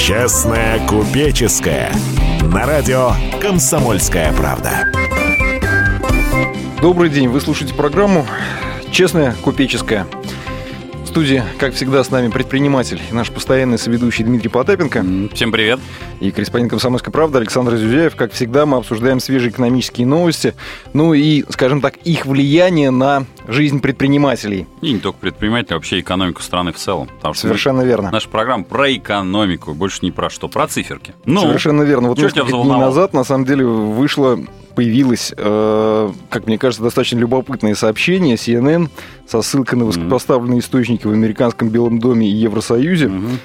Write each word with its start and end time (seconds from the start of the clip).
Честная 0.00 0.84
купеческая. 0.86 1.92
На 2.40 2.64
радио 2.64 3.12
«Комсомольская 3.38 4.32
правда». 4.32 4.90
Добрый 6.80 7.10
день, 7.10 7.28
вы 7.28 7.38
слушаете 7.38 7.74
программу 7.74 8.26
«Честная 8.90 9.34
купеческая». 9.34 10.06
В 11.10 11.12
студии, 11.12 11.42
как 11.58 11.74
всегда, 11.74 12.04
с 12.04 12.10
нами 12.12 12.28
предприниматель 12.28 13.00
и 13.10 13.12
наш 13.12 13.32
постоянный 13.32 13.78
соведущий 13.78 14.22
Дмитрий 14.22 14.48
Потапенко. 14.48 15.04
Всем 15.32 15.50
привет. 15.50 15.80
И 16.20 16.30
корреспондент 16.30 16.70
«Комсомольской 16.70 17.12
правды» 17.12 17.38
Александр 17.38 17.74
Зюзяев. 17.74 18.14
Как 18.14 18.30
всегда, 18.30 18.64
мы 18.64 18.76
обсуждаем 18.76 19.18
свежие 19.18 19.50
экономические 19.50 20.06
новости, 20.06 20.54
ну 20.92 21.12
и, 21.12 21.44
скажем 21.50 21.80
так, 21.80 21.96
их 22.04 22.26
влияние 22.26 22.92
на 22.92 23.24
жизнь 23.48 23.80
предпринимателей. 23.80 24.68
И 24.82 24.92
не 24.92 25.00
только 25.00 25.18
предпринимателей, 25.18 25.72
а 25.72 25.78
вообще 25.78 25.98
экономику 25.98 26.42
страны 26.42 26.72
в 26.72 26.76
целом. 26.76 27.08
Потому 27.16 27.34
что 27.34 27.42
Совершенно 27.48 27.82
верно. 27.82 28.12
Наша 28.12 28.28
программа 28.28 28.62
про 28.62 28.94
экономику, 28.94 29.74
больше 29.74 29.98
не 30.02 30.12
про 30.12 30.30
что, 30.30 30.46
про 30.46 30.68
циферки. 30.68 31.12
Ну, 31.24 31.40
Совершенно 31.40 31.82
верно. 31.82 32.06
Вот 32.06 32.18
несколько 32.18 32.52
дней 32.52 32.64
назад, 32.78 33.14
на 33.14 33.24
самом 33.24 33.46
деле, 33.46 33.64
вышло 33.64 34.38
появилось, 34.80 35.34
э, 35.36 36.12
как 36.30 36.46
мне 36.46 36.56
кажется, 36.56 36.82
достаточно 36.82 37.18
любопытное 37.18 37.74
сообщение 37.74 38.36
CNN 38.36 38.88
со 39.26 39.42
ссылкой 39.42 39.78
на 39.78 39.84
высокопоставленные 39.84 40.60
источники 40.60 41.06
в 41.06 41.12
американском 41.12 41.68
Белом 41.68 41.98
доме 41.98 42.26
и 42.26 42.32
Евросоюзе. 42.32 43.06
Mm-hmm 43.06 43.38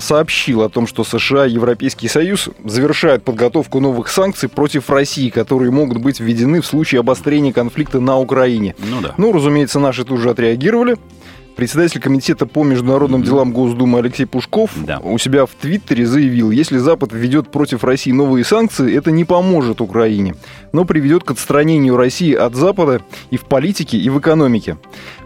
сообщил 0.00 0.62
о 0.62 0.68
том, 0.68 0.86
что 0.86 1.02
США 1.02 1.46
и 1.46 1.50
Европейский 1.50 2.06
Союз 2.06 2.50
завершают 2.62 3.24
подготовку 3.24 3.80
новых 3.80 4.06
санкций 4.06 4.48
против 4.48 4.90
России, 4.90 5.28
которые 5.28 5.72
могут 5.72 5.98
быть 5.98 6.20
введены 6.20 6.60
в 6.60 6.66
случае 6.66 7.00
обострения 7.00 7.52
конфликта 7.52 7.98
на 7.98 8.16
Украине. 8.16 8.76
Ну 8.78 9.00
да. 9.00 9.14
Ну, 9.16 9.32
разумеется, 9.32 9.80
наши 9.80 10.04
тут 10.04 10.20
же 10.20 10.30
отреагировали. 10.30 10.98
Председатель 11.56 12.00
комитета 12.00 12.46
по 12.46 12.64
международным 12.64 13.22
делам 13.22 13.52
Госдумы 13.52 14.00
Алексей 14.00 14.24
Пушков 14.24 14.72
да. 14.74 14.98
у 14.98 15.16
себя 15.18 15.46
в 15.46 15.50
Твиттере 15.50 16.04
заявил, 16.04 16.50
если 16.50 16.78
Запад 16.78 17.12
введет 17.12 17.50
против 17.52 17.84
России 17.84 18.10
новые 18.10 18.44
санкции, 18.44 18.96
это 18.96 19.12
не 19.12 19.24
поможет 19.24 19.80
Украине, 19.80 20.34
но 20.72 20.84
приведет 20.84 21.22
к 21.22 21.30
отстранению 21.30 21.96
России 21.96 22.34
от 22.34 22.56
Запада 22.56 23.02
и 23.30 23.36
в 23.36 23.44
политике, 23.44 23.98
и 23.98 24.10
в 24.10 24.18
экономике. 24.18 24.78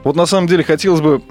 Вот 0.05 0.17
на 0.17 0.27
самом 0.27 0.49
деле 0.49 0.65
хотелось 0.65 1.01
бы 1.01 1.23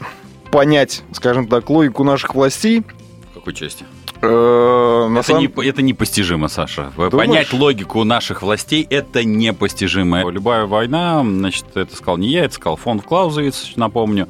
понять, 0.52 1.03
скажем 1.12 1.48
так, 1.48 1.70
логику 1.70 2.03
наших 2.03 2.34
властей. 2.34 2.84
В 3.31 3.36
какой 3.36 3.53
части? 3.53 3.86
Э, 4.22 5.08
это, 5.12 5.23
самом... 5.23 5.42
не, 5.42 5.68
это 5.68 5.81
непостижимо, 5.84 6.48
Саша. 6.48 6.92
Думаешь? 6.95 7.12
Понять 7.12 7.53
логику 7.53 8.03
наших 8.03 8.42
властей 8.42 8.86
это 8.90 9.23
непостижимо. 9.23 10.30
Любая 10.30 10.66
война, 10.66 11.22
значит, 11.23 11.66
это 11.75 11.95
сказал 11.95 12.18
не 12.18 12.30
я, 12.30 12.45
это 12.45 12.56
сказал 12.56 12.78
фон 12.78 13.00
Клаузовиц, 13.00 13.73
напомню. 13.75 14.28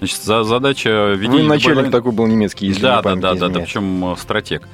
Значит, 0.00 0.22
за 0.22 0.44
задача 0.44 1.12
ведения... 1.12 1.42
Ну, 1.42 1.48
начальник 1.50 1.76
войны... 1.76 1.90
такой 1.92 2.12
был 2.12 2.26
немецкий, 2.26 2.66
если 2.66 2.80
да, 2.80 3.02
да, 3.02 3.14
да, 3.14 3.34
да, 3.34 3.48
да, 3.48 3.60
причем 3.60 4.16
стратег. 4.18 4.66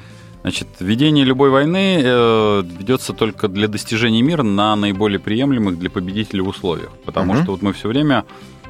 Значит, 0.42 0.68
ведение 0.78 1.24
любой 1.24 1.50
войны 1.50 2.00
э, 2.00 2.62
ведется 2.78 3.12
только 3.12 3.48
для 3.48 3.66
достижения 3.66 4.22
мира 4.22 4.44
на 4.44 4.77
наиболее 4.77 5.18
приемлемых 5.18 5.77
для 5.77 5.91
победителя 5.91 6.44
условиях. 6.44 6.91
Потому 7.05 7.33
угу. 7.33 7.42
что 7.42 7.50
вот 7.50 7.62
мы 7.62 7.72
все 7.72 7.88
время, 7.88 8.24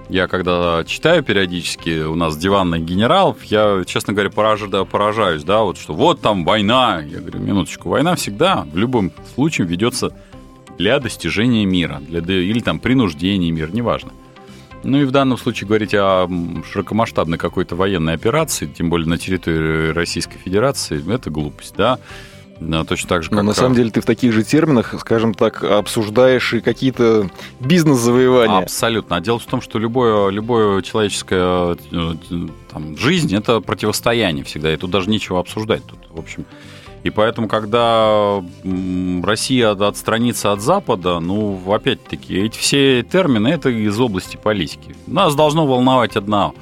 я 0.08 0.28
когда 0.28 0.82
читаю 0.86 1.22
периодически, 1.22 2.04
у 2.04 2.14
нас 2.14 2.38
диванных 2.38 2.86
генералов, 2.86 3.44
я, 3.44 3.82
честно 3.86 4.14
говоря, 4.14 4.30
пораж, 4.30 4.62
да, 4.62 4.86
поражаюсь, 4.86 5.44
да, 5.44 5.60
вот 5.60 5.76
что 5.76 5.92
вот 5.92 6.22
там 6.22 6.46
война. 6.46 7.02
Я 7.06 7.20
говорю, 7.20 7.40
минуточку, 7.40 7.90
война 7.90 8.14
всегда 8.14 8.66
в 8.72 8.78
любом 8.78 9.12
случае 9.34 9.66
ведется 9.66 10.16
для 10.78 10.98
достижения 10.98 11.66
мира, 11.66 12.00
для, 12.00 12.20
или 12.20 12.60
там 12.60 12.78
принуждения 12.78 13.52
мира, 13.52 13.68
неважно. 13.70 14.12
Ну 14.84 14.98
и 14.98 15.04
в 15.04 15.10
данном 15.10 15.38
случае 15.38 15.66
говорить 15.66 15.94
о 15.94 16.28
широкомасштабной 16.70 17.38
какой-то 17.38 17.76
военной 17.76 18.14
операции, 18.14 18.66
тем 18.66 18.90
более 18.90 19.08
на 19.08 19.18
территории 19.18 19.90
Российской 19.92 20.38
Федерации, 20.38 21.02
это 21.12 21.30
глупость, 21.30 21.74
да. 21.76 21.98
Да, 22.60 22.84
точно 22.84 23.08
так 23.08 23.22
же, 23.22 23.28
как... 23.28 23.36
Но 23.36 23.42
на 23.42 23.52
самом 23.52 23.74
деле 23.74 23.90
ты 23.90 24.00
в 24.00 24.06
таких 24.06 24.32
же 24.32 24.42
терминах, 24.42 24.94
скажем 24.98 25.34
так, 25.34 25.62
обсуждаешь 25.62 26.54
и 26.54 26.60
какие-то 26.60 27.28
бизнес-завоевания. 27.60 28.58
Абсолютно. 28.58 29.16
А 29.16 29.20
дело 29.20 29.38
в 29.38 29.44
том, 29.44 29.60
что 29.60 29.78
любое, 29.78 30.30
любое 30.30 30.80
человеческое 30.80 31.76
э, 31.92 32.14
там, 32.70 32.96
жизнь– 32.96 33.34
это 33.36 33.60
противостояние 33.60 34.44
всегда, 34.44 34.72
и 34.72 34.76
тут 34.76 34.90
даже 34.90 35.10
нечего 35.10 35.38
обсуждать. 35.38 35.84
Тут, 35.84 35.98
в 36.10 36.18
общем, 36.18 36.46
и 37.06 37.10
поэтому, 37.10 37.46
когда 37.46 38.42
Россия 39.22 39.70
отстранится 39.70 40.50
от 40.50 40.60
Запада, 40.60 41.20
ну, 41.20 41.60
опять-таки, 41.72 42.36
эти 42.36 42.58
все 42.58 43.04
термины 43.04 43.46
это 43.46 43.68
из 43.68 44.00
области 44.00 44.36
политики. 44.36 44.96
Нас 45.06 45.36
должно 45.36 45.66
волновать 45.66 46.16
одно. 46.16 46.52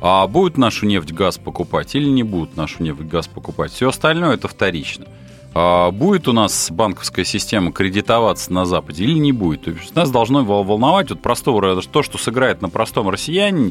А 0.00 0.26
будет 0.26 0.58
нашу 0.58 0.86
нефть, 0.86 1.12
газ 1.12 1.38
покупать 1.38 1.94
или 1.94 2.08
не 2.08 2.24
будут 2.24 2.56
нашу 2.56 2.82
нефть, 2.82 3.02
газ 3.02 3.28
покупать? 3.28 3.70
Все 3.70 3.90
остальное 3.90 4.34
это 4.34 4.48
вторично. 4.48 5.06
А 5.54 5.92
будет 5.92 6.26
у 6.26 6.32
нас 6.32 6.68
банковская 6.72 7.24
система 7.24 7.70
кредитоваться 7.70 8.52
на 8.52 8.64
Западе 8.64 9.04
или 9.04 9.20
не 9.20 9.30
будет? 9.30 9.66
То 9.66 9.70
есть 9.70 9.94
нас 9.94 10.10
должно 10.10 10.42
волновать 10.42 11.10
вот 11.10 11.20
простого, 11.20 11.80
то, 11.80 12.02
что 12.02 12.18
сыграет 12.18 12.60
на 12.60 12.70
простом 12.70 13.08
россиянине, 13.08 13.70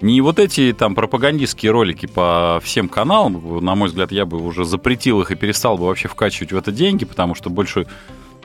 не 0.00 0.20
вот 0.20 0.38
эти 0.38 0.72
там 0.72 0.94
пропагандистские 0.94 1.72
ролики 1.72 2.06
по 2.06 2.60
всем 2.62 2.88
каналам, 2.88 3.64
на 3.64 3.74
мой 3.74 3.88
взгляд, 3.88 4.12
я 4.12 4.26
бы 4.26 4.38
уже 4.38 4.64
запретил 4.64 5.20
их 5.20 5.30
и 5.30 5.34
перестал 5.34 5.78
бы 5.78 5.86
вообще 5.86 6.08
вкачивать 6.08 6.52
в 6.52 6.56
это 6.56 6.72
деньги, 6.72 7.04
потому 7.04 7.34
что 7.34 7.50
больше 7.50 7.86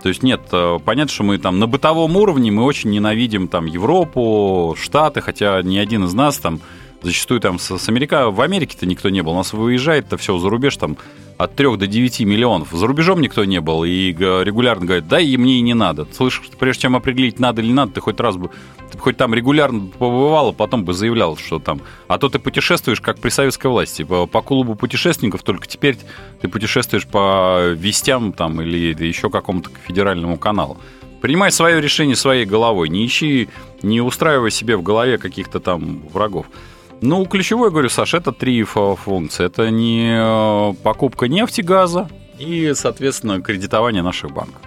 то 0.02 0.08
есть 0.08 0.24
нет, 0.24 0.42
э, 0.52 0.80
понятно, 0.84 1.14
что 1.14 1.24
мы 1.24 1.38
там 1.38 1.60
на 1.60 1.68
бытовом 1.68 2.16
уровне 2.16 2.52
мы 2.52 2.64
очень 2.64 2.90
ненавидим 2.90 3.48
там 3.50 3.66
Европу, 3.66 4.76
Штаты, 4.80 5.20
хотя 5.20 5.62
ни 5.62 5.78
один 5.78 6.06
из 6.06 6.14
нас 6.14 6.38
там 6.38 6.62
зачастую 7.02 7.42
там 7.42 7.60
с, 7.60 7.78
с 7.78 7.90
Америка, 7.90 8.30
в 8.30 8.40
Америке-то 8.42 8.86
никто 8.86 9.10
не 9.10 9.22
был, 9.22 9.34
у 9.34 9.36
нас 9.36 9.54
выезжает-то 9.54 10.18
все 10.18 10.38
за 10.38 10.50
рубеж 10.50 10.78
там 10.78 10.98
от 11.40 11.56
3 11.56 11.78
до 11.78 11.88
9 11.88 12.20
миллионов. 12.26 12.68
За 12.74 12.86
рубежом 12.86 13.22
никто 13.22 13.46
не 13.46 13.62
был 13.62 13.86
и 13.86 14.12
регулярно 14.12 14.86
говорит, 14.86 15.08
да, 15.08 15.22
и 15.22 15.38
мне 15.38 15.60
и 15.60 15.62
не 15.62 15.74
надо. 15.74 16.06
Слышишь, 16.12 16.44
прежде 16.60 16.82
чем 16.82 16.98
определить, 16.98 17.40
надо 17.40 17.62
или 17.62 17.72
надо, 17.72 17.94
ты 17.94 18.02
хоть 18.02 18.20
раз 18.20 18.36
бы, 18.36 18.50
ты 18.92 18.98
хоть 18.98 19.16
там 19.16 19.34
регулярно 19.34 19.88
побывал, 19.88 20.50
а 20.50 20.52
потом 20.52 20.84
бы 20.84 20.94
заявлял, 20.94 21.38
что 21.38 21.60
там. 21.60 21.80
А 22.10 22.18
то 22.18 22.28
ты 22.28 22.40
путешествуешь, 22.40 23.00
как 23.00 23.20
при 23.20 23.30
советской 23.30 23.68
власти, 23.68 24.04
по, 24.04 24.28
по 24.28 24.42
клубу 24.42 24.76
путешественников, 24.76 25.44
только 25.44 25.66
теперь 25.66 25.98
ты 26.42 26.50
путешествуешь 26.50 27.08
по 27.08 27.70
вестям 27.70 28.34
там 28.34 28.62
или 28.62 28.94
еще 29.02 29.30
какому-то 29.30 29.70
федеральному 29.88 30.38
каналу. 30.38 30.78
Принимай 31.22 31.54
свое 31.54 31.80
решение 31.80 32.18
своей 32.18 32.44
головой, 32.44 32.90
не 32.90 33.06
ищи, 33.06 33.48
не 33.82 34.02
устраивай 34.02 34.52
себе 34.52 34.76
в 34.76 34.84
голове 34.84 35.18
каких-то 35.18 35.62
там 35.62 36.02
врагов. 36.12 36.48
Ну, 37.02 37.26
ключевой, 37.26 37.70
говорю, 37.70 37.90
Саша, 37.90 38.18
это 38.18 38.34
три 38.34 38.64
функции. 38.64 39.46
Это 39.46 39.70
не 39.70 40.10
э, 40.12 40.74
покупка 40.84 41.30
нефти, 41.30 41.62
газа 41.62 42.10
и, 42.38 42.74
соответственно, 42.76 43.42
кредитование 43.42 44.04
наших 44.04 44.32
банков. 44.32 44.62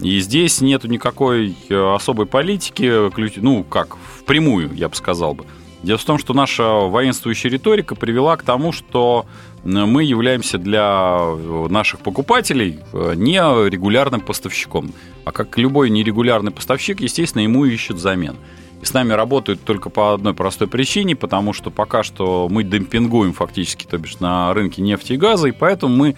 И 0.00 0.18
здесь 0.20 0.60
нету 0.60 0.88
никакой 0.88 1.56
э, 1.68 1.94
особой 1.94 2.26
политики, 2.26 3.10
ну, 3.40 3.62
как, 3.62 3.96
впрямую, 4.18 4.74
я 4.74 4.88
бы 4.88 4.96
сказал 4.96 5.34
бы. 5.34 5.44
Дело 5.84 5.98
в 5.98 6.04
том, 6.04 6.18
что 6.18 6.34
наша 6.34 6.64
воинствующая 6.64 7.50
риторика 7.50 7.94
привела 7.94 8.36
к 8.36 8.42
тому, 8.42 8.72
что 8.72 9.26
мы 9.62 10.02
являемся 10.02 10.58
для 10.58 11.20
наших 11.68 12.00
покупателей 12.00 12.80
э, 12.92 13.12
не 13.14 13.38
регулярным 13.68 14.20
поставщиком. 14.20 14.92
А 15.24 15.30
как 15.30 15.56
любой 15.58 15.90
нерегулярный 15.90 16.50
поставщик, 16.50 17.00
естественно, 17.00 17.42
ему 17.42 17.64
ищут 17.64 17.98
замен. 17.98 18.36
И 18.80 18.84
с 18.84 18.92
нами 18.92 19.12
работают 19.12 19.64
только 19.64 19.90
по 19.90 20.14
одной 20.14 20.34
простой 20.34 20.68
причине, 20.68 21.16
потому 21.16 21.52
что 21.52 21.70
пока 21.70 22.02
что 22.02 22.48
мы 22.50 22.62
демпингуем 22.62 23.32
фактически, 23.32 23.84
то 23.84 23.98
бишь 23.98 24.20
на 24.20 24.54
рынке 24.54 24.82
нефти 24.82 25.14
и 25.14 25.16
газа, 25.16 25.48
и 25.48 25.52
поэтому 25.52 25.96
мы 25.96 26.14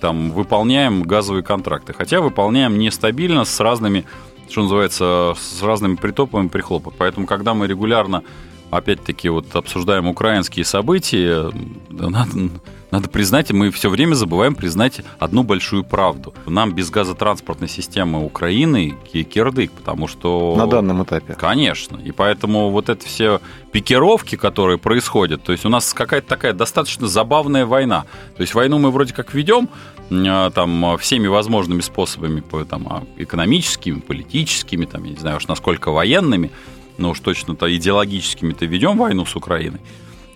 там 0.00 0.32
выполняем 0.32 1.02
газовые 1.02 1.44
контракты. 1.44 1.92
Хотя 1.92 2.20
выполняем 2.20 2.78
нестабильно 2.78 3.44
с 3.44 3.60
разными, 3.60 4.04
что 4.48 4.62
называется, 4.62 5.34
с 5.38 5.62
разными 5.62 5.94
притопами 5.94 6.48
прихлопами. 6.48 6.94
Поэтому, 6.98 7.26
когда 7.26 7.54
мы 7.54 7.66
регулярно 7.66 8.22
опять-таки, 8.70 9.28
вот 9.28 9.54
обсуждаем 9.54 10.08
украинские 10.08 10.64
события, 10.64 11.50
надо, 11.90 12.50
надо 12.90 13.08
признать, 13.08 13.52
мы 13.52 13.70
все 13.70 13.88
время 13.88 14.14
забываем 14.14 14.54
признать 14.54 15.00
одну 15.18 15.42
большую 15.42 15.84
правду. 15.84 16.34
Нам 16.46 16.74
без 16.74 16.90
газотранспортной 16.90 17.68
системы 17.68 18.24
Украины 18.24 18.96
кирдык, 19.12 19.70
потому 19.72 20.08
что... 20.08 20.54
На 20.56 20.66
данном 20.66 21.02
этапе. 21.04 21.34
Конечно. 21.34 21.98
И 21.98 22.10
поэтому 22.10 22.70
вот 22.70 22.88
это 22.88 23.04
все 23.06 23.40
пикировки, 23.72 24.36
которые 24.36 24.78
происходят, 24.78 25.42
то 25.42 25.52
есть 25.52 25.64
у 25.64 25.68
нас 25.68 25.94
какая-то 25.94 26.28
такая 26.28 26.52
достаточно 26.52 27.06
забавная 27.06 27.66
война. 27.66 28.04
То 28.36 28.40
есть 28.40 28.54
войну 28.54 28.78
мы 28.78 28.90
вроде 28.90 29.14
как 29.14 29.34
ведем, 29.34 29.68
а, 30.10 30.50
там 30.50 30.98
всеми 30.98 31.28
возможными 31.28 31.80
способами, 31.80 32.42
там, 32.68 32.86
а, 32.90 33.04
экономическими, 33.16 34.00
политическими, 34.00 34.86
там, 34.86 35.04
я 35.04 35.10
не 35.10 35.16
знаю 35.16 35.36
уж 35.36 35.46
насколько 35.46 35.92
военными, 35.92 36.50
но 36.98 37.10
уж 37.10 37.20
точно-то 37.20 37.74
идеологическими-то 37.74 38.66
ведем 38.66 38.98
войну 38.98 39.24
с 39.24 39.36
Украиной. 39.36 39.80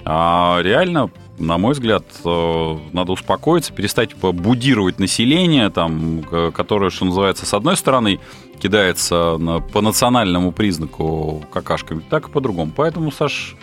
А 0.05 0.61
реально, 0.63 1.11
на 1.39 1.59
мой 1.59 1.73
взгляд, 1.73 2.05
э, 2.25 2.79
надо 2.93 3.13
успокоиться, 3.13 3.73
перестать 3.73 4.15
будировать 4.15 4.99
население, 4.99 5.71
там, 5.71 6.25
которое, 6.55 6.91
что 6.91 7.07
называется, 7.07 7.47
с 7.47 7.55
одной 7.55 7.77
стороны 7.77 8.21
кидается 8.61 9.39
по 9.73 9.81
национальному 9.81 10.53
признаку 10.53 11.45
какашками, 11.53 12.03
так 12.09 12.29
и 12.29 12.31
по-другому. 12.31 12.73
Поэтому, 12.75 13.11
Саш, 13.11 13.57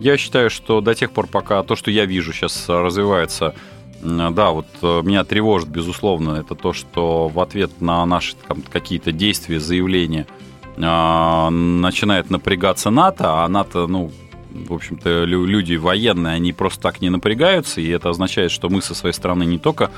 я 0.00 0.16
считаю, 0.16 0.50
что 0.50 0.80
до 0.80 0.94
тех 0.94 1.10
пор, 1.10 1.26
пока 1.26 1.62
то, 1.62 1.76
что 1.76 1.90
я 1.90 2.06
вижу 2.06 2.32
сейчас 2.32 2.68
развивается 2.68 3.54
да, 4.00 4.50
вот 4.50 4.66
э, 4.82 5.02
меня 5.02 5.24
тревожит, 5.24 5.68
безусловно, 5.68 6.36
это 6.36 6.54
то, 6.54 6.72
что 6.72 7.28
в 7.28 7.40
ответ 7.40 7.80
на 7.80 8.06
наши 8.06 8.36
какие-то 8.70 9.10
действия, 9.10 9.58
заявления 9.58 10.26
а, 10.80 11.50
начинает 11.50 12.30
напрягаться 12.30 12.90
НАТО, 12.90 13.44
а 13.44 13.48
НАТО, 13.48 13.86
ну, 13.88 14.12
в 14.66 14.72
общем-то, 14.72 15.24
люди 15.24 15.74
военные, 15.76 16.34
они 16.34 16.52
просто 16.52 16.80
так 16.80 17.00
не 17.00 17.10
напрягаются, 17.10 17.80
и 17.80 17.88
это 17.88 18.10
означает, 18.10 18.50
что 18.50 18.68
мы 18.68 18.82
со 18.82 18.94
своей 18.94 19.14
стороны 19.14 19.44
не 19.44 19.58
только 19.58 19.90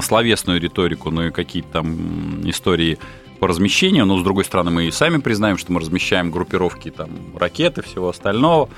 словесную 0.00 0.60
риторику, 0.60 1.10
но 1.10 1.26
и 1.26 1.30
какие-то 1.30 1.68
там 1.70 2.48
истории 2.48 2.98
по 3.38 3.48
размещению, 3.48 4.06
но, 4.06 4.18
с 4.18 4.22
другой 4.22 4.44
стороны, 4.44 4.70
мы 4.70 4.86
и 4.86 4.90
сами 4.90 5.18
признаем, 5.18 5.58
что 5.58 5.72
мы 5.72 5.80
размещаем 5.80 6.30
группировки 6.30 6.90
там, 6.90 7.10
ракеты, 7.36 7.82
всего 7.82 8.08
остального. 8.08 8.68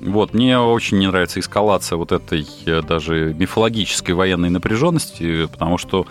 Вот, 0.00 0.34
мне 0.34 0.58
очень 0.58 0.98
не 0.98 1.06
нравится 1.06 1.38
эскалация 1.38 1.96
вот 1.96 2.10
этой 2.10 2.44
э, 2.66 2.82
даже 2.82 3.34
мифологической 3.38 4.16
военной 4.16 4.50
напряженности, 4.50 5.46
потому 5.46 5.78
что 5.78 6.06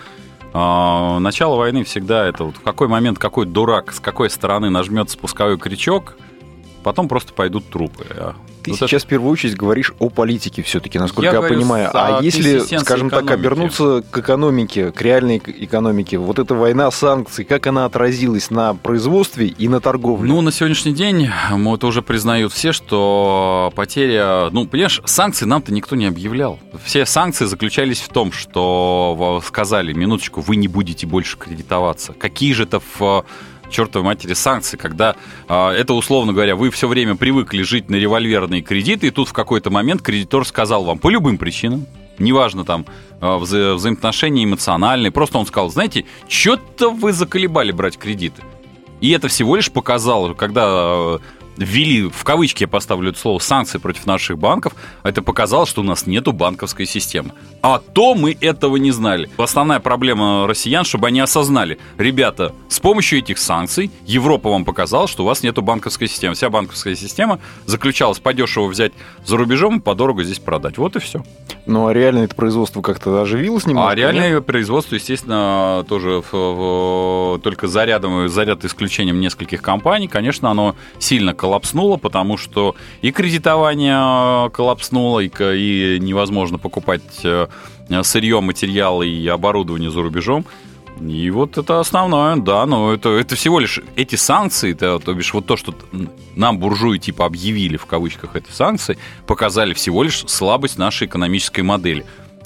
э, 0.54 1.20
начало 1.20 1.58
войны 1.58 1.84
всегда 1.84 2.26
это 2.26 2.46
вот 2.46 2.56
в 2.56 2.62
какой 2.62 2.88
момент 2.88 3.20
какой 3.20 3.46
дурак 3.46 3.92
с 3.92 4.00
какой 4.00 4.30
стороны 4.30 4.70
нажмет 4.70 5.10
спусковой 5.10 5.58
крючок, 5.58 6.16
потом 6.82 7.08
просто 7.08 7.34
пойдут 7.34 7.70
трупы. 7.70 8.06
А 8.12 8.36
ты 8.64 8.72
вот 8.72 8.80
сейчас 8.80 9.02
это... 9.02 9.08
в 9.08 9.10
первую 9.10 9.32
очередь 9.32 9.56
говоришь 9.56 9.94
о 10.00 10.10
политике 10.10 10.62
все-таки, 10.62 11.00
насколько 11.00 11.34
я, 11.34 11.42
я 11.42 11.42
понимаю. 11.42 11.90
А 11.94 12.20
если, 12.22 12.60
скажем 12.60 13.10
так, 13.10 13.30
обернуться 13.32 14.04
к 14.10 14.18
экономике, 14.18 14.92
к 14.92 15.02
реальной 15.02 15.38
экономике, 15.38 16.18
вот 16.18 16.40
эта 16.40 16.54
война 16.54 16.92
санкций, 16.92 17.46
как 17.46 17.68
она 17.68 17.86
отразилась 17.86 18.52
на 18.52 18.76
производстве 18.76 19.48
и 19.48 19.68
на 19.68 19.80
торговле? 19.80 20.30
Ну, 20.30 20.42
на 20.42 20.52
сегодняшний 20.52 20.94
день, 20.94 21.30
это 21.52 21.88
уже 21.88 22.02
признают 22.02 22.54
все, 22.54 22.72
что 22.72 23.72
потеря... 23.76 24.50
Ну, 24.52 24.68
понимаешь, 24.68 25.02
санкции 25.06 25.46
нам-то 25.46 25.74
никто 25.74 25.96
не 25.96 26.06
объявлял. 26.06 26.60
Все 26.84 27.06
санкции 27.06 27.46
заключались 27.46 28.00
в 28.00 28.10
том, 28.10 28.32
что 28.32 29.42
сказали, 29.46 29.94
минуточку, 29.94 30.42
вы 30.42 30.56
не 30.56 30.68
будете 30.68 31.08
больше 31.08 31.38
кредитоваться. 31.38 32.14
Какие 32.14 32.54
же 32.54 32.64
это 32.64 32.82
в 32.98 33.26
чертовой 33.72 34.06
матери 34.06 34.34
санкции, 34.34 34.78
когда 34.78 35.16
э, 35.48 35.70
это, 35.70 35.94
условно 35.94 36.34
говоря, 36.34 36.56
вы 36.56 36.70
все 36.70 36.88
время 36.88 37.16
привыкли 37.16 37.64
жить 37.64 37.90
на 37.90 37.96
револьверные 37.96 38.62
кредиты, 38.62 39.08
и 39.08 39.12
тут 39.12 39.30
в 39.30 39.34
какой-то 39.34 39.72
момент 39.72 40.02
кредитор 40.02 40.46
сказал 40.46 40.84
вам 40.84 41.00
по 41.00 41.10
любым 41.10 41.38
причинам, 41.38 41.88
неважно 42.20 42.66
там 42.66 42.86
э, 43.20 43.38
вза 43.38 43.74
взаимоотношения 43.74 44.44
эмоциональные, 44.44 45.12
просто 45.12 45.38
он 45.38 45.46
сказал, 45.46 45.70
знаете, 45.70 46.06
что-то 46.28 46.92
вы 46.92 47.14
заколебали 47.14 47.72
брать 47.72 47.98
кредиты. 47.98 48.44
И 49.02 49.10
это 49.10 49.28
всего 49.28 49.56
лишь 49.56 49.72
показало, 49.72 50.34
когда 50.36 50.68
э, 50.68 51.18
ввели, 51.58 52.10
в 52.10 52.24
кавычки 52.24 52.64
я 52.64 52.68
поставлю 52.68 53.12
это 53.12 53.20
слово, 53.20 53.40
санкции 53.40 53.78
против 53.78 54.06
наших 54.06 54.38
банков, 54.38 54.74
это 55.04 55.22
показало, 55.22 55.66
что 55.66 55.82
у 55.82 55.84
нас 55.84 56.08
нету 56.08 56.32
банковской 56.32 56.86
системы. 56.86 57.32
А 57.62 57.80
то 57.80 58.16
мы 58.16 58.38
этого 58.40 58.78
не 58.78 58.92
знали. 58.92 59.30
Основная 59.38 59.80
проблема 59.80 60.48
россиян, 60.48 60.84
чтобы 60.84 61.08
они 61.08 61.20
осознали, 61.20 61.80
ребята, 61.98 62.54
с 62.70 62.80
помощью 62.80 63.20
этих 63.20 63.38
санкций 63.38 63.92
Европа 64.06 64.50
вам 64.50 64.66
показала, 64.66 65.08
что 65.08 65.24
у 65.24 65.26
вас 65.26 65.44
нету 65.44 65.62
банковской 65.62 66.08
системы. 66.08 66.36
Вся 66.36 66.50
банковская 66.50 66.96
система 66.96 67.40
заключалась 67.66 68.20
подешево 68.20 68.68
взять 68.68 68.94
за 69.26 69.38
рубежом 69.38 69.78
и 69.78 69.82
подорого 69.82 70.24
здесь 70.24 70.40
продать. 70.40 70.78
Вот 70.78 70.96
и 70.96 71.00
все. 71.00 71.24
Ну, 71.66 71.88
а 71.88 71.94
реально 71.94 72.20
это 72.20 72.36
производство 72.36 72.82
как-то 72.82 73.22
оживилось 73.22 73.66
немного? 73.66 73.90
А 73.90 73.96
реальное 73.96 74.36
нет? 74.36 74.46
производство, 74.46 74.96
естественно, 74.96 75.86
тоже 75.88 76.24
в, 76.32 76.34
в, 76.34 77.40
только 77.44 77.68
за 77.68 77.86
рядом, 77.86 78.28
за 78.30 78.44
ряд 78.44 78.66
исключением 78.66 79.20
нескольких 79.20 79.62
компаний, 79.62 80.08
конечно, 80.08 80.50
оно 80.50 80.76
сильно 81.00 81.34
коллапснуло, 81.42 81.98
потому 81.98 82.38
что 82.38 82.76
и 83.02 83.12
кредитование 83.12 84.52
коллапснуло, 84.52 85.22
и, 85.22 85.28
и 85.28 86.00
невозможно 86.00 86.60
покупать 86.60 87.02
э, 87.24 87.48
сырье, 88.04 88.42
материалы 88.42 89.08
и 89.08 89.28
оборудование 89.28 89.90
за 89.90 90.04
рубежом. 90.04 90.46
И 91.00 91.32
вот 91.32 91.58
это 91.58 91.80
основное, 91.80 92.36
да, 92.36 92.68
но 92.68 92.94
это, 92.94 93.10
это 93.10 93.36
всего 93.36 93.60
лишь 93.60 93.80
эти 93.96 94.16
санкции, 94.16 94.74
это, 94.74 95.00
то 95.00 95.16
бишь 95.16 95.34
вот 95.34 95.48
то, 95.48 95.58
что 95.58 95.74
нам 96.36 96.60
буржуи 96.60 97.00
типа 97.00 97.26
объявили 97.26 97.76
в 97.76 97.88
кавычках 97.88 98.36
эти 98.36 98.52
санкции, 98.52 99.00
показали 99.26 99.74
всего 99.74 100.04
лишь 100.04 100.24
слабость 100.28 100.78
нашей 100.78 101.08
экономической 101.08 101.62
модели. 101.62 102.06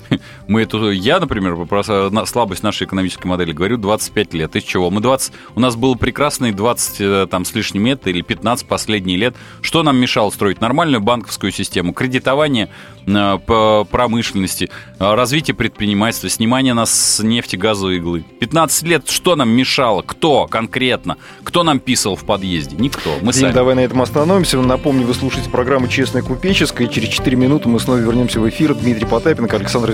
Мы 0.48 0.62
эту, 0.62 0.92
я, 0.92 1.20
например, 1.20 1.56
про 1.66 1.84
слабость 2.26 2.64
нашей 2.64 2.86
экономической 2.86 3.28
модели 3.28 3.52
говорю 3.52 3.78
25 3.78 4.34
лет. 4.34 4.56
Из 4.56 4.64
чего? 4.64 4.90
Мы 4.90 5.02
20, 5.02 5.34
у 5.56 5.60
нас 5.60 5.76
было 5.76 5.96
прекрасные 5.96 6.52
20 6.54 7.02
э, 7.02 7.28
там, 7.30 7.46
с 7.46 7.54
лишним 7.54 7.86
лет 7.86 8.08
или 8.08 8.22
15 8.22 8.68
последние 8.68 9.18
лет. 9.18 9.36
Что 9.62 9.84
нам 9.84 9.98
мешало 9.98 10.30
строить 10.30 10.62
нормальную 10.62 11.02
банковскую 11.02 11.52
систему, 11.52 11.94
кредитование 11.94 12.70
э, 13.06 13.40
по 13.46 13.86
промышленности, 13.90 14.70
э, 15.00 15.14
развитие 15.14 15.56
предпринимательства, 15.56 16.30
снимание 16.30 16.74
нас 16.74 16.92
с 16.92 17.24
нефти, 17.24 17.56
газовой 17.56 17.98
иглы. 17.98 18.24
15 18.40 18.84
лет 18.84 19.10
что 19.10 19.36
нам 19.36 19.50
мешало? 19.50 20.02
Кто 20.02 20.48
конкретно? 20.48 21.18
Кто 21.44 21.64
нам 21.64 21.80
писал 21.80 22.16
в 22.16 22.26
подъезде? 22.26 22.76
Никто. 22.78 23.12
Мы 23.22 23.32
Дим, 23.34 23.42
сами. 23.42 23.54
давай 23.54 23.76
на 23.76 23.82
этом 23.82 24.02
остановимся. 24.02 24.60
Напомню, 24.60 25.06
вы 25.06 25.14
слушаете 25.14 25.50
программу 25.50 25.88
«Честная 25.88 26.22
купеческая». 26.22 26.88
Через 26.88 27.10
4 27.10 27.36
минуты 27.38 27.70
мы 27.70 27.80
снова 27.80 27.98
вернемся 27.98 28.40
в 28.40 28.50
эфир. 28.50 28.76
Дмитрий 28.76 29.06
Потапенко, 29.06 29.56
Александр 29.56 29.92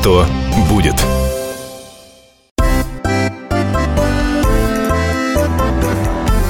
что 0.00 0.24
будет. 0.70 0.94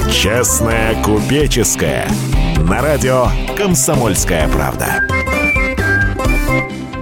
Честная 0.09 1.01
купеческая. 1.03 2.07
На 2.69 2.81
радио 2.81 3.25
«Комсомольская 3.57 4.47
правда». 4.47 5.05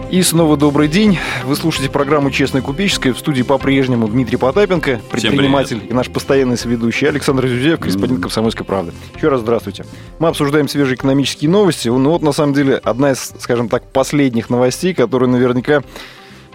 И 0.10 0.24
снова 0.24 0.58
добрый 0.58 0.88
день. 0.88 1.20
Вы 1.46 1.56
слушаете 1.56 1.92
программу 1.92 2.32
«Честная 2.32 2.64
купеческая». 2.64 3.14
В 3.14 3.20
студии 3.20 3.44
по-прежнему 3.44 4.08
Дмитрий 4.08 4.38
Потапенко, 4.38 5.02
предприниматель 5.12 5.84
и 5.88 5.94
наш 5.94 6.10
постоянный 6.10 6.58
соведущий 6.58 7.08
Александр 7.08 7.46
Зюзеев, 7.48 7.80
корреспондент 7.80 8.24
«Комсомольской 8.24 8.66
правды». 8.66 8.92
Еще 9.16 9.30
раз 9.30 9.42
здравствуйте. 9.42 9.86
Мы 10.18 10.30
обсуждаем 10.30 10.68
свежие 10.68 10.96
экономические 10.96 11.52
новости. 11.52 11.90
Ну 11.90 12.10
вот, 12.10 12.24
на 12.24 12.32
самом 12.32 12.56
деле, 12.56 12.78
одна 12.78 13.12
из, 13.12 13.34
скажем 13.38 13.70
так, 13.70 13.84
последних 13.92 14.50
новостей, 14.50 14.96
которая 14.96 15.30
наверняка 15.30 15.84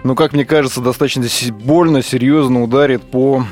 ну, 0.05 0.13
как 0.13 0.33
мне 0.33 0.45
кажется, 0.45 0.81
достаточно 0.81 1.25
больно, 1.51 2.03
серьезно 2.03 2.61
ударит 2.61 3.01
по... 3.01 3.43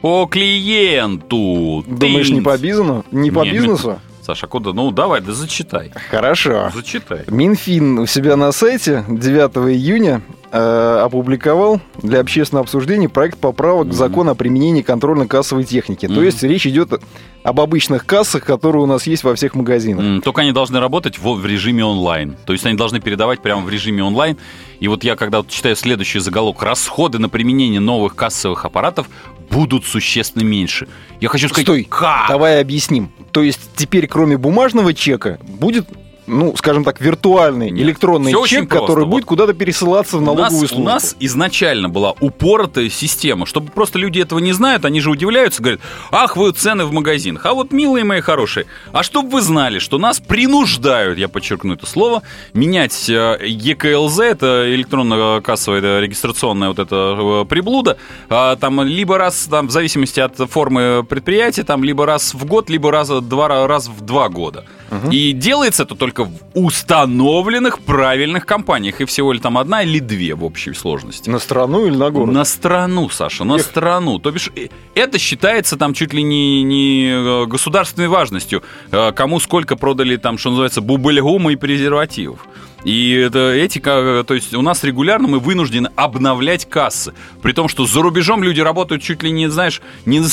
По 0.00 0.26
клиенту. 0.26 1.84
Думаешь, 1.86 2.30
не 2.30 2.40
по 2.40 2.56
бизнесу? 2.56 3.04
Не 3.10 3.30
по 3.30 3.44
не, 3.44 3.50
бизнесу? 3.50 4.00
Саша, 4.28 4.46
куда? 4.46 4.74
Ну, 4.74 4.90
давай, 4.90 5.22
да 5.22 5.32
зачитай. 5.32 5.90
Хорошо. 6.10 6.70
Зачитай. 6.74 7.24
Минфин 7.28 7.98
у 8.00 8.04
себя 8.04 8.36
на 8.36 8.52
сайте 8.52 9.02
9 9.08 9.72
июня 9.74 10.20
э, 10.52 11.00
опубликовал 11.02 11.80
для 12.02 12.20
общественного 12.20 12.64
обсуждения 12.64 13.08
проект 13.08 13.38
поправок 13.38 13.86
mm-hmm. 13.86 13.90
к 13.92 13.94
закону 13.94 14.32
о 14.32 14.34
применении 14.34 14.82
контрольно-кассовой 14.82 15.64
техники. 15.64 16.04
Mm-hmm. 16.04 16.14
То 16.14 16.22
есть 16.22 16.42
речь 16.42 16.66
идет 16.66 17.00
об 17.42 17.58
обычных 17.58 18.04
кассах, 18.04 18.44
которые 18.44 18.82
у 18.82 18.86
нас 18.86 19.06
есть 19.06 19.24
во 19.24 19.34
всех 19.34 19.54
магазинах. 19.54 20.04
Mm, 20.04 20.20
только 20.20 20.42
они 20.42 20.52
должны 20.52 20.78
работать 20.78 21.18
в, 21.18 21.32
в 21.32 21.46
режиме 21.46 21.86
онлайн. 21.86 22.36
То 22.44 22.52
есть 22.52 22.66
они 22.66 22.76
должны 22.76 23.00
передавать 23.00 23.40
прямо 23.40 23.62
в 23.62 23.70
режиме 23.70 24.04
онлайн. 24.04 24.36
И 24.78 24.88
вот 24.88 25.04
я, 25.04 25.16
когда 25.16 25.38
вот 25.38 25.48
читаю 25.48 25.74
следующий 25.74 26.18
заголовок, 26.18 26.62
расходы 26.62 27.18
на 27.18 27.30
применение 27.30 27.80
новых 27.80 28.14
кассовых 28.14 28.66
аппаратов 28.66 29.08
будут 29.50 29.84
существенно 29.86 30.42
меньше. 30.42 30.88
Я 31.20 31.28
хочу 31.28 31.48
сказать, 31.48 31.64
Стой, 31.66 31.84
как? 31.84 32.28
давай 32.28 32.60
объясним. 32.60 33.10
То 33.32 33.42
есть 33.42 33.60
теперь 33.76 34.06
кроме 34.06 34.36
бумажного 34.38 34.94
чека 34.94 35.38
будет 35.46 35.86
ну, 36.28 36.54
скажем 36.56 36.84
так, 36.84 37.00
виртуальный 37.00 37.70
Нет, 37.70 37.84
электронный 37.84 38.32
чек, 38.46 38.68
который 38.68 39.04
вот 39.04 39.10
будет 39.10 39.24
куда-то 39.24 39.54
пересылаться 39.54 40.18
в 40.18 40.22
налоговую 40.22 40.48
у 40.48 40.52
нас, 40.52 40.68
службу. 40.68 40.82
У 40.82 40.84
нас 40.84 41.16
изначально 41.20 41.88
была 41.88 42.14
упоротая 42.20 42.88
система, 42.88 43.46
чтобы 43.46 43.70
просто 43.72 43.98
люди 43.98 44.20
этого 44.20 44.38
не 44.38 44.52
знают, 44.52 44.84
они 44.84 45.00
же 45.00 45.10
удивляются, 45.10 45.62
говорят, 45.62 45.80
ах, 46.10 46.36
вы 46.36 46.52
цены 46.52 46.84
в 46.84 46.92
магазинах. 46.92 47.46
А 47.46 47.54
вот, 47.54 47.72
милые 47.72 48.04
мои 48.04 48.20
хорошие, 48.20 48.66
а 48.92 49.02
чтобы 49.02 49.30
вы 49.30 49.40
знали, 49.40 49.78
что 49.78 49.98
нас 49.98 50.20
принуждают, 50.20 51.18
я 51.18 51.28
подчеркну 51.28 51.74
это 51.74 51.86
слово, 51.86 52.22
менять 52.52 53.08
э, 53.08 53.38
ЕКЛЗ, 53.44 54.20
это 54.20 54.74
электронно-кассовая 54.74 56.00
регистрационная 56.00 56.68
вот 56.68 56.78
эта 56.78 57.16
э, 57.18 57.44
приблуда, 57.48 57.96
а, 58.28 58.56
там 58.56 58.82
либо 58.82 59.18
раз, 59.18 59.48
там, 59.50 59.68
в 59.68 59.70
зависимости 59.70 60.20
от 60.20 60.36
формы 60.50 61.04
предприятия, 61.08 61.64
там 61.64 61.84
либо 61.84 62.06
раз 62.06 62.34
в 62.34 62.44
год, 62.44 62.70
либо 62.70 62.90
раз, 62.90 63.08
два, 63.08 63.66
раз 63.66 63.88
в 63.88 64.00
два 64.02 64.28
года. 64.28 64.64
Угу. 64.90 65.10
И 65.10 65.32
делается 65.32 65.82
это 65.82 65.94
только 65.94 66.17
только 66.18 66.24
в 66.24 66.66
установленных 66.66 67.80
правильных 67.80 68.46
компаниях. 68.46 69.00
И 69.00 69.04
всего 69.04 69.32
ли 69.32 69.40
там 69.40 69.56
одна 69.58 69.82
или 69.82 70.00
две 70.00 70.34
в 70.34 70.44
общей 70.44 70.74
сложности. 70.74 71.30
На 71.30 71.38
страну 71.38 71.86
или 71.86 71.96
на 71.96 72.10
город? 72.10 72.34
На 72.34 72.44
страну, 72.44 73.08
Саша, 73.08 73.44
на 73.44 73.56
Эх. 73.56 73.62
страну. 73.62 74.18
То 74.18 74.30
бишь, 74.30 74.50
э, 74.56 74.68
это 74.94 75.18
считается 75.18 75.76
там 75.76 75.94
чуть 75.94 76.12
ли 76.12 76.22
не, 76.22 76.62
не 76.62 77.08
э, 77.10 77.46
государственной 77.46 78.08
важностью. 78.08 78.62
Э, 78.90 79.12
кому 79.12 79.40
сколько 79.40 79.76
продали 79.76 80.16
там, 80.16 80.38
что 80.38 80.50
называется, 80.50 80.80
бубльгума 80.80 81.52
и 81.52 81.56
презервативов. 81.56 82.46
И 82.84 83.12
это 83.12 83.52
этика, 83.52 84.24
то 84.26 84.34
есть 84.34 84.54
у 84.54 84.62
нас 84.62 84.84
регулярно 84.84 85.28
мы 85.28 85.40
вынуждены 85.40 85.90
обновлять 85.96 86.68
кассы. 86.68 87.12
При 87.42 87.52
том, 87.52 87.68
что 87.68 87.86
за 87.86 88.02
рубежом 88.02 88.42
люди 88.42 88.60
работают 88.60 89.02
чуть 89.02 89.22
ли 89.22 89.30
не, 89.30 89.48
знаешь, 89.48 89.82
не 90.06 90.20
за 90.20 90.28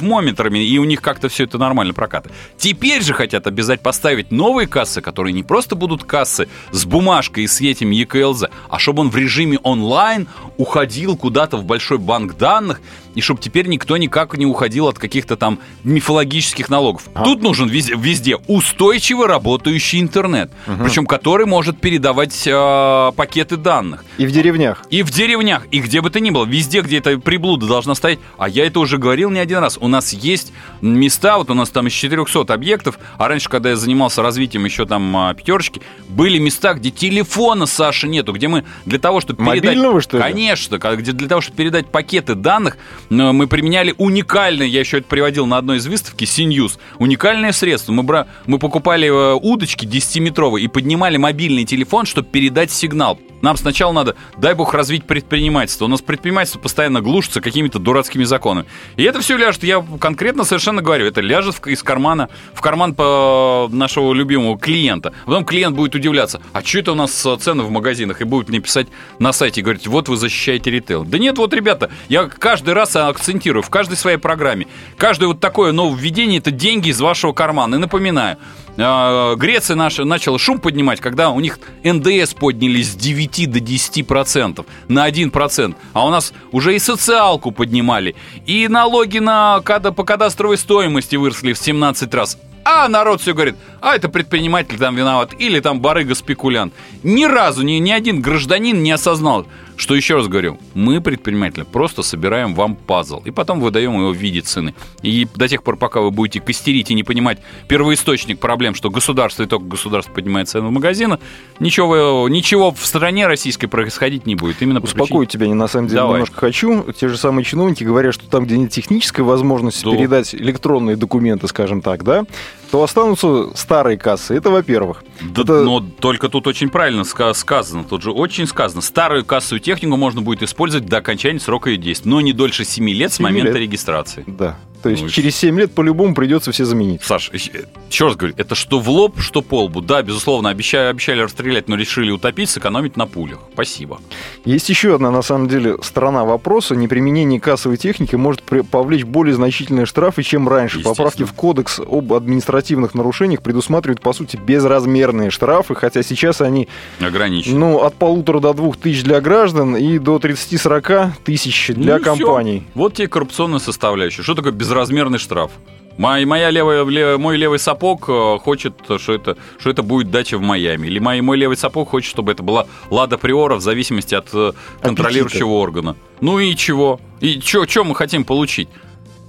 мометрами, 0.00 0.58
и 0.60 0.78
у 0.78 0.84
них 0.84 1.02
как-то 1.02 1.28
все 1.28 1.44
это 1.44 1.58
нормально 1.58 1.94
прокатывает. 1.94 2.36
Теперь 2.56 3.02
же 3.02 3.12
хотят 3.12 3.46
обязать 3.46 3.82
поставить 3.82 4.30
новые 4.30 4.66
кассы, 4.68 5.00
которые 5.00 5.32
не 5.32 5.42
просто 5.42 5.74
будут 5.74 6.04
кассы 6.04 6.48
с 6.70 6.84
бумажкой 6.84 7.44
и 7.44 7.46
с 7.46 7.60
этим 7.60 7.90
ЕКЛЗ, 7.90 8.44
а 8.68 8.78
чтобы 8.78 9.02
он 9.02 9.10
в 9.10 9.16
режиме 9.16 9.58
онлайн 9.62 10.28
уходил 10.56 11.16
куда-то 11.16 11.56
в 11.56 11.64
большой 11.64 11.98
банк 11.98 12.36
данных, 12.36 12.80
и 13.14 13.20
чтобы 13.20 13.40
теперь 13.40 13.66
никто 13.66 13.96
никак 13.96 14.36
не 14.36 14.46
уходил 14.46 14.88
от 14.88 14.98
каких-то 14.98 15.36
там 15.36 15.58
мифологических 15.84 16.68
налогов. 16.68 17.04
А. 17.14 17.24
Тут 17.24 17.42
нужен 17.42 17.68
везде, 17.68 17.94
везде 17.96 18.36
устойчиво 18.36 19.26
работающий 19.26 20.00
интернет, 20.00 20.50
угу. 20.66 20.84
причем 20.84 21.06
который 21.06 21.46
может 21.46 21.80
передавать 21.80 22.46
э, 22.46 23.12
пакеты 23.16 23.56
данных. 23.56 24.04
И 24.18 24.26
в 24.26 24.32
деревнях. 24.32 24.82
И 24.90 25.02
в 25.02 25.10
деревнях, 25.10 25.66
и 25.70 25.80
где 25.80 26.00
бы 26.00 26.10
то 26.10 26.20
ни 26.20 26.30
было, 26.30 26.44
везде, 26.44 26.80
где 26.80 26.98
эта 26.98 27.18
приблуда 27.18 27.66
должна 27.66 27.94
стоять. 27.94 28.18
А 28.38 28.48
я 28.48 28.66
это 28.66 28.80
уже 28.80 28.98
говорил 28.98 29.30
не 29.30 29.38
один 29.38 29.58
раз. 29.58 29.78
У 29.80 29.88
нас 29.88 30.12
есть 30.12 30.52
места, 30.80 31.38
вот 31.38 31.50
у 31.50 31.54
нас 31.54 31.70
там 31.70 31.86
из 31.86 31.92
400 31.92 32.52
объектов, 32.52 32.98
а 33.18 33.28
раньше, 33.28 33.48
когда 33.48 33.70
я 33.70 33.76
занимался 33.76 34.22
развитием 34.22 34.64
еще 34.64 34.86
там 34.86 35.16
а, 35.16 35.34
пятерочки, 35.34 35.80
были 36.08 36.38
места, 36.38 36.74
где 36.74 36.90
телефона, 36.90 37.66
Саша, 37.66 38.06
нету, 38.06 38.32
где 38.32 38.48
мы 38.48 38.64
для 38.86 38.98
того, 38.98 39.20
чтобы 39.20 39.44
передать... 39.44 39.64
Мобильного, 39.64 40.00
что 40.00 40.16
ли? 40.16 40.22
Конечно, 40.22 40.78
где 40.78 41.12
для 41.12 41.28
того, 41.28 41.40
чтобы 41.40 41.56
передать 41.56 41.86
пакеты 41.88 42.34
данных, 42.34 42.76
мы 43.10 43.48
применяли 43.48 43.94
уникальное, 43.98 44.66
я 44.66 44.80
еще 44.80 44.98
это 44.98 45.08
приводил 45.08 45.44
на 45.46 45.58
одной 45.58 45.78
из 45.78 45.86
выставки, 45.86 46.24
Синьюз, 46.24 46.78
уникальное 46.98 47.52
средство. 47.52 47.92
Мы, 47.92 48.04
бра... 48.04 48.28
мы 48.46 48.58
покупали 48.58 49.08
э, 49.08 49.34
удочки 49.34 49.84
10-метровые 49.84 50.62
и 50.62 50.68
поднимали 50.68 51.16
мобильный 51.16 51.64
телефон, 51.64 52.06
чтобы 52.06 52.28
передать 52.28 52.70
сигнал. 52.70 53.18
Нам 53.42 53.56
сначала 53.56 53.92
надо, 53.92 54.16
дай 54.36 54.54
бог, 54.54 54.74
развить 54.74 55.04
предпринимательство. 55.04 55.86
У 55.86 55.88
нас 55.88 56.02
предпринимательство 56.02 56.58
постоянно 56.60 57.00
глушится 57.00 57.40
какими-то 57.40 57.78
дурацкими 57.78 58.24
законами. 58.24 58.66
И 58.96 59.02
это 59.02 59.20
все 59.20 59.36
ляжет, 59.36 59.64
я 59.64 59.84
конкретно 59.98 60.44
совершенно 60.44 60.82
говорю, 60.82 61.06
это 61.06 61.20
ляжет 61.20 61.66
из 61.66 61.82
кармана, 61.82 62.28
в 62.52 62.60
карман 62.60 62.94
по 62.94 63.68
нашего 63.72 64.12
любимого 64.12 64.58
клиента. 64.58 65.12
Потом 65.24 65.44
клиент 65.44 65.74
будет 65.74 65.94
удивляться, 65.94 66.40
а 66.52 66.62
что 66.62 66.78
это 66.78 66.92
у 66.92 66.94
нас 66.94 67.26
цены 67.40 67.62
в 67.62 67.70
магазинах? 67.70 68.20
И 68.20 68.24
будет 68.24 68.48
мне 68.48 68.60
писать 68.60 68.88
на 69.18 69.32
сайте 69.32 69.62
говорить, 69.62 69.86
вот 69.86 70.08
вы 70.08 70.16
защищаете 70.16 70.70
ритейл. 70.70 71.04
Да 71.04 71.18
нет, 71.18 71.38
вот, 71.38 71.54
ребята, 71.54 71.90
я 72.08 72.24
каждый 72.24 72.74
раз 72.74 72.94
акцентирую 73.08 73.62
в 73.62 73.70
каждой 73.70 73.96
своей 73.96 74.16
программе. 74.16 74.66
Каждое 74.96 75.26
вот 75.26 75.40
такое 75.40 75.72
нововведение– 75.72 76.38
это 76.40 76.50
деньги 76.50 76.88
из 76.88 77.00
вашего 77.00 77.32
кармана. 77.32 77.76
И 77.76 77.78
напоминаю, 77.78 78.38
а, 78.78 79.34
Греция 79.36 79.76
наша 79.76 80.04
начала 80.04 80.38
шум 80.38 80.58
поднимать, 80.58 81.00
когда 81.00 81.30
у 81.30 81.40
них 81.40 81.58
НДС 81.84 82.34
подняли 82.34 82.82
с 82.82 82.94
9 82.94 83.50
до 83.50 83.60
10 83.60 84.06
процентов 84.06 84.66
на 84.88 85.04
1 85.04 85.30
процент, 85.30 85.76
а 85.92 86.06
у 86.06 86.10
нас 86.10 86.32
уже 86.52 86.74
и 86.74 86.78
социалку 86.78 87.50
поднимали, 87.50 88.14
и 88.46 88.68
налоги 88.68 89.18
на, 89.18 89.60
по 89.60 90.04
кадастровой 90.04 90.58
стоимости 90.58 91.16
выросли 91.16 91.52
в 91.52 91.58
17 91.58 92.12
раз. 92.14 92.38
А 92.64 92.88
народ 92.88 93.22
все 93.22 93.32
говорит, 93.32 93.56
а 93.80 93.96
это 93.96 94.08
предприниматель 94.08 94.78
там 94.78 94.96
виноват, 94.96 95.34
или 95.38 95.60
там 95.60 95.80
барыга-спекулянт. 95.80 96.72
Ни 97.02 97.24
разу 97.24 97.62
ни, 97.62 97.72
ни 97.72 97.90
один 97.90 98.20
гражданин 98.20 98.82
не 98.82 98.92
осознал, 98.92 99.46
что 99.76 99.94
еще 99.94 100.16
раз 100.16 100.28
говорю, 100.28 100.58
мы, 100.74 101.00
предприниматели, 101.00 101.64
просто 101.64 102.02
собираем 102.02 102.54
вам 102.54 102.76
пазл, 102.76 103.22
и 103.24 103.30
потом 103.30 103.60
выдаем 103.60 103.94
его 103.94 104.10
в 104.10 104.16
виде 104.16 104.42
цены. 104.42 104.74
И 105.02 105.26
до 105.34 105.48
тех 105.48 105.62
пор, 105.62 105.76
пока 105.76 106.02
вы 106.02 106.10
будете 106.10 106.40
костерить 106.40 106.90
и 106.90 106.94
не 106.94 107.02
понимать 107.02 107.38
первоисточник 107.66 108.38
проблем, 108.38 108.74
что 108.74 108.90
государство 108.90 109.42
и 109.42 109.46
только 109.46 109.64
государство 109.64 110.12
поднимает 110.12 110.48
цены 110.48 110.68
в 110.68 110.70
магазинах, 110.70 111.18
ничего, 111.60 112.28
ничего 112.28 112.72
в 112.72 112.84
стране 112.84 113.26
российской 113.26 113.68
происходить 113.68 114.26
не 114.26 114.34
будет. 114.34 114.60
Именно 114.60 114.80
Успокоить 114.80 115.30
тебя 115.30 115.46
не 115.46 115.54
на 115.54 115.66
самом 115.66 115.88
деле 115.88 116.00
Давай. 116.00 116.14
немножко 116.14 116.36
хочу. 116.38 116.92
Те 116.92 117.08
же 117.08 117.16
самые 117.16 117.44
чиновники 117.44 117.82
говорят, 117.82 118.12
что 118.12 118.28
там, 118.28 118.44
где 118.44 118.58
нет 118.58 118.70
технической 118.70 119.24
возможности 119.24 119.84
да. 119.84 119.92
передать 119.92 120.34
электронные 120.34 120.96
документы, 120.96 121.48
скажем 121.48 121.80
так, 121.80 122.04
да, 122.04 122.24
то 122.70 122.82
останутся 122.82 123.54
старые 123.70 123.96
кассы. 123.96 124.34
Это 124.34 124.50
во-первых. 124.50 125.04
Да, 125.20 125.42
это... 125.42 125.62
Но 125.62 125.78
только 125.78 126.28
тут 126.28 126.48
очень 126.48 126.70
правильно 126.70 127.04
сказано. 127.04 127.84
Тут 127.84 128.02
же 128.02 128.10
очень 128.10 128.48
сказано. 128.48 128.80
Старую 128.80 129.24
кассовую 129.24 129.60
технику 129.60 129.96
можно 129.96 130.22
будет 130.22 130.42
использовать 130.42 130.86
до 130.88 130.96
окончания 130.96 131.38
срока 131.38 131.70
ее 131.70 131.76
действия, 131.76 132.10
но 132.10 132.20
не 132.20 132.32
дольше 132.32 132.64
7 132.64 132.88
лет 132.88 133.12
7 133.12 133.16
с 133.16 133.20
момента 133.20 133.52
лет. 133.52 133.62
регистрации. 133.62 134.24
Да. 134.26 134.58
То 134.82 134.88
есть 134.88 135.02
ну, 135.02 135.08
через 135.08 135.36
7 135.36 135.58
лет 135.58 135.72
по-любому 135.72 136.14
придется 136.14 136.52
все 136.52 136.64
заменить. 136.64 137.02
Саш, 137.02 137.30
еще 137.32 138.06
раз 138.06 138.16
говорю, 138.16 138.34
это 138.36 138.54
что 138.54 138.80
в 138.80 138.88
лоб, 138.88 139.20
что 139.20 139.42
по 139.42 139.64
лбу. 139.64 139.80
Да, 139.80 140.02
безусловно, 140.02 140.48
обещали, 140.48 140.88
обещали 140.88 141.20
расстрелять, 141.20 141.68
но 141.68 141.76
решили 141.76 142.10
утопить, 142.10 142.50
сэкономить 142.50 142.96
на 142.96 143.06
пулях. 143.06 143.38
Спасибо. 143.52 144.00
Есть 144.44 144.68
еще 144.68 144.94
одна, 144.94 145.10
на 145.10 145.22
самом 145.22 145.48
деле, 145.48 145.76
сторона 145.82 146.24
вопроса. 146.24 146.74
Неприменение 146.74 147.40
кассовой 147.40 147.76
техники 147.76 148.16
может 148.16 148.42
повлечь 148.42 149.04
более 149.04 149.34
значительные 149.34 149.86
штрафы, 149.86 150.22
чем 150.22 150.48
раньше. 150.48 150.80
Поправки 150.80 151.24
в 151.24 151.32
кодекс 151.32 151.80
об 151.80 152.12
административных 152.12 152.94
нарушениях 152.94 153.42
предусматривают, 153.42 154.00
по 154.00 154.12
сути, 154.12 154.36
безразмерные 154.36 155.30
штрафы, 155.30 155.74
хотя 155.74 156.02
сейчас 156.02 156.40
они... 156.40 156.68
Ограничены. 157.00 157.58
Ну, 157.58 157.78
от 157.78 157.94
полутора 157.94 158.40
до 158.40 158.54
двух 158.54 158.76
тысяч 158.76 159.02
для 159.02 159.20
граждан 159.20 159.76
и 159.76 159.98
до 159.98 160.16
30-40 160.16 161.10
тысяч 161.24 161.70
для 161.74 161.98
ну, 161.98 162.04
компаний. 162.04 162.60
Все. 162.60 162.78
Вот 162.78 162.94
тебе 162.94 163.08
коррупционная 163.08 163.58
составляющая. 163.58 164.22
Что 164.22 164.34
такое 164.34 164.52
без 164.52 164.69
безразмерный 164.70 165.18
штраф. 165.18 165.50
Моя, 165.98 166.26
моя 166.26 166.50
левая, 166.50 166.84
лев, 166.84 167.18
мой 167.18 167.36
левый 167.36 167.58
сапог 167.58 168.04
э, 168.08 168.38
хочет, 168.38 168.74
что 168.98 169.12
это, 169.12 169.36
что 169.58 169.70
это 169.70 169.82
будет 169.82 170.10
дача 170.10 170.38
в 170.38 170.40
Майами. 170.40 170.86
Или 170.86 170.98
мой, 171.00 171.20
мой 171.20 171.36
левый 171.36 171.56
сапог 171.56 171.90
хочет, 171.90 172.08
чтобы 172.08 172.32
это 172.32 172.42
была 172.42 172.66
Лада 172.88 173.18
Приора 173.18 173.56
в 173.56 173.60
зависимости 173.60 174.14
от 174.14 174.28
э, 174.32 174.52
контролирующего 174.80 175.48
Аппетита. 175.48 175.62
органа. 175.62 175.96
Ну 176.20 176.38
и 176.38 176.54
чего? 176.54 177.00
И 177.20 177.40
что 177.40 177.84
мы 177.84 177.94
хотим 177.94 178.24
получить? 178.24 178.68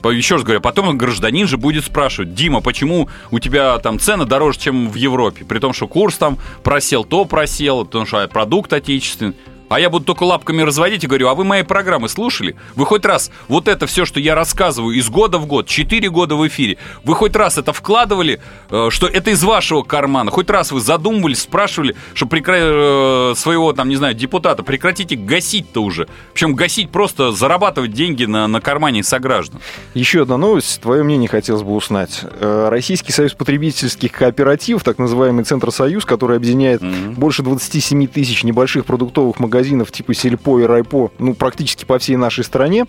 Еще 0.04 0.36
раз 0.36 0.44
говорю, 0.44 0.62
потом 0.62 0.98
гражданин 0.98 1.48
же 1.48 1.58
будет 1.58 1.86
спрашивать, 1.86 2.34
Дима, 2.34 2.62
почему 2.62 3.10
у 3.32 3.40
тебя 3.40 3.78
там 3.80 4.00
цены 4.00 4.26
дороже, 4.26 4.60
чем 4.60 4.90
в 4.90 4.96
Европе? 4.96 5.46
При 5.46 5.60
том, 5.60 5.74
что 5.74 5.88
курс 5.88 6.18
там 6.18 6.38
просел, 6.64 7.04
то 7.04 7.26
просел, 7.26 7.86
потому 7.86 8.06
что 8.06 8.28
продукт 8.28 8.74
отечественный. 8.74 9.36
А 9.72 9.80
я 9.80 9.90
буду 9.90 10.04
только 10.04 10.24
лапками 10.24 10.64
разводить 10.64 11.06
и 11.06 11.08
говорю, 11.08 11.30
а 11.30 11.34
вы 11.34 11.46
мои 11.46 11.64
программы 11.64 12.10
слушали? 12.10 12.58
Вы 12.76 12.86
хоть 12.86 13.06
раз 13.06 13.32
вот 13.48 13.70
это 13.70 13.88
все, 13.88 14.04
что 14.04 14.20
я 14.20 14.36
рассказываю 14.36 14.98
из 14.98 15.10
года 15.10 15.38
в 15.38 15.46
год, 15.46 15.66
4 15.66 16.10
года 16.10 16.36
в 16.36 16.46
эфире, 16.46 16.78
вы 17.06 17.16
хоть 17.16 17.38
раз 17.38 17.58
это 17.58 17.72
вкладывали, 17.72 18.42
э, 18.70 18.88
что 18.90 19.08
это 19.08 19.32
из 19.32 19.42
вашего 19.46 19.84
кармана? 19.84 20.30
Хоть 20.30 20.50
раз 20.50 20.74
вы 20.74 20.82
задумывались, 20.82 21.44
спрашивали, 21.44 21.96
что 22.14 22.26
прекра... 22.26 22.56
Э, 22.58 23.34
своего, 23.38 23.72
там, 23.72 23.88
не 23.88 23.96
знаю, 23.96 24.14
депутата, 24.14 24.62
прекратите 24.62 25.16
гасить-то 25.16 25.82
уже. 25.82 26.10
Причем 26.34 26.54
гасить 26.54 26.90
просто 26.90 27.32
зарабатывать 27.32 27.94
деньги 27.94 28.26
на, 28.26 28.48
на 28.48 28.60
кармане 28.60 29.04
сограждан. 29.04 29.62
Еще 29.94 30.24
одна 30.24 30.36
новость, 30.36 30.82
твое 30.82 31.02
мнение 31.04 31.30
хотелось 31.30 31.64
бы 31.64 31.74
узнать. 31.74 32.20
Э, 32.24 32.68
Российский 32.70 33.14
союз 33.14 33.36
потребительских 33.36 34.12
кооперативов, 34.12 34.84
так 34.84 34.98
называемый 34.98 35.46
Центр 35.46 35.72
Союз, 35.72 36.04
который 36.04 36.36
объединяет 36.36 36.82
mm-hmm. 36.82 37.14
больше 37.14 37.42
27 37.42 38.08
тысяч 38.08 38.44
небольших 38.44 38.84
продуктовых 38.84 39.40
магазинов, 39.40 39.61
магазинов 39.62 39.92
типа 39.92 40.14
Сельпо 40.14 40.60
и 40.60 40.64
Райпо, 40.64 41.12
ну, 41.20 41.36
практически 41.36 41.86
по 41.86 42.00
всей 42.00 42.16
нашей 42.16 42.44
стране, 42.44 42.86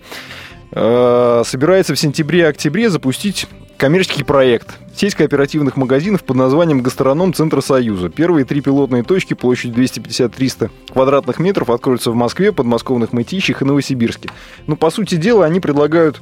э, 0.71 1.43
собирается 1.45 1.93
в 1.93 1.99
сентябре-октябре 1.99 2.89
запустить 2.89 3.47
коммерческий 3.77 4.23
проект. 4.23 4.69
Сеть 4.95 5.13
кооперативных 5.13 5.77
магазинов 5.77 6.23
под 6.23 6.35
названием 6.37 6.81
«Гастроном 6.81 7.33
Центра 7.33 7.61
Союза». 7.61 8.09
Первые 8.09 8.45
три 8.45 8.61
пилотные 8.61 9.03
точки 9.03 9.33
площадью 9.35 9.83
250-300 9.83 10.71
квадратных 10.91 11.39
метров 11.39 11.69
откроются 11.69 12.11
в 12.11 12.15
Москве, 12.15 12.51
подмосковных 12.51 13.13
Мытищах 13.13 13.61
и 13.61 13.65
Новосибирске. 13.65 14.29
Ну, 14.65 14.75
по 14.75 14.89
сути 14.89 15.15
дела, 15.15 15.45
они 15.45 15.59
предлагают, 15.59 16.21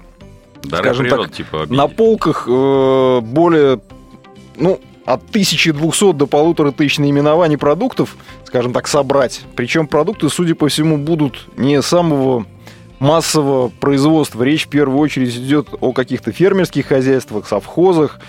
Дары 0.63 0.83
скажем 0.83 1.05
природ, 1.05 1.27
так, 1.27 1.35
типа, 1.35 1.65
на 1.69 1.87
полках 1.87 2.45
э, 2.47 3.19
более, 3.21 3.79
ну, 4.57 4.79
от 5.13 5.21
1200 5.29 6.13
до 6.13 6.25
1500 6.25 6.99
наименований 6.99 7.57
продуктов, 7.57 8.15
скажем 8.45 8.73
так, 8.73 8.87
собрать. 8.87 9.41
Причем 9.55 9.87
продукты, 9.87 10.29
судя 10.29 10.55
по 10.55 10.67
всему, 10.67 10.97
будут 10.97 11.47
не 11.57 11.81
самого 11.81 12.45
массового 12.99 13.69
производства. 13.69 14.43
Речь 14.43 14.67
в 14.67 14.69
первую 14.69 14.99
очередь 14.99 15.35
идет 15.35 15.69
о 15.81 15.91
каких-то 15.91 16.31
фермерских 16.31 16.87
хозяйствах, 16.87 17.47
совхозах. 17.47 18.19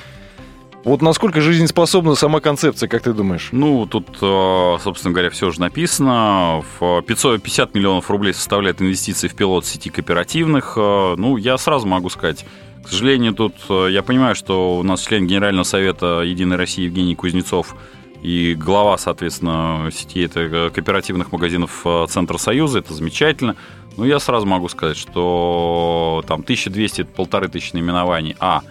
Вот 0.85 1.01
насколько 1.01 1.41
жизнеспособна 1.41 2.17
сама 2.17 2.41
концепция, 2.41 2.89
как 2.89 3.03
ты 3.03 3.13
думаешь? 3.13 3.51
Ну, 3.53 3.87
тут, 3.87 4.19
э, 4.21 4.77
собственно 4.83 5.13
говоря, 5.13 5.31
все 5.31 5.47
уже 5.47 5.61
написано. 5.61 6.65
550 6.81 7.75
миллионов 7.75 8.11
рублей 8.11 8.35
составляет 8.35 8.83
инвестиции 8.83 9.29
в 9.29 9.37
пилот 9.37 9.65
сети 9.65 9.91
кооперативных. 9.91 10.75
Э, 10.77 11.15
ну, 11.17 11.37
я 11.37 11.57
сразу 11.59 11.87
могу 11.87 12.09
сказать, 12.09 12.45
к 12.83 12.89
сожалению, 12.89 13.35
тут 13.35 13.55
э, 13.69 13.89
я 13.91 14.03
понимаю, 14.03 14.35
что 14.35 14.79
у 14.79 14.83
нас 14.83 15.01
член 15.03 15.27
Генерального 15.27 15.65
совета 15.65 16.23
Единой 16.23 16.57
России 16.57 16.85
Евгений 16.85 17.15
Кузнецов 17.15 17.77
и 18.23 18.55
глава, 18.55 18.99
соответственно, 18.99 19.89
сети 19.93 20.21
это 20.21 20.71
кооперативных 20.73 21.33
магазинов 21.33 21.85
Центра 22.09 22.39
Союза, 22.39 22.79
это 22.79 22.95
замечательно. 22.95 23.57
Но 23.97 24.07
я 24.07 24.19
сразу 24.21 24.47
могу 24.47 24.69
сказать, 24.69 24.97
что 24.97 26.25
там 26.27 26.41
1200 26.41 27.01
это 27.03 27.11
полторы 27.11 27.49
тысячи 27.49 27.75
наименований, 27.75 28.37
а 28.39 28.63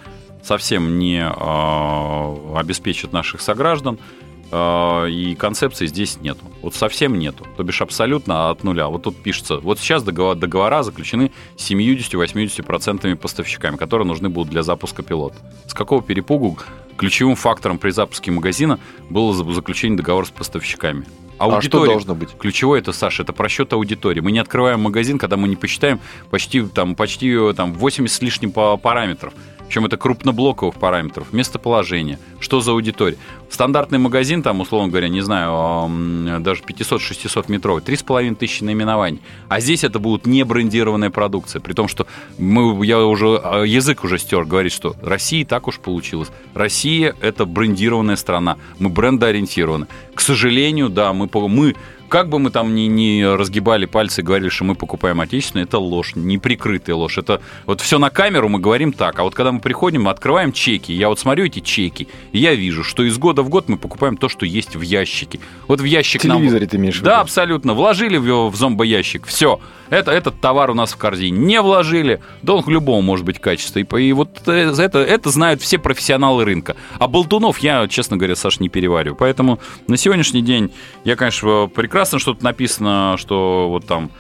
совсем 0.44 0.98
не 0.98 1.20
э, 1.20 2.58
обеспечит 2.58 3.14
наших 3.14 3.42
сограждан, 3.42 3.96
э, 3.96 4.31
и 4.54 5.36
концепции 5.40 5.86
здесь 5.86 6.18
нету. 6.22 6.42
Вот 6.62 6.76
совсем 6.76 7.18
нету. 7.18 7.46
То 7.58 7.64
бишь 7.64 7.82
абсолютно 7.82 8.50
от 8.50 8.64
нуля. 8.64 8.88
Вот 8.88 9.04
тут 9.04 9.16
пишется, 9.22 9.58
вот 9.58 9.80
сейчас 9.80 10.04
договор, 10.04 10.36
договора 10.36 10.84
заключены 10.84 11.32
с 11.58 11.72
70-80% 11.72 13.16
поставщиками, 13.16 13.78
которые 13.78 14.08
нужны 14.08 14.30
будут 14.30 14.52
для 14.52 14.64
запуска 14.64 15.04
пилота. 15.04 15.38
С 15.68 15.74
какого 15.74 16.02
перепугу 16.02 16.58
ключевым 16.98 17.36
фактором 17.36 17.78
при 17.78 17.92
запуске 17.92 18.32
магазина 18.32 18.80
было 19.10 19.34
заключение 19.54 19.98
договора 19.98 20.26
с 20.26 20.32
поставщиками? 20.32 21.06
Аудитория. 21.38 21.84
А 21.84 21.86
что 21.86 21.94
должно 21.94 22.16
быть? 22.16 22.30
Ключевое 22.38 22.80
это, 22.82 22.92
Саша, 22.92 23.24
это 23.24 23.34
просчет 23.34 23.74
аудитории. 23.74 24.20
Мы 24.20 24.32
не 24.32 24.38
открываем 24.38 24.82
магазин, 24.82 25.18
когда 25.18 25.38
мы 25.38 25.48
не 25.48 25.56
посчитаем 25.56 26.00
почти, 26.30 26.62
там, 26.62 26.94
почти 26.94 27.36
там, 27.54 27.74
80 27.74 28.16
с 28.16 28.22
лишним 28.22 28.52
параметров. 28.52 29.34
Причем 29.72 29.86
это 29.86 29.96
крупноблоковых 29.96 30.76
параметров, 30.76 31.32
местоположение, 31.32 32.20
что 32.42 32.60
за 32.60 32.72
аудитория. 32.72 33.16
Стандартный 33.50 34.00
магазин, 34.00 34.44
там, 34.44 34.60
условно 34.60 34.90
говоря, 34.90 35.08
не 35.08 35.22
знаю, 35.22 36.42
даже 36.42 36.62
500-600 36.64 37.46
метровый, 37.48 37.82
3,5 37.82 38.36
тысячи 38.36 38.66
наименований. 38.66 39.22
А 39.48 39.62
здесь 39.62 39.86
это 39.86 39.98
будет 40.00 40.26
не 40.26 40.44
брендированная 40.44 41.10
продукция. 41.10 41.62
При 41.62 41.72
том, 41.72 41.88
что 41.88 42.06
мы, 42.38 42.86
я 42.86 43.00
уже, 43.00 43.40
а, 43.42 43.64
язык 43.64 44.04
уже 44.04 44.18
стер, 44.18 44.44
говорит, 44.44 44.74
что 44.74 44.94
Россия 45.02 45.46
так 45.46 45.70
уж 45.70 45.80
получилось. 45.80 46.32
Россия— 46.54 47.16
это 47.22 47.46
брендированная 47.46 48.18
страна. 48.18 48.58
Мы 48.78 48.90
брендоориентированы. 48.90 49.88
К 50.14 50.20
сожалению, 50.20 50.90
да, 50.90 51.14
мы, 51.14 51.30
мы 51.34 51.76
как 52.12 52.28
бы 52.28 52.40
мы 52.40 52.50
там 52.52 52.76
ни, 52.76 52.82
ни 52.82 53.24
разгибали 53.24 53.86
пальцы 53.86 54.20
и 54.20 54.24
говорили, 54.24 54.50
что 54.50 54.66
мы 54.66 54.76
покупаем 54.76 55.22
отечественное, 55.22 55.64
это 55.64 55.80
ложь, 55.80 56.12
неприкрытая 56.16 56.94
ложь. 56.94 57.18
Это 57.18 57.42
вот 57.66 57.80
все 57.80 58.00
на 58.00 58.10
камеру 58.10 58.50
мы 58.50 58.60
говорим 58.60 58.92
так, 58.92 59.18
а 59.18 59.24
вот 59.24 59.34
когда 59.34 59.54
мы 59.54 59.62
приходим, 59.62 60.04
мы 60.04 60.12
открываем 60.12 60.52
чеки, 60.52 60.92
я 60.92 61.08
вот 61.08 61.20
смотрю 61.20 61.46
эти 61.46 61.62
чеки, 61.62 62.10
и 62.34 62.40
я 62.40 62.54
вижу, 62.54 62.84
что 62.84 63.04
из 63.04 63.18
года 63.18 63.44
в 63.44 63.50
год 63.50 63.70
мы 63.70 63.78
покупаем 63.78 64.18
то, 64.18 64.28
что 64.28 64.46
есть 64.46 64.76
в 64.76 64.82
ящике. 64.82 65.40
Вот 65.70 65.80
в 65.80 65.86
ящик 65.86 66.26
нам... 66.26 66.40
Телевизоре 66.40 66.68
ты 66.68 66.76
имеешь? 66.76 67.00
Да, 67.00 67.22
абсолютно. 67.22 67.74
Вложили 67.74 68.18
в, 68.18 68.50
в 68.50 68.56
зомбоящик, 68.58 69.26
все. 69.26 69.62
Это, 69.90 70.12
этот 70.12 70.40
товар 70.42 70.70
у 70.72 70.74
нас 70.74 70.92
в 70.92 70.98
корзине. 70.98 71.38
Не 71.38 71.62
вложили, 71.62 72.22
да 72.42 72.54
он 72.54 72.64
к 72.64 72.68
любому 72.68 73.02
может 73.02 73.26
быть 73.26 73.40
качество. 73.40 73.80
И, 73.80 74.04
и 74.04 74.14
вот 74.14 74.48
это, 74.48 75.00
это 75.00 75.30
знают 75.30 75.62
все 75.62 75.78
профессионалы 75.78 76.44
рынка. 76.44 76.76
А 77.00 77.08
болтунов 77.08 77.60
я, 77.60 77.88
честно 77.88 78.18
говоря, 78.18 78.36
Саш, 78.36 78.60
не 78.60 78.68
перевариваю. 78.70 79.16
Поэтому 79.16 79.60
на 79.88 79.96
сегодняшний 79.98 80.42
день 80.42 80.74
я, 81.04 81.16
конечно, 81.16 81.70
прекрасно, 81.74 82.01
что 82.06 82.34
тут 82.34 82.44
написано, 82.44 83.16
что 83.18 83.68
вот 83.70 83.86
там 83.86 84.12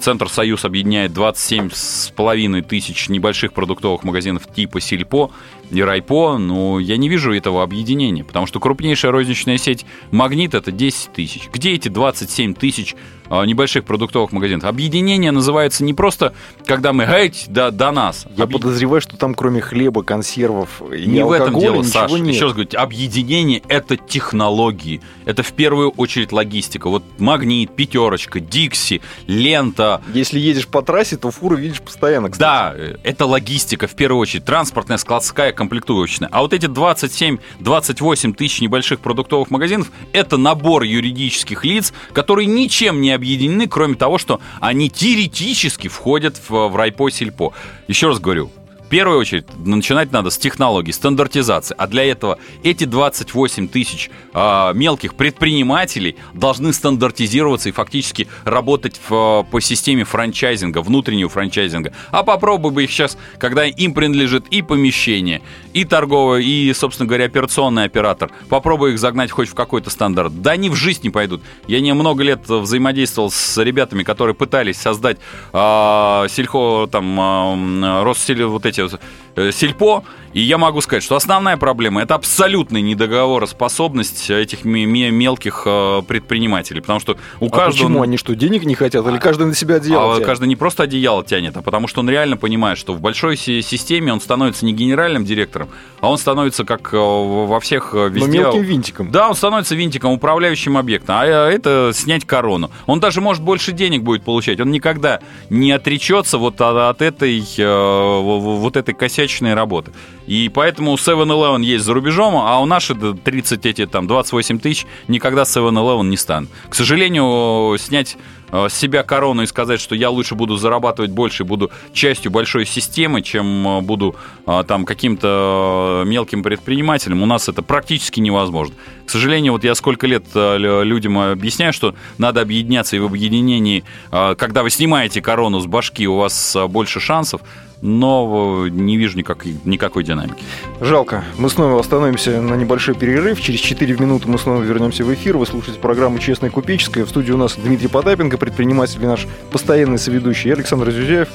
Центр 0.00 0.28
«Союз» 0.28 0.64
объединяет 0.64 1.12
27,5 1.12 2.62
тысяч 2.62 3.08
небольших 3.08 3.52
продуктовых 3.52 4.02
магазинов 4.02 4.42
типа 4.52 4.80
«Сельпо» 4.80 5.30
и 5.70 5.80
«Райпо», 5.80 6.38
но 6.38 6.80
я 6.80 6.96
не 6.96 7.08
вижу 7.08 7.32
этого 7.32 7.62
объединения, 7.62 8.24
потому 8.24 8.46
что 8.46 8.58
крупнейшая 8.58 9.12
розничная 9.12 9.58
сеть 9.58 9.86
«Магнит»— 10.10 10.54
это 10.54 10.72
10 10.72 11.12
тысяч. 11.12 11.48
Где 11.52 11.72
эти 11.72 11.88
27 11.88 12.54
тысяч 12.54 12.96
небольших 13.30 13.84
продуктовых 13.84 14.32
магазинов. 14.32 14.64
Объединение 14.64 15.30
называется 15.30 15.84
не 15.84 15.94
просто, 15.94 16.34
когда 16.64 16.92
мы 16.92 17.04
«Эй, 17.04 17.32
до, 17.48 17.70
до 17.70 17.90
нас». 17.90 18.26
Я 18.36 18.44
Объ... 18.44 18.54
подозреваю, 18.54 19.00
что 19.00 19.16
там 19.16 19.34
кроме 19.34 19.60
хлеба, 19.60 20.02
консервов 20.02 20.82
и 20.92 21.06
Не 21.06 21.24
в 21.24 21.32
этом 21.32 21.58
дело, 21.58 21.82
Саша. 21.82 22.14
Нет. 22.16 22.34
Еще 22.34 22.44
раз 22.44 22.52
говорю, 22.54 22.68
объединение– 22.74 23.62
это 23.68 23.96
технологии. 23.96 25.00
Это 25.24 25.42
в 25.42 25.52
первую 25.52 25.90
очередь 25.90 26.32
логистика. 26.32 26.88
Вот 26.88 27.02
«Магнит», 27.18 27.74
«Пятерочка», 27.74 28.40
«Дикси», 28.40 29.00
«Лента». 29.26 30.02
Если 30.12 30.38
едешь 30.38 30.68
по 30.68 30.82
трассе, 30.82 31.16
то 31.16 31.30
фуры 31.30 31.56
видишь 31.56 31.80
постоянно, 31.80 32.30
кстати. 32.30 32.40
Да, 32.40 32.74
это 33.02 33.26
логистика 33.26 33.86
в 33.86 33.94
первую 33.94 34.20
очередь. 34.20 34.44
Транспортная, 34.44 34.98
складская, 34.98 35.52
комплектующая. 35.52 36.28
А 36.30 36.42
вот 36.42 36.52
эти 36.52 36.66
27-28 36.66 38.34
тысяч 38.34 38.60
небольших 38.60 39.00
продуктовых 39.00 39.50
магазинов– 39.50 39.90
это 40.12 40.36
набор 40.36 40.84
юридических 40.84 41.64
лиц, 41.64 41.92
которые 42.12 42.46
ничем 42.46 43.00
не 43.00 43.10
объединены, 43.16 43.66
кроме 43.66 43.96
того, 43.96 44.18
что 44.18 44.40
они 44.60 44.88
теоретически 44.88 45.88
входят 45.88 46.36
в, 46.48 46.68
в 46.68 46.76
райпо 46.76 47.10
сельпо. 47.10 47.52
Еще 47.88 48.06
раз 48.06 48.20
говорю, 48.20 48.50
в 48.86 48.88
первую 48.88 49.18
очередь 49.18 49.46
начинать 49.64 50.12
надо 50.12 50.30
с 50.30 50.38
технологий, 50.38 50.92
стандартизации. 50.92 51.74
А 51.76 51.88
для 51.88 52.04
этого 52.04 52.38
эти 52.62 52.84
28 52.84 53.66
тысяч 53.66 54.10
э, 54.32 54.72
мелких 54.74 55.16
предпринимателей 55.16 56.14
должны 56.34 56.72
стандартизироваться 56.72 57.68
и 57.68 57.72
фактически 57.72 58.28
работать 58.44 59.00
в, 59.08 59.44
по 59.50 59.60
системе 59.60 60.04
франчайзинга, 60.04 60.82
внутреннего 60.82 61.28
франчайзинга. 61.28 61.92
А 62.12 62.22
попробуй 62.22 62.70
бы 62.70 62.84
их 62.84 62.92
сейчас, 62.92 63.18
когда 63.38 63.64
им 63.64 63.92
принадлежит 63.92 64.46
и 64.50 64.62
помещение, 64.62 65.42
и 65.72 65.84
торговый, 65.84 66.44
и, 66.44 66.72
собственно 66.72 67.08
говоря, 67.08 67.24
операционный 67.24 67.84
оператор. 67.84 68.30
Попробуй 68.48 68.92
их 68.92 69.00
загнать 69.00 69.32
хоть 69.32 69.48
в 69.48 69.54
какой-то 69.54 69.90
стандарт. 69.90 70.42
Да 70.42 70.52
они 70.52 70.70
в 70.70 70.76
жизнь 70.76 71.00
не 71.02 71.10
пойдут. 71.10 71.42
Я 71.66 71.80
не 71.80 71.92
много 71.92 72.22
лет 72.22 72.48
взаимодействовал 72.48 73.32
с 73.32 73.60
ребятами, 73.60 74.04
которые 74.04 74.36
пытались 74.36 74.76
создать 74.76 75.18
э, 75.52 76.26
сельхо, 76.30 76.86
там, 76.86 77.84
э, 77.84 78.04
Россель, 78.04 78.44
вот 78.44 78.64
эти 78.64 78.75
эти 78.78 78.94
э, 78.94 78.98
сельпо, 79.36 80.04
и 80.36 80.40
я 80.42 80.58
могу 80.58 80.82
сказать, 80.82 81.02
что 81.02 81.16
основная 81.16 81.56
проблема 81.56 82.02
это 82.02 82.14
абсолютная 82.14 82.82
недоговороспособность 82.82 84.28
этих 84.28 84.66
мелких 84.66 85.62
э, 85.64 86.02
предпринимателей, 86.06 86.82
потому 86.82 87.00
что 87.00 87.16
у 87.40 87.46
а 87.46 87.48
каждого... 87.48 87.86
почему 87.86 88.02
они 88.02 88.18
что 88.18 88.34
денег 88.34 88.64
не 88.64 88.74
хотят 88.74 89.06
или 89.06 89.16
каждый 89.16 89.46
на 89.46 89.54
себя 89.54 89.76
одеяло? 89.76 90.12
А 90.12 90.14
тянет? 90.16 90.26
каждый 90.26 90.48
не 90.48 90.56
просто 90.56 90.82
одеяло 90.82 91.24
тянет, 91.24 91.56
а 91.56 91.62
потому 91.62 91.88
что 91.88 92.00
он 92.00 92.10
реально 92.10 92.36
понимает, 92.36 92.76
что 92.76 92.92
в 92.92 93.00
большой 93.00 93.38
системе 93.38 94.12
он 94.12 94.20
становится 94.20 94.66
не 94.66 94.74
генеральным 94.74 95.24
директором, 95.24 95.70
а 96.00 96.10
он 96.10 96.18
становится 96.18 96.64
как 96.64 96.92
э, 96.92 96.98
во 96.98 97.58
всех 97.60 97.94
везде. 97.94 98.20
Но 98.20 98.26
мелким 98.26 98.62
винтиком. 98.62 99.10
Да, 99.10 99.30
он 99.30 99.34
становится 99.34 99.74
винтиком, 99.74 100.12
управляющим 100.12 100.76
объектом, 100.76 101.16
а 101.18 101.24
это 101.24 101.92
снять 101.94 102.26
корону. 102.26 102.70
Он 102.84 103.00
даже 103.00 103.22
может 103.22 103.42
больше 103.42 103.72
денег 103.72 104.02
будет 104.02 104.22
получать, 104.22 104.60
он 104.60 104.70
никогда 104.70 105.20
не 105.48 105.72
отречется 105.72 106.36
вот 106.36 106.60
от 106.60 107.00
этой 107.00 107.42
вот 107.56 108.76
этой 108.76 108.92
косячной 109.26 109.54
работы. 109.54 109.92
И 110.26 110.48
поэтому 110.48 110.94
7-Eleven 110.94 111.62
есть 111.62 111.84
за 111.84 111.94
рубежом, 111.94 112.36
а 112.36 112.60
у 112.60 112.66
наших 112.66 112.98
30 113.24 113.66
эти, 113.66 113.86
там, 113.86 114.06
28 114.06 114.58
тысяч 114.58 114.86
никогда 115.08 115.42
7-Eleven 115.42 116.04
не 116.04 116.16
станут. 116.16 116.50
К 116.68 116.74
сожалению, 116.74 117.76
снять 117.78 118.16
э, 118.50 118.68
с 118.68 118.74
себя 118.74 119.02
корону 119.02 119.42
и 119.42 119.46
сказать, 119.46 119.80
что 119.80 119.94
я 119.94 120.10
лучше 120.10 120.34
буду 120.34 120.56
зарабатывать 120.56 121.12
больше, 121.12 121.44
буду 121.44 121.70
частью 121.92 122.32
большой 122.32 122.66
системы, 122.66 123.22
чем 123.22 123.66
э, 123.68 123.80
буду 123.82 124.16
э, 124.46 124.64
там 124.66 124.84
каким-то 124.84 126.02
мелким 126.04 126.42
предпринимателем, 126.42 127.22
у 127.22 127.26
нас 127.26 127.48
это 127.48 127.62
практически 127.62 128.20
невозможно. 128.20 128.74
К 129.06 129.10
сожалению, 129.10 129.52
вот 129.52 129.62
я 129.62 129.76
сколько 129.76 130.08
лет 130.08 130.24
людям 130.34 131.18
объясняю, 131.18 131.72
что 131.72 131.94
надо 132.18 132.40
объединяться, 132.40 132.96
и 132.96 132.98
в 132.98 133.04
объединении, 133.04 133.84
когда 134.10 134.64
вы 134.64 134.70
снимаете 134.70 135.22
корону 135.22 135.60
с 135.60 135.66
башки, 135.66 136.08
у 136.08 136.16
вас 136.16 136.56
больше 136.68 136.98
шансов 136.98 137.40
но 137.80 138.66
не 138.68 138.96
вижу 138.96 139.18
никакой, 139.18 139.56
никакой 139.64 140.04
динамики. 140.04 140.42
Жалко. 140.80 141.24
Мы 141.38 141.50
снова 141.50 141.80
остановимся 141.80 142.40
на 142.40 142.54
небольшой 142.54 142.94
перерыв. 142.94 143.40
Через 143.40 143.60
4 143.60 143.96
минуты 143.96 144.28
мы 144.28 144.38
снова 144.38 144.62
вернемся 144.62 145.04
в 145.04 145.12
эфир. 145.12 145.36
Вы 145.36 145.46
слушаете 145.46 145.78
программу 145.78 146.18
«Честная 146.18 146.50
купеческая». 146.50 147.04
В 147.04 147.08
студии 147.08 147.32
у 147.32 147.36
нас 147.36 147.56
Дмитрий 147.56 147.88
Потапенко, 147.88 148.38
предприниматель 148.38 149.02
и 149.02 149.06
наш 149.06 149.26
постоянный 149.50 149.98
соведущий 149.98 150.52
Александр 150.52 150.90
Зюзяев. 150.90 151.28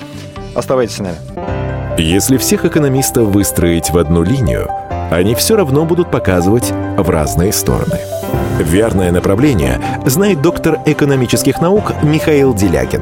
Оставайтесь 0.56 0.96
с 0.96 1.00
нами. 1.00 1.18
Если 1.98 2.38
всех 2.38 2.66
экономистов 2.66 3.28
выстроить 3.28 3.90
в 3.92 3.98
одну 3.98 4.24
линию, 4.24 4.68
они 5.12 5.36
все 5.36 5.56
равно 5.56 5.86
будут 5.86 6.10
показывать 6.10 6.72
в 6.98 7.10
разные 7.10 7.52
стороны. 7.52 8.00
Верное 8.60 9.12
направление 9.12 9.82
знает 10.06 10.42
доктор 10.42 10.80
экономических 10.86 11.62
наук 11.62 11.94
Михаил 12.04 12.54
Делягин. 12.54 13.02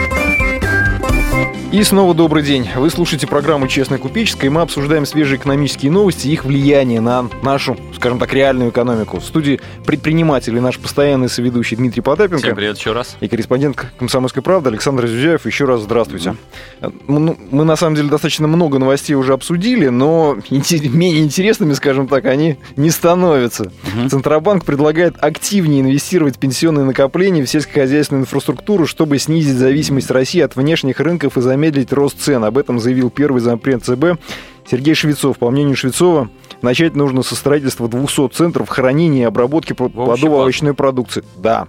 И 1.71 1.83
снова 1.83 2.13
добрый 2.13 2.43
день. 2.43 2.67
Вы 2.75 2.89
слушаете 2.89 3.27
программу 3.27 3.65
«Честная 3.69 3.97
купеческая», 3.97 4.47
и 4.47 4.49
мы 4.49 4.59
обсуждаем 4.59 5.05
свежие 5.05 5.39
экономические 5.39 5.89
новости 5.89 6.27
и 6.27 6.33
их 6.33 6.43
влияние 6.43 6.99
на 6.99 7.29
нашу, 7.43 7.77
скажем 7.95 8.19
так, 8.19 8.33
реальную 8.33 8.71
экономику. 8.71 9.21
В 9.21 9.23
студии 9.23 9.61
предприниматель 9.85 10.53
и 10.57 10.59
наш 10.59 10.77
постоянный 10.77 11.29
соведущий 11.29 11.77
Дмитрий 11.77 12.01
Потапенко. 12.01 12.43
Всем 12.43 12.57
привет 12.57 12.77
еще 12.77 12.91
раз. 12.91 13.15
И 13.21 13.29
корреспондент 13.29 13.85
«Комсомольской 13.97 14.43
правды» 14.43 14.67
Александр 14.69 15.07
Зюзяев. 15.07 15.45
Еще 15.45 15.63
раз 15.63 15.83
здравствуйте. 15.83 16.35
Mm-hmm. 16.81 17.37
Мы, 17.51 17.63
на 17.63 17.77
самом 17.77 17.95
деле, 17.95 18.09
достаточно 18.09 18.49
много 18.49 18.77
новостей 18.77 19.15
уже 19.15 19.31
обсудили, 19.31 19.87
но 19.87 20.37
менее 20.49 21.21
интересными, 21.21 21.71
скажем 21.71 22.09
так, 22.09 22.25
они 22.25 22.57
не 22.75 22.89
становятся. 22.89 23.63
Mm-hmm. 23.63 24.09
Центробанк 24.09 24.65
предлагает 24.65 25.15
активнее 25.23 25.79
инвестировать 25.79 26.35
в 26.35 26.39
пенсионные 26.39 26.83
накопления 26.83 27.45
в 27.45 27.49
сельскохозяйственную 27.49 28.23
инфраструктуру, 28.23 28.85
чтобы 28.85 29.17
снизить 29.19 29.55
зависимость 29.55 30.11
России 30.11 30.41
от 30.41 30.57
внешних 30.57 30.99
рынков 30.99 31.37
и 31.37 31.41
заметить 31.41 31.60
замедлить 31.61 31.93
рост 31.93 32.19
цен. 32.19 32.43
Об 32.43 32.57
этом 32.57 32.79
заявил 32.79 33.11
первый 33.11 33.39
зампред 33.39 33.83
ЦБ 33.83 34.19
Сергей 34.69 34.95
Швецов. 34.95 35.37
По 35.37 35.51
мнению 35.51 35.75
Швецова, 35.75 36.29
начать 36.63 36.95
нужно 36.95 37.21
со 37.21 37.35
строительства 37.35 37.87
200 37.87 38.29
центров 38.29 38.67
хранения 38.67 39.23
и 39.23 39.25
обработки 39.25 39.73
плодово-овощной 39.73 40.73
продукции. 40.73 41.23
Да. 41.37 41.67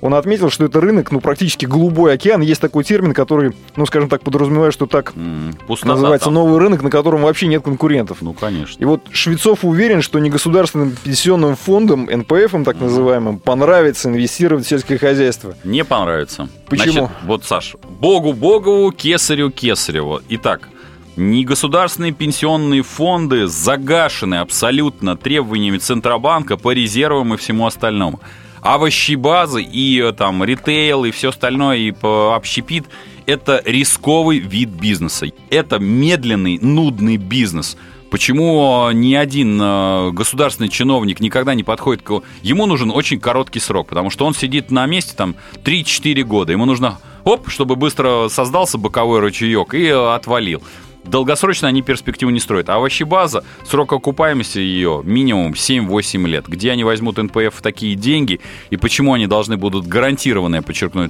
Он 0.00 0.14
отметил, 0.14 0.50
что 0.50 0.64
это 0.64 0.80
рынок, 0.80 1.10
ну, 1.10 1.20
практически 1.20 1.66
голубой 1.66 2.14
океан. 2.14 2.40
Есть 2.40 2.60
такой 2.60 2.84
термин, 2.84 3.14
который, 3.14 3.52
ну, 3.76 3.86
скажем 3.86 4.08
так, 4.08 4.22
подразумевает, 4.22 4.72
что 4.72 4.86
так 4.86 5.12
mm, 5.14 5.84
называется 5.84 6.26
там. 6.26 6.34
новый 6.34 6.58
рынок, 6.58 6.82
на 6.82 6.90
котором 6.90 7.22
вообще 7.22 7.48
нет 7.48 7.62
конкурентов. 7.62 8.18
Ну, 8.22 8.32
конечно. 8.32 8.80
И 8.80 8.84
вот 8.84 9.02
Швецов 9.10 9.64
уверен, 9.64 10.02
что 10.02 10.18
негосударственным 10.18 10.94
пенсионным 11.02 11.56
фондом, 11.56 12.08
НПФ, 12.10 12.64
так 12.64 12.80
называемым, 12.80 13.38
понравится 13.38 14.08
инвестировать 14.08 14.64
в 14.64 14.68
сельское 14.68 14.98
хозяйство. 14.98 15.54
Не 15.64 15.84
понравится. 15.84 16.48
Почему? 16.68 16.92
Значит, 16.92 17.10
вот, 17.24 17.44
Саш, 17.44 17.76
Богу 18.00 18.32
Богову, 18.32 18.92
Кесарю 18.92 19.50
Кесареву. 19.50 20.20
Итак, 20.28 20.68
Негосударственные 21.16 22.12
пенсионные 22.12 22.82
фонды 22.84 23.48
загашены 23.48 24.36
абсолютно 24.36 25.16
требованиями 25.16 25.78
Центробанка 25.78 26.56
по 26.56 26.70
резервам 26.70 27.34
и 27.34 27.36
всему 27.36 27.66
остальному 27.66 28.20
овощебазы 28.60 29.62
и 29.62 30.00
э, 30.00 30.12
там 30.12 30.44
ритейл 30.44 31.04
и 31.04 31.10
все 31.10 31.30
остальное, 31.30 31.76
и 31.76 31.94
общепит– 32.02 32.84
это 33.28 33.62
рисковый 33.66 34.38
вид 34.38 34.70
бизнеса. 34.70 35.26
Это 35.50 35.78
медленный, 35.78 36.58
нудный 36.62 37.18
бизнес. 37.18 37.76
Почему 38.10 38.88
э, 38.88 38.94
ни 38.94 39.14
один 39.14 39.60
э, 39.60 40.10
государственный 40.12 40.70
чиновник 40.70 41.20
никогда 41.20 41.52
не 41.52 41.62
подходит 41.62 42.02
к... 42.02 42.22
Ему 42.40 42.64
нужен 42.64 42.90
очень 42.90 43.20
короткий 43.20 43.60
срок, 43.60 43.88
потому 43.88 44.08
что 44.08 44.24
он 44.24 44.34
сидит 44.34 44.70
на 44.70 44.86
месте 44.86 45.12
там 45.14 45.36
3-4 45.62 46.22
года. 46.22 46.52
Ему 46.52 46.64
нужно, 46.64 47.00
оп, 47.24 47.50
чтобы 47.50 47.76
быстро 47.76 48.28
создался 48.30 48.78
боковой 48.78 49.20
ручеек 49.20 49.74
и 49.74 49.88
отвалил 49.88 50.62
долгосрочно 51.08 51.68
они 51.68 51.82
перспективу 51.82 52.30
не 52.30 52.40
строят. 52.40 52.68
А 52.68 52.76
овощебаза, 52.76 53.44
срок 53.64 53.92
окупаемости 53.92 54.58
ее 54.58 55.02
минимум 55.04 55.52
7-8 55.52 56.26
лет. 56.26 56.46
Где 56.48 56.72
они 56.72 56.84
возьмут 56.84 57.18
НПФ 57.18 57.60
такие 57.62 57.94
деньги 57.94 58.40
и 58.70 58.76
почему 58.76 59.14
они 59.14 59.26
должны 59.26 59.56
будут 59.56 59.86
гарантированно, 59.86 60.56
я 60.56 60.62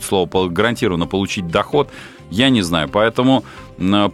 слово, 0.04 0.48
гарантированно 0.48 1.06
получить 1.06 1.48
доход, 1.48 1.90
я 2.30 2.50
не 2.50 2.62
знаю. 2.62 2.88
Поэтому 2.88 3.44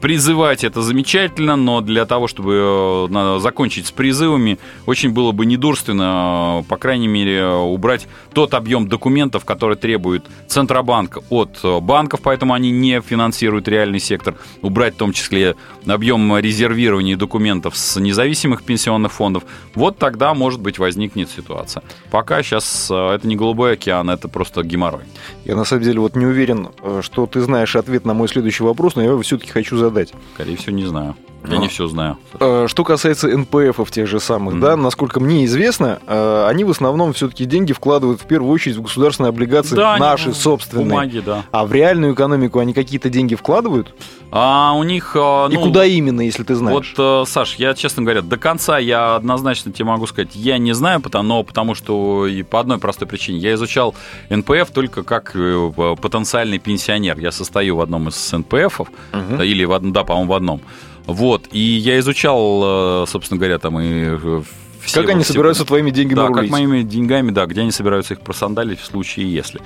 призывать 0.01 0.63
это 0.63 0.83
замечательно, 0.83 1.57
но 1.57 1.81
для 1.81 2.05
того, 2.05 2.29
чтобы 2.29 3.09
э, 3.11 3.39
закончить 3.41 3.87
с 3.87 3.93
призывами, 3.93 4.59
очень 4.85 5.11
было 5.11 5.33
бы 5.33 5.47
недурственно, 5.47 6.61
э, 6.61 6.69
по 6.69 6.77
крайней 6.77 7.09
мере, 7.09 7.47
убрать 7.47 8.07
тот 8.35 8.53
объем 8.53 8.89
документов, 8.89 9.47
который 9.47 9.77
требует 9.77 10.25
Центробанк 10.49 11.19
от 11.31 11.59
э, 11.63 11.81
банков, 11.81 12.21
поэтому 12.23 12.53
они 12.53 12.71
не 12.71 13.01
финансируют 13.01 13.67
реальный 13.67 14.01
сектор, 14.01 14.35
убрать 14.61 14.95
в 14.95 14.99
том 14.99 15.13
числе 15.15 15.57
объем 15.87 16.37
резервирования 16.37 17.17
документов 17.17 17.75
с 17.77 17.99
независимых 17.99 18.65
пенсионных 18.65 19.13
фондов. 19.13 19.45
Вот 19.75 19.97
тогда, 19.97 20.35
может 20.35 20.61
быть, 20.61 20.79
возникнет 20.79 21.31
ситуация. 21.31 21.83
Пока 22.11 22.43
сейчас 22.43 22.91
это 22.91 23.21
не 23.25 23.37
голубой 23.37 23.75
океан, 23.75 24.11
это 24.11 24.29
просто 24.29 24.63
геморрой. 24.63 25.05
Я 25.47 25.57
на 25.57 25.65
самом 25.65 25.85
деле 25.85 26.01
вот 26.01 26.17
не 26.17 26.27
уверен, 26.27 26.69
что 27.01 27.27
ты 27.27 27.41
знаешь 27.41 27.77
ответ 27.77 28.04
на 28.05 28.15
мой 28.15 28.29
следующий 28.29 28.63
вопрос, 28.63 28.97
но 28.97 29.03
я 29.03 29.11
его 29.11 29.23
все-таки 29.23 29.51
хочу 29.51 29.77
задать. 29.77 30.13
Скорее 30.35 30.57
всего, 30.57 30.77
не 30.77 30.87
знаю. 30.87 31.17
Я 31.49 31.59
не 31.59 31.69
все 31.69 31.87
знаю. 31.89 32.17
Э, 32.41 32.67
что 32.69 32.85
касается 32.85 33.29
НПФов 33.29 33.91
тех 33.91 34.07
же 34.07 34.19
самых, 34.19 34.55
mm-hmm. 34.55 34.61
да, 34.61 34.77
насколько 34.77 35.21
мне 35.21 35.45
известно, 35.45 35.99
э, 36.07 36.47
они 36.49 36.65
в 36.65 36.71
основном 36.71 37.13
все-таки 37.13 37.45
деньги 37.45 37.73
вкладывают 37.73 38.21
в 38.21 38.27
первую 38.27 38.53
очередь 38.53 38.77
в 38.77 38.83
государственные 38.83 39.29
облигации 39.29 39.77
да, 39.77 39.97
наши 39.99 40.27
они, 40.27 40.35
собственные. 40.35 40.89
Бумаги, 40.89 41.19
да. 41.21 41.45
А 41.51 41.67
в 41.67 41.73
реальную 41.73 42.15
экономику 42.15 42.61
они 42.61 42.73
какие-то 42.73 43.11
деньги 43.11 43.35
вкладывают? 43.35 43.95
А 44.31 44.73
у 44.75 44.83
них... 44.85 45.13
Э, 45.15 45.49
ну, 45.49 45.51
И 45.51 45.57
куда 45.57 45.85
именно, 45.85 46.23
если 46.23 46.45
ты 46.45 46.55
знаешь? 46.55 46.95
Вот, 46.97 47.29
Саш, 47.29 47.57
я, 47.57 47.75
честно 47.75 48.03
говоря, 48.03 48.23
до 48.23 48.39
конца 48.39 48.79
я 48.79 49.17
однозначно 49.17 49.71
тебе 49.71 49.85
могу 49.85 50.07
сказать, 50.07 50.31
я 50.35 50.57
не 50.59 50.73
знаю, 50.73 51.01
потому, 51.01 51.29
но 51.29 51.43
потому 51.43 51.75
что 51.75 52.27
и 52.27 52.43
по 52.43 52.61
одной 52.61 52.79
простой 52.79 53.07
причине. 53.07 53.39
Я 53.39 53.55
изучал 53.55 53.95
НПФ 54.31 54.71
только 54.73 55.03
как 55.03 55.33
потенциальный 55.33 56.59
пенсионер. 56.59 57.19
Я 57.19 57.33
состою 57.33 57.77
в 57.77 57.81
одном 57.81 57.94
из 58.09 58.33
НПФов, 58.33 58.89
угу. 59.13 59.43
или, 59.43 59.65
в, 59.65 59.79
да, 59.93 60.05
по-моему, 60.05 60.33
в 60.33 60.35
одном. 60.35 60.61
Вот, 61.07 61.49
и 61.53 61.59
я 61.59 61.99
изучал, 61.99 63.03
э, 63.03 63.07
собственно 63.07 63.39
говоря, 63.39 63.59
там 63.59 63.79
и 63.79 63.91
э, 63.91 64.43
все, 64.85 65.01
как 65.01 65.11
они 65.11 65.23
все, 65.23 65.33
собираются 65.33 65.65
твоими 65.65 65.91
деньгами 65.91 66.17
Да, 66.17 66.27
рулить? 66.29 66.43
как 66.43 66.51
моими 66.51 66.83
деньгами, 66.83 67.31
да, 67.31 67.47
где 67.47 67.63
они 67.63 67.71
собираются 67.71 68.15
их 68.15 68.21
просандалить 68.21 68.81
в 68.81 68.85
случае 68.85 69.33
если. 69.33 69.61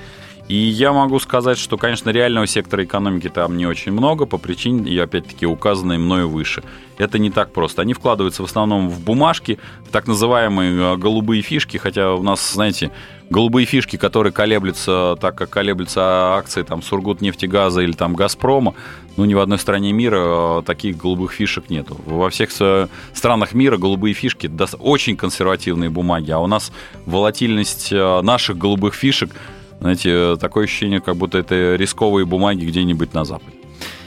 И 0.49 0.55
я 0.55 0.91
могу 0.93 1.19
сказать, 1.19 1.59
что, 1.59 1.77
конечно, 1.77 2.09
реального 2.09 2.47
сектора 2.47 2.83
экономики 2.83 3.29
там 3.29 3.55
не 3.55 3.67
очень 3.67 3.91
много, 3.91 4.25
по 4.25 4.39
причине, 4.39 4.89
и 4.91 4.97
опять-таки, 4.97 5.45
указанной 5.45 5.99
мною 5.99 6.27
выше. 6.27 6.63
Это 6.97 7.19
не 7.19 7.29
так 7.29 7.53
просто. 7.53 7.83
Они 7.83 7.93
вкладываются 7.93 8.41
в 8.41 8.47
основном 8.47 8.89
в 8.89 8.99
бумажки, 8.99 9.59
так 9.91 10.07
называемые 10.07 10.73
э, 10.73 10.97
голубые 10.97 11.43
фишки, 11.43 11.77
хотя 11.77 12.15
у 12.15 12.23
нас, 12.23 12.53
знаете, 12.53 12.89
голубые 13.29 13.67
фишки, 13.67 13.95
которые 13.95 14.33
колеблются 14.33 15.15
так, 15.21 15.35
как 15.35 15.51
колеблются 15.51 16.35
акции 16.37 16.63
там 16.63 16.81
Сургутнефтегаза 16.81 17.81
или 17.81 17.91
там 17.91 18.15
Газпрома, 18.15 18.73
ну, 19.17 19.25
ни 19.25 19.35
в 19.35 19.39
одной 19.39 19.59
стране 19.59 19.93
мира 19.93 20.17
э, 20.59 20.63
таких 20.65 20.97
голубых 20.97 21.31
фишек 21.31 21.69
нету. 21.69 21.95
Во 22.07 22.31
всех 22.31 22.49
э, 22.59 22.87
странах 23.13 23.53
мира 23.53 23.77
голубые 23.77 24.15
фишки 24.15 24.49
очень 24.79 25.15
консервативные 25.15 25.91
бумаги, 25.91 26.31
а 26.31 26.39
у 26.39 26.47
нас 26.47 26.71
волатильность 27.05 27.91
наших 27.91 28.57
голубых 28.57 28.95
фишек, 28.95 29.29
знаете, 29.79 30.37
такое 30.37 30.65
ощущение, 30.65 30.99
как 30.99 31.15
будто 31.15 31.37
это 31.37 31.75
рисковые 31.75 32.25
бумаги 32.25 32.65
где-нибудь 32.65 33.13
на 33.13 33.25
Западе. 33.25 33.58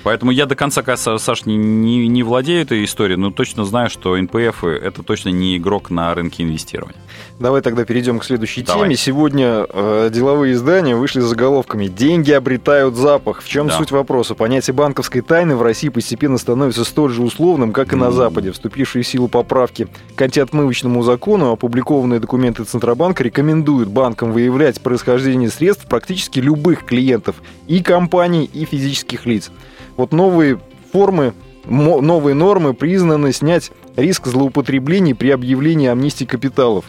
Поэтому 0.03 0.33
я 0.33 0.47
до 0.47 0.55
конца, 0.57 0.83
Саш, 0.97 1.47
не, 1.47 1.57
не, 1.57 2.09
не 2.09 2.23
владею 2.23 2.63
этой 2.63 2.85
историей, 2.85 3.17
но 3.17 3.31
точно 3.31 3.65
знаю, 3.65 3.89
что 3.91 4.17
НПФ 4.17 4.65
это 4.65 5.03
точно 5.03 5.29
не 5.29 5.57
игрок 5.57 5.91
на 5.91 6.15
рынке 6.15 6.43
инвестирования. 6.43 6.97
Давай 7.39 7.61
тогда 7.61 7.85
перейдем 7.85 8.19
к 8.19 8.25
следующей 8.25 8.63
Давай. 8.63 8.85
теме. 8.85 8.97
Сегодня 8.97 9.67
э, 9.69 10.11
деловые 10.13 10.55
издания 10.55 10.95
вышли 10.95 11.21
с 11.21 11.25
заголовками 11.25 11.87
«Деньги 11.87 12.31
обретают 12.31 12.95
запах». 12.95 13.43
В 13.43 13.49
чем 13.49 13.69
да. 13.69 13.77
суть 13.77 13.91
вопроса? 13.91 14.35
Понятие 14.35 14.75
банковской 14.75 15.23
тайны 15.23 15.57
в 15.57 15.63
России 15.63 15.89
постепенно 15.89 16.39
становится 16.39 16.85
столь 16.85 17.13
же 17.13 17.23
условным, 17.23 17.73
как 17.73 17.93
и 17.93 17.97
на 17.97 18.13
Западе. 18.13 18.53
Вступившие 18.53 19.03
в 19.03 19.07
силу 19.09 19.29
поправки 19.29 19.89
к 20.15 20.23
антиотмывочному 20.23 21.03
закону, 21.03 21.51
опубликованные 21.51 22.21
документы 22.21 22.65
Центробанка 22.65 23.25
рекомендуют 23.25 23.89
банкам 23.89 24.33
выявлять 24.33 24.81
происхождение 24.81 25.51
средств 25.51 25.87
практически 25.87 26.39
любых 26.39 26.85
клиентов 26.85 27.37
и 27.67 27.83
компаний, 27.83 28.49
и 28.53 28.65
физических 28.65 29.27
лиц. 29.27 29.51
Вот 29.97 30.13
новые 30.13 30.61
формы, 30.93 31.35
новые 31.67 32.35
нормы 32.35 32.75
признаны 32.75 33.33
снять 33.33 33.71
риск 33.97 34.27
злоупотреблений 34.27 35.15
при 35.15 35.31
объявлении 35.31 35.89
амнистии 35.89 36.25
капиталов. 36.25 36.87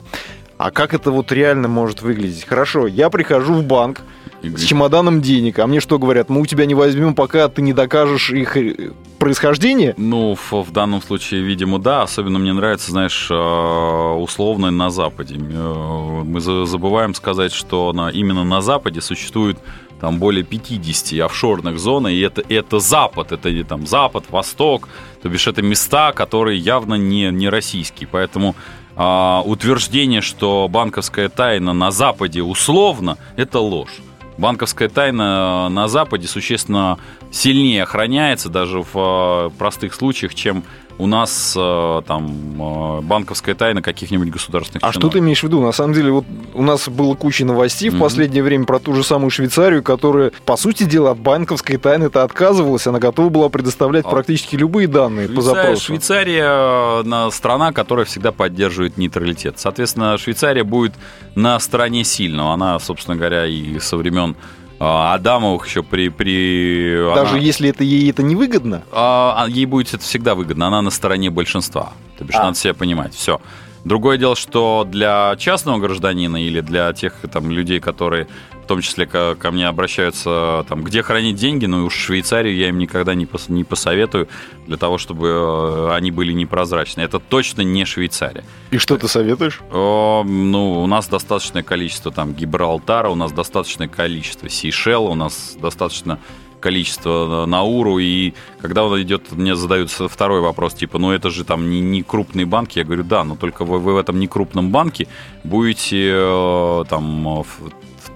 А 0.58 0.72
как 0.72 0.94
это 0.94 1.12
вот 1.12 1.32
реально 1.32 1.68
может 1.68 2.02
выглядеть? 2.02 2.46
Хорошо, 2.46 2.88
я 2.88 3.10
прихожу 3.10 3.56
в 3.56 3.64
банк 3.66 4.02
с 4.42 4.64
чемоданом 4.64 5.22
денег, 5.22 5.60
а 5.60 5.68
мне 5.68 5.80
что 5.80 5.98
говорят? 6.00 6.30
Мы 6.30 6.42
у 6.42 6.46
тебя 6.46 6.66
не 6.66 6.76
возьмем, 6.76 7.16
пока 7.16 7.48
ты 7.48 7.62
не 7.62 7.74
докажешь 7.74 8.30
их 8.30 8.58
э, 8.58 8.92
происхождение? 9.20 9.94
Ну, 9.98 10.36
в, 10.36 10.64
в 10.64 10.72
данном 10.72 11.02
случае, 11.02 11.42
видимо, 11.42 11.80
да. 11.80 12.04
Особенно 12.04 12.40
мне 12.40 12.54
нравится, 12.54 12.92
знаешь, 12.92 13.28
э, 13.30 13.34
условно 13.34 14.70
на 14.70 14.90
Западе. 14.90 15.36
Э, 15.36 16.24
мы 16.24 16.40
забываем 16.40 17.14
сказать, 17.14 17.54
что 17.54 17.94
на, 17.94 18.10
именно 18.10 18.44
на 18.44 18.62
Западе 18.62 19.02
существует 19.02 19.58
там 20.00 20.20
более 20.20 20.44
50 20.44 21.20
офшорных 21.22 21.80
зон, 21.80 22.08
и 22.08 22.20
это, 22.20 22.44
это 22.50 22.80
Запад, 22.80 23.32
это 23.32 23.52
не 23.52 23.64
там 23.64 23.88
Запад, 23.88 24.26
Восток, 24.30 24.90
то 25.22 25.30
бишь 25.30 25.48
это 25.48 25.62
места, 25.62 26.12
которые 26.12 26.60
явно 26.60 26.96
не, 26.96 27.30
не 27.32 27.50
российские. 27.50 28.10
Поэтому 28.12 28.56
а, 28.96 29.42
утверждение, 29.46 30.22
что 30.22 30.68
банковская 30.70 31.30
тайна 31.30 31.74
на 31.74 31.92
Западе 31.92 32.42
условно, 32.42 33.18
это 33.38 33.60
ложь. 33.60 34.00
Банковская 34.38 34.90
тайна 34.90 35.70
на 35.70 35.88
Западе 35.88 36.28
существенно 36.28 36.98
сильнее 37.32 37.84
охраняется 37.84 38.50
даже 38.50 38.82
в 38.82 38.90
а, 38.96 39.50
простых 39.52 39.94
случаях, 39.94 40.36
чем 40.36 40.64
у 40.98 41.08
нас 41.08 41.56
э, 41.58 42.02
там 42.08 43.00
э, 43.00 43.02
банковская 43.02 43.56
тайна 43.56 43.82
каких-нибудь 43.82 44.30
государственных 44.30 44.84
А 44.84 44.92
чинов. 44.92 45.02
что 45.02 45.10
ты 45.10 45.20
имеешь 45.20 45.40
в 45.40 45.44
виду? 45.44 45.62
На 45.62 45.72
самом 45.72 45.94
деле, 45.94 46.12
вот 46.12 46.26
у 46.54 46.62
нас 46.62 46.88
было 46.88 47.16
куча 47.16 47.46
новостей 47.46 47.90
mm-hmm. 47.90 47.98
в 47.98 48.00
последнее 48.00 48.44
время 48.44 48.66
про 48.66 48.80
ту 48.80 48.94
же 48.94 49.04
самую 49.04 49.32
Швейцарию, 49.32 49.82
которая, 49.84 50.32
по 50.46 50.56
сути 50.56 50.84
дела, 50.84 51.12
от 51.12 51.20
банковской 51.20 51.78
тайны-то 51.78 52.24
отказывалась. 52.24 52.86
Она 52.88 53.00
готова 53.00 53.30
была 53.30 53.50
предоставлять 53.50 54.06
а... 54.06 54.10
практически 54.10 54.56
любые 54.56 54.88
данные 54.88 55.28
Швейцария, 55.28 55.36
по 55.36 55.42
запросу. 55.42 55.86
Швейцария 55.86 57.32
страна, 57.32 57.72
которая 57.72 58.06
всегда 58.06 58.32
поддерживает 58.32 58.98
нейтралитет. 58.98 59.56
Соответственно, 59.58 60.18
Швейцария 60.18 60.64
будет 60.64 60.94
на 61.36 61.60
стороне 61.60 62.04
сильного. 62.04 62.54
Она, 62.54 62.80
собственно 62.80 63.16
говоря, 63.18 63.46
и 63.46 63.80
со 63.80 63.98
времен 63.98 64.36
Адамовых 64.80 65.68
еще 65.68 65.84
при... 65.84 66.10
при 66.10 67.14
Даже 67.16 67.36
она, 67.36 67.40
если 67.40 67.70
это 67.70 67.84
ей 67.84 68.10
это 68.10 68.24
не 68.24 68.36
выгодно? 68.36 68.84
А, 68.92 69.36
а, 69.38 69.50
ей 69.50 69.66
будет 69.66 69.94
это 69.94 70.04
всегда 70.04 70.36
выгодно. 70.36 70.68
Она 70.68 70.82
на 70.82 70.90
стороне 70.90 71.30
большинства. 71.30 71.94
То 72.18 72.26
бишь, 72.26 72.36
а. 72.36 72.44
надо 72.44 72.58
себя 72.58 72.74
понимать. 72.74 73.14
Все. 73.14 73.40
Другое 73.86 74.18
дело, 74.18 74.36
что 74.36 74.88
для 74.90 75.36
частного 75.38 75.78
гражданина 75.80 76.42
или 76.44 76.62
для 76.62 76.92
тех 76.94 77.14
там, 77.32 77.52
людей, 77.52 77.80
которые 77.80 78.28
в 78.64 78.66
том 78.66 78.82
числе 78.82 79.06
ко, 79.06 79.36
ко 79.36 79.52
мне 79.52 79.68
обращаются, 79.68 80.66
там, 80.70 80.84
где 80.84 81.04
хранить 81.04 81.36
деньги, 81.36 81.66
ну 81.66 81.86
уж 81.86 81.96
Швейцарию 81.96 82.56
я 82.56 82.70
им 82.70 82.78
никогда 82.78 83.14
не, 83.14 83.26
пос, 83.26 83.50
не 83.50 83.64
посоветую 83.64 84.30
для 84.68 84.78
того, 84.78 84.98
чтобы 84.98 85.28
э, 85.28 85.90
они 85.94 86.12
были 86.12 86.32
непрозрачны. 86.32 87.02
Это 87.02 87.20
точно 87.20 87.62
не 87.62 87.86
Швейцария. 87.86 88.44
И 88.72 88.78
что 88.78 88.98
ты 88.98 89.08
советуешь? 89.08 89.60
О, 89.72 90.24
ну, 90.26 90.82
у 90.82 90.88
нас 90.88 91.08
достаточное 91.08 91.64
количество 91.64 92.12
там 92.12 92.34
Гибралтара, 92.34 93.10
у 93.10 93.16
нас 93.16 93.34
достаточное 93.34 93.90
количество 93.90 94.50
Сейшел, 94.50 95.06
у 95.08 95.16
нас 95.16 95.58
достаточно 95.60 96.20
количество 96.62 97.46
Науру, 97.46 98.00
и 98.00 98.34
когда 98.62 98.86
он 98.86 99.02
идет, 99.02 99.34
мне 99.34 99.54
задают 99.54 99.92
второй 99.92 100.40
вопрос, 100.40 100.74
типа, 100.74 100.98
ну 100.98 101.12
это 101.12 101.30
же 101.30 101.44
там 101.44 101.70
не, 101.70 101.82
не 101.82 102.04
крупный 102.04 102.46
банк, 102.46 102.72
я 102.72 102.86
говорю, 102.86 103.04
да, 103.04 103.26
но 103.26 103.36
только 103.36 103.66
вы, 103.66 103.80
вы 103.80 103.96
в 103.96 103.98
этом 103.98 104.18
не 104.18 104.28
крупном 104.28 104.70
банке 104.70 105.10
будете 105.44 106.14
э, 106.16 106.84
там 106.88 107.44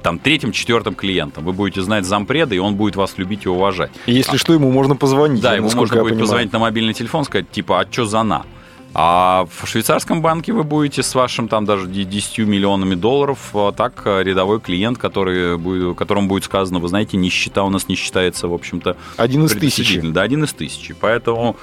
там 0.03 0.19
третьим, 0.19 0.51
четвертым 0.51 0.95
клиентом. 0.95 1.43
Вы 1.43 1.53
будете 1.53 1.81
знать 1.81 2.05
зампреда, 2.05 2.55
и 2.55 2.59
он 2.59 2.75
будет 2.75 2.95
вас 2.95 3.17
любить 3.17 3.45
и 3.45 3.49
уважать. 3.49 3.91
И 4.05 4.13
если 4.13 4.35
а, 4.35 4.39
что, 4.39 4.53
ему 4.53 4.71
можно 4.71 4.95
позвонить. 4.95 5.41
Да, 5.41 5.55
ему 5.55 5.69
можно 5.71 5.97
будет 5.97 6.11
понимаю. 6.11 6.19
позвонить 6.19 6.53
на 6.53 6.59
мобильный 6.59 6.93
телефон, 6.93 7.23
сказать, 7.23 7.49
типа, 7.51 7.79
а 7.79 7.91
что 7.91 8.05
за 8.05 8.23
на? 8.23 8.43
А 8.93 9.45
в 9.51 9.67
швейцарском 9.67 10.21
банке 10.21 10.53
вы 10.53 10.63
будете 10.63 11.03
с 11.03 11.13
вашим 11.13 11.47
там 11.47 11.65
даже 11.65 11.87
10 11.87 12.39
миллионами 12.39 12.95
долларов, 12.95 13.37
а 13.53 13.71
так 13.71 14.01
э, 14.05 14.23
рядовой 14.23 14.59
клиент, 14.59 14.97
который 14.97 15.55
будет, 15.57 15.95
которому 15.97 16.27
будет 16.27 16.45
сказано, 16.45 16.79
вы 16.79 16.87
знаете, 16.87 17.15
нищета 17.15 17.63
у 17.63 17.69
нас 17.69 17.87
не 17.89 17.95
считается, 17.95 18.47
в 18.47 18.53
общем-то... 18.53 18.97
Один 19.17 19.45
из 19.45 19.51
тысячи. 19.51 19.99
Да, 20.01 20.23
один 20.23 20.45
из 20.45 20.53
тысячи. 20.53 20.95
Поэтому 20.99 21.57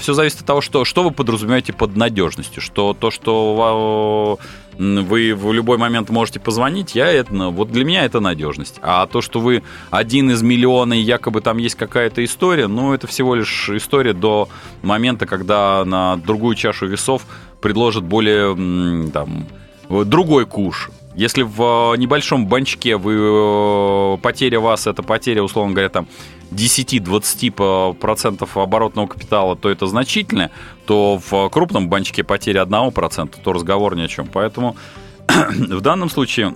все 0.00 0.14
зависит 0.14 0.40
от 0.40 0.46
того, 0.46 0.60
что, 0.60 0.84
что 0.84 1.02
вы 1.02 1.10
подразумеваете 1.10 1.72
под 1.72 1.96
надежностью. 1.96 2.62
Что 2.62 2.94
то, 2.98 3.10
что 3.10 4.38
вы 4.78 5.34
в 5.34 5.52
любой 5.52 5.76
момент 5.76 6.08
можете 6.08 6.40
позвонить, 6.40 6.94
я 6.94 7.08
это, 7.08 7.34
ну, 7.34 7.50
вот 7.50 7.70
для 7.70 7.84
меня 7.84 8.04
это 8.04 8.20
надежность. 8.20 8.76
А 8.80 9.06
то, 9.06 9.20
что 9.20 9.38
вы 9.38 9.62
один 9.90 10.30
из 10.30 10.42
миллиона 10.42 10.94
и 10.94 11.02
якобы 11.02 11.42
там 11.42 11.58
есть 11.58 11.74
какая-то 11.74 12.24
история, 12.24 12.66
ну, 12.66 12.94
это 12.94 13.06
всего 13.06 13.34
лишь 13.34 13.68
история 13.68 14.14
до 14.14 14.48
момента, 14.82 15.26
когда 15.26 15.84
на 15.84 16.16
другую 16.16 16.54
чашу 16.54 16.86
весов 16.86 17.26
предложат 17.60 18.04
более 18.04 19.10
там, 19.10 19.46
другой 19.88 20.46
куш. 20.46 20.90
Если 21.14 21.42
в 21.42 21.94
небольшом 21.96 22.46
банчке 22.46 22.96
вы, 22.96 24.16
потеря 24.18 24.60
вас, 24.60 24.86
это 24.86 25.02
потеря, 25.02 25.42
условно 25.42 25.72
говоря, 25.72 25.90
там 25.90 26.06
10-20% 26.50 28.48
оборотного 28.54 29.06
капитала, 29.06 29.56
то 29.56 29.68
это 29.70 29.86
значительно, 29.86 30.50
то 30.86 31.20
в 31.30 31.48
крупном 31.50 31.88
банчике 31.88 32.24
потеря 32.24 32.62
1%, 32.62 33.36
то 33.42 33.52
разговор 33.52 33.96
ни 33.96 34.02
о 34.02 34.08
чем. 34.08 34.26
Поэтому 34.26 34.76
в 35.28 35.80
данном 35.80 36.10
случае 36.10 36.54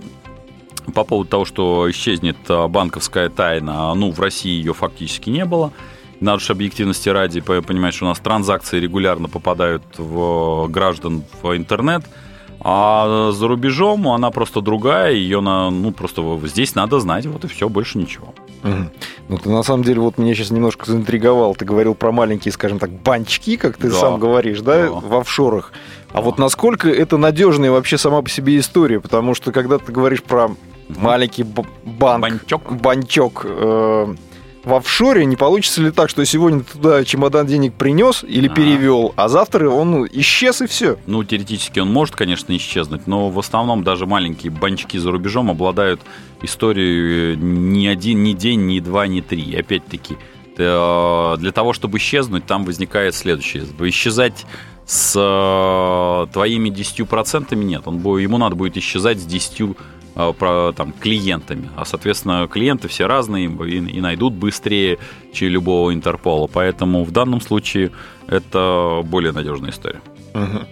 по 0.93 1.03
поводу 1.03 1.29
того, 1.29 1.45
что 1.45 1.89
исчезнет 1.89 2.37
а, 2.47 2.67
банковская 2.67 3.29
тайна, 3.29 3.93
ну, 3.95 4.11
в 4.11 4.19
России 4.19 4.51
ее 4.51 4.73
фактически 4.73 5.29
не 5.29 5.45
было. 5.45 5.71
Надо 6.19 6.39
же 6.39 6.53
объективности 6.53 7.09
ради 7.09 7.41
понимать, 7.41 7.93
что 7.93 8.05
у 8.05 8.07
нас 8.07 8.19
транзакции 8.19 8.79
регулярно 8.79 9.27
попадают 9.27 9.83
в 9.97 10.67
граждан 10.69 11.23
в 11.41 11.55
интернет– 11.55 12.05
а 12.67 13.31
за 13.31 13.47
рубежом 13.47 14.07
она 14.07 14.31
просто 14.31 14.59
другая, 14.59 15.13
ее 15.13 15.39
на, 15.39 15.69
ну, 15.69 15.91
просто 15.91 16.39
здесь 16.45 16.73
надо 16.73 16.99
знать, 16.99 17.27
вот 17.27 17.43
и 17.45 17.47
все, 17.47 17.69
больше 17.69 17.99
ничего. 17.99 18.33
Угу. 18.65 18.89
Ну, 19.29 19.37
ты 19.37 19.49
на 19.49 19.63
самом 19.63 19.83
деле 19.83 20.01
вот 20.01 20.17
меня 20.17 20.33
сейчас 20.33 20.49
немножко 20.49 20.91
заинтриговал. 20.91 21.55
Ты 21.55 21.65
говорил 21.65 21.93
про 21.93 22.11
маленькие, 22.11 22.51
скажем 22.51 22.79
так, 22.79 22.89
банчки, 22.89 23.57
как 23.57 23.77
ты 23.77 23.89
да. 23.89 23.95
сам 23.95 24.19
говоришь, 24.19 24.61
да, 24.61 24.83
да, 24.83 24.89
в 24.89 25.15
офшорах. 25.17 25.71
А 26.11 26.15
да. 26.15 26.21
вот 26.21 26.39
насколько 26.39 26.89
это 26.89 27.17
надежная 27.17 27.69
вообще 27.69 27.97
сама 27.97 28.21
по 28.23 28.29
себе 28.29 28.57
история? 28.57 28.99
Потому 28.99 29.35
что 29.35 29.51
когда 29.51 29.77
ты 29.77 29.91
говоришь 29.91 30.23
про 30.23 30.49
маленький 30.89 31.43
банк, 31.43 31.69
банчок, 31.85 32.71
банчок 32.71 33.45
э, 33.45 34.15
в 34.65 34.73
офшоре, 34.73 35.25
не 35.25 35.35
получится 35.35 35.81
ли 35.81 35.91
так, 35.91 36.09
что 36.09 36.25
сегодня 36.25 36.61
туда 36.61 37.03
чемодан 37.05 37.45
денег 37.45 37.73
принес 37.73 38.23
или 38.23 38.47
а. 38.47 38.53
перевел, 38.53 39.13
а 39.15 39.29
завтра 39.29 39.69
он 39.69 39.91
ну, 39.91 40.07
исчез 40.11 40.61
и 40.61 40.67
все? 40.67 40.97
Ну, 41.05 41.23
теоретически 41.23 41.79
он 41.79 41.91
может, 41.91 42.15
конечно, 42.15 42.55
исчезнуть, 42.55 43.05
но 43.07 43.29
в 43.29 43.39
основном 43.39 43.83
даже 43.83 44.07
маленькие 44.07 44.51
банчики 44.51 44.97
за 44.97 45.11
рубежом 45.11 45.51
обладают 45.51 46.01
историей 46.41 47.33
э, 47.33 47.35
ни 47.35 47.85
один, 47.87 48.23
ни 48.23 48.33
день, 48.33 48.65
ни 48.65 48.79
два, 48.79 49.07
ни 49.07 49.21
три. 49.21 49.55
Опять-таки, 49.55 50.17
э, 50.57 51.35
для 51.37 51.51
того, 51.51 51.73
чтобы 51.73 51.99
исчезнуть, 51.99 52.45
там 52.45 52.65
возникает 52.65 53.13
следующее. 53.13 53.63
Исчезать 53.79 54.45
с 54.87 55.13
э, 55.15 56.33
твоими 56.33 56.69
10% 56.69 57.55
нет. 57.55 57.83
Он, 57.85 57.97
ему 58.19 58.37
надо 58.37 58.55
будет 58.55 58.77
исчезать 58.77 59.19
с 59.19 59.25
10 59.25 59.61
Э, 59.61 59.73
про, 60.15 60.71
там, 60.73 60.93
клиентами. 60.93 61.69
А, 61.75 61.85
соответственно, 61.85 62.47
клиенты 62.47 62.87
все 62.87 63.05
разные 63.05 63.45
и, 63.45 63.75
и 63.75 64.01
найдут 64.01 64.33
быстрее, 64.33 64.97
чем 65.33 65.49
любого 65.49 65.93
Интерпола. 65.93 66.47
Поэтому 66.47 67.03
в 67.03 67.11
данном 67.11 67.41
случае 67.41 67.91
это 68.27 69.01
более 69.03 69.33
надежная 69.33 69.71
история. 69.71 70.01
Угу. 70.33 70.65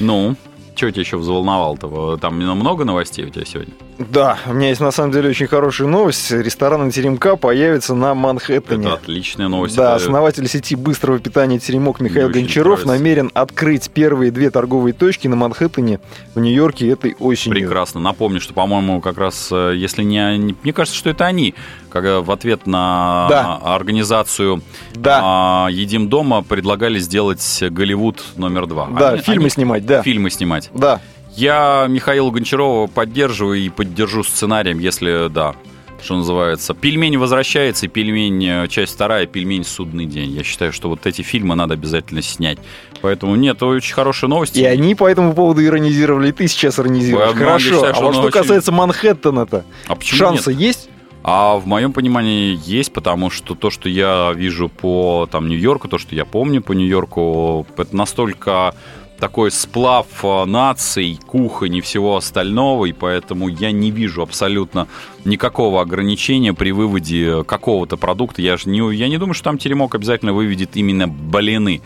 Ну, 0.00 0.36
что 0.74 0.90
тебя 0.90 1.00
еще 1.02 1.16
взволновало-то? 1.18 2.16
Там 2.16 2.36
много 2.36 2.84
новостей 2.84 3.24
у 3.24 3.28
тебя 3.28 3.44
сегодня? 3.44 3.74
Да, 4.08 4.38
у 4.46 4.54
меня 4.54 4.68
есть 4.68 4.80
на 4.80 4.90
самом 4.90 5.12
деле 5.12 5.28
очень 5.28 5.46
хорошая 5.46 5.86
новость. 5.86 6.30
Ресторан 6.30 6.90
Теремка 6.90 7.36
появится 7.36 7.94
на 7.94 8.14
Манхэттене. 8.14 8.86
Это 8.86 8.94
отличная 8.94 9.48
новость. 9.48 9.76
Да, 9.76 9.94
основатель 9.94 10.48
сети 10.48 10.74
быстрого 10.74 11.18
питания 11.18 11.58
Теремок 11.58 12.00
Михаил 12.00 12.30
Мне 12.30 12.40
Гончаров 12.40 12.86
намерен 12.86 13.30
открыть 13.34 13.90
первые 13.90 14.30
две 14.30 14.50
торговые 14.50 14.94
точки 14.94 15.28
на 15.28 15.36
Манхэттене 15.36 16.00
в 16.34 16.40
Нью-Йорке 16.40 16.88
этой 16.88 17.14
осенью. 17.18 17.58
Прекрасно. 17.58 18.00
Напомню, 18.00 18.40
что, 18.40 18.54
по-моему, 18.54 19.02
как 19.02 19.18
раз, 19.18 19.48
э, 19.52 19.74
если 19.76 20.02
не, 20.02 20.38
не... 20.38 20.56
Мне 20.62 20.72
кажется, 20.72 20.98
что 20.98 21.10
это 21.10 21.26
они, 21.26 21.54
когда 21.90 22.22
в 22.22 22.30
ответ 22.30 22.66
на 22.66 23.26
да. 23.28 23.60
организацию 23.62 24.62
да. 24.94 25.20
А, 25.22 25.68
«Едим 25.70 26.08
дома» 26.08 26.42
предлагали 26.42 26.98
сделать 26.98 27.62
Голливуд 27.70 28.24
номер 28.36 28.66
два. 28.66 28.86
Да, 28.86 29.10
они, 29.10 29.22
фильмы 29.22 29.42
они... 29.42 29.50
снимать, 29.50 29.84
да. 29.84 30.02
Фильмы 30.02 30.30
снимать. 30.30 30.70
Да. 30.72 31.00
Я 31.36 31.86
Михаила 31.88 32.30
Гончарова 32.30 32.86
поддерживаю 32.86 33.58
и 33.58 33.68
поддержу 33.68 34.22
сценарием, 34.22 34.78
если 34.78 35.28
да, 35.28 35.54
что 36.02 36.16
называется. 36.16 36.74
Пельмень 36.74 37.18
возвращается, 37.18 37.86
и 37.86 37.88
пельмень, 37.88 38.44
э, 38.44 38.68
часть 38.68 38.94
вторая, 38.94 39.26
пельмень 39.26 39.64
судный 39.64 40.06
день. 40.06 40.30
Я 40.30 40.42
считаю, 40.42 40.72
что 40.72 40.88
вот 40.88 41.06
эти 41.06 41.22
фильмы 41.22 41.54
надо 41.54 41.74
обязательно 41.74 42.22
снять. 42.22 42.58
Поэтому 43.00 43.34
нет, 43.36 43.62
очень 43.62 43.94
хорошие 43.94 44.28
новости. 44.28 44.58
И 44.58 44.64
они 44.64 44.94
по 44.94 45.08
этому 45.08 45.34
поводу 45.34 45.64
иронизировали, 45.64 46.28
и 46.28 46.32
ты 46.32 46.48
сейчас 46.48 46.78
иронизируешь. 46.78 47.34
Хорошо. 47.36 47.74
Считаю, 47.76 47.94
а 47.96 48.00
вот 48.00 48.14
что 48.14 48.22
очень... 48.22 48.32
касается 48.32 48.72
Манхэттена-то, 48.72 49.64
а 49.88 49.96
шансы 50.00 50.50
нет? 50.50 50.60
есть? 50.60 50.88
А 51.22 51.56
в 51.56 51.66
моем 51.66 51.92
понимании 51.92 52.58
есть, 52.64 52.92
потому 52.92 53.28
что 53.28 53.54
то, 53.54 53.68
что 53.68 53.90
я 53.90 54.32
вижу 54.34 54.70
по 54.70 55.28
там 55.30 55.48
Нью-Йорку, 55.48 55.86
то, 55.86 55.98
что 55.98 56.14
я 56.14 56.24
помню 56.24 56.62
по 56.62 56.72
Нью-Йорку, 56.72 57.66
это 57.76 57.94
настолько 57.94 58.74
такой 59.20 59.50
сплав 59.50 60.06
э, 60.22 60.44
наций, 60.46 61.18
кухонь 61.26 61.76
и 61.76 61.80
всего 61.80 62.16
остального, 62.16 62.86
и 62.86 62.92
поэтому 62.92 63.48
я 63.48 63.70
не 63.70 63.90
вижу 63.90 64.22
абсолютно 64.22 64.88
никакого 65.24 65.80
ограничения 65.80 66.54
при 66.54 66.72
выводе 66.72 67.44
какого-то 67.44 67.96
продукта. 67.96 68.42
Я, 68.42 68.56
же 68.56 68.68
не, 68.68 68.94
я 68.94 69.08
не 69.08 69.18
думаю, 69.18 69.34
что 69.34 69.44
там 69.44 69.58
теремок 69.58 69.94
обязательно 69.94 70.32
выведет 70.32 70.76
именно 70.76 71.06
блины. 71.06 71.82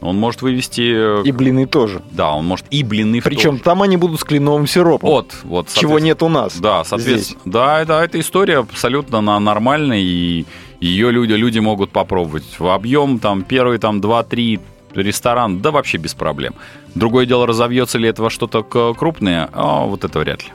Он 0.00 0.16
может 0.16 0.42
вывести... 0.42 1.20
Э, 1.20 1.22
и 1.24 1.32
блины 1.32 1.66
тоже. 1.66 2.02
Да, 2.12 2.32
он 2.32 2.46
может 2.46 2.66
и 2.70 2.82
блины 2.82 3.20
Причем 3.20 3.52
тоже. 3.52 3.62
там 3.64 3.82
они 3.82 3.96
будут 3.96 4.20
с 4.20 4.24
кленовым 4.24 4.66
сиропом. 4.66 5.10
Вот, 5.10 5.34
вот. 5.42 5.68
Чего 5.72 5.98
нет 5.98 6.22
у 6.22 6.28
нас. 6.28 6.56
Да, 6.58 6.84
соответственно. 6.84 7.40
Здесь. 7.40 7.52
Да, 7.52 7.84
да, 7.84 8.04
эта 8.04 8.18
история 8.20 8.58
абсолютно 8.58 9.20
нормальная, 9.20 10.00
и 10.00 10.46
ее 10.80 11.10
люди, 11.10 11.32
люди 11.32 11.58
могут 11.58 11.90
попробовать. 11.90 12.44
В 12.58 12.68
объем 12.68 13.18
там 13.18 13.42
первые 13.42 13.78
там 13.78 14.00
2-3 14.00 14.60
ресторан, 14.94 15.60
да 15.60 15.70
вообще 15.70 15.98
без 15.98 16.14
проблем. 16.14 16.54
Другое 16.94 17.26
дело, 17.26 17.46
разовьется 17.46 17.98
ли 17.98 18.08
это 18.08 18.22
во 18.22 18.30
что-то 18.30 18.62
крупное, 18.62 19.48
а 19.52 19.84
вот 19.84 20.04
это 20.04 20.18
вряд 20.18 20.42
ли. 20.44 20.50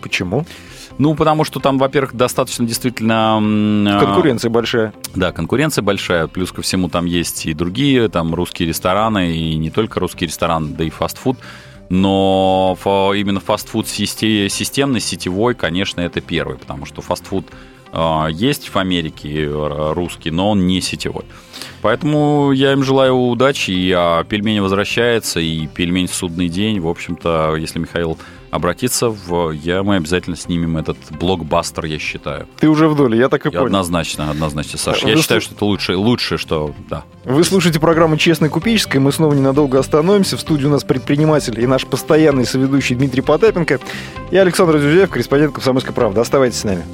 Почему? 0.00 0.44
Ну, 0.98 1.14
потому 1.14 1.44
что 1.44 1.58
там, 1.58 1.78
во-первых, 1.78 2.14
достаточно 2.14 2.66
действительно... 2.66 3.38
А, 3.38 4.00
конкуренция 4.00 4.50
большая. 4.50 4.92
Да, 5.14 5.32
конкуренция 5.32 5.82
большая. 5.82 6.28
Плюс 6.28 6.52
ко 6.52 6.62
всему 6.62 6.88
там 6.88 7.06
есть 7.06 7.46
и 7.46 7.54
другие, 7.54 8.08
там 8.08 8.34
русские 8.34 8.68
рестораны, 8.68 9.36
и 9.36 9.56
не 9.56 9.70
только 9.70 9.98
русские 9.98 10.28
рестораны, 10.28 10.68
да 10.68 10.84
и 10.84 10.90
фастфуд. 10.90 11.36
Но 11.88 12.76
именно 13.14 13.40
фастфуд 13.40 13.88
системный, 13.88 15.00
сетевой, 15.00 15.54
конечно, 15.54 16.00
это 16.00 16.20
первый, 16.20 16.58
потому 16.58 16.86
что 16.86 17.02
фастфуд 17.02 17.46
а, 17.50 17.73
есть 18.30 18.68
в 18.68 18.76
Америке 18.76 19.44
э, 19.44 19.92
русский, 19.92 20.30
но 20.30 20.50
он 20.50 20.66
не 20.66 20.80
сетевой. 20.80 21.24
Поэтому 21.82 22.52
я 22.52 22.72
им 22.72 22.82
желаю 22.82 23.14
удачи, 23.14 23.70
и 23.70 23.92
а, 23.92 24.24
пельмень 24.24 24.62
возвращается, 24.62 25.38
и 25.38 25.66
пельмень 25.66 26.08
судный 26.08 26.48
день. 26.48 26.80
В 26.80 26.88
общем-то, 26.88 27.56
если 27.56 27.78
Михаил 27.78 28.18
обратиться, 28.50 29.10
в, 29.10 29.50
я, 29.50 29.82
мы 29.82 29.96
обязательно 29.96 30.36
снимем 30.36 30.78
этот 30.78 30.96
блокбастер, 31.10 31.84
я 31.84 31.98
считаю. 31.98 32.46
Ты 32.58 32.68
уже 32.68 32.88
в 32.88 32.96
доле, 32.96 33.18
я 33.18 33.28
так 33.28 33.44
и 33.44 33.50
понял. 33.50 33.66
Однозначно, 33.66 34.30
однозначно, 34.30 34.78
Саша. 34.78 35.04
Вы 35.04 35.10
я 35.10 35.16
считаю, 35.18 35.40
что 35.40 35.54
это 35.54 35.64
лучше, 35.64 35.96
лучше, 35.96 36.38
что 36.38 36.74
да. 36.88 37.04
Вы 37.24 37.44
слушаете 37.44 37.80
программу 37.80 38.16
«Честная 38.16 38.48
купеческая». 38.48 39.00
Мы 39.00 39.12
снова 39.12 39.34
ненадолго 39.34 39.78
остановимся. 39.78 40.36
В 40.36 40.40
студии 40.40 40.64
у 40.64 40.70
нас 40.70 40.84
предприниматель 40.84 41.60
и 41.60 41.66
наш 41.66 41.84
постоянный 41.84 42.46
соведущий 42.46 42.96
Дмитрий 42.96 43.22
Потапенко. 43.22 43.80
И 44.30 44.36
Александр 44.36 44.78
Зюзяев, 44.78 45.10
корреспондент 45.10 45.52
«Комсомольской 45.52 45.92
правды». 45.92 46.20
Оставайтесь 46.20 46.60
с 46.60 46.64
нами. 46.64 46.93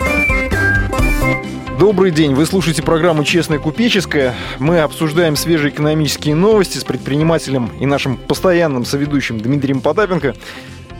Добрый 1.81 2.11
день, 2.11 2.35
вы 2.35 2.45
слушаете 2.45 2.83
программу 2.83 3.23
«Честная 3.23 3.57
купеческая». 3.57 4.35
Мы 4.59 4.81
обсуждаем 4.81 5.35
свежие 5.35 5.73
экономические 5.73 6.35
новости 6.35 6.77
с 6.77 6.83
предпринимателем 6.83 7.71
и 7.79 7.87
нашим 7.87 8.17
постоянным 8.17 8.85
соведущим 8.85 9.39
Дмитрием 9.39 9.81
Потапенко. 9.81 10.35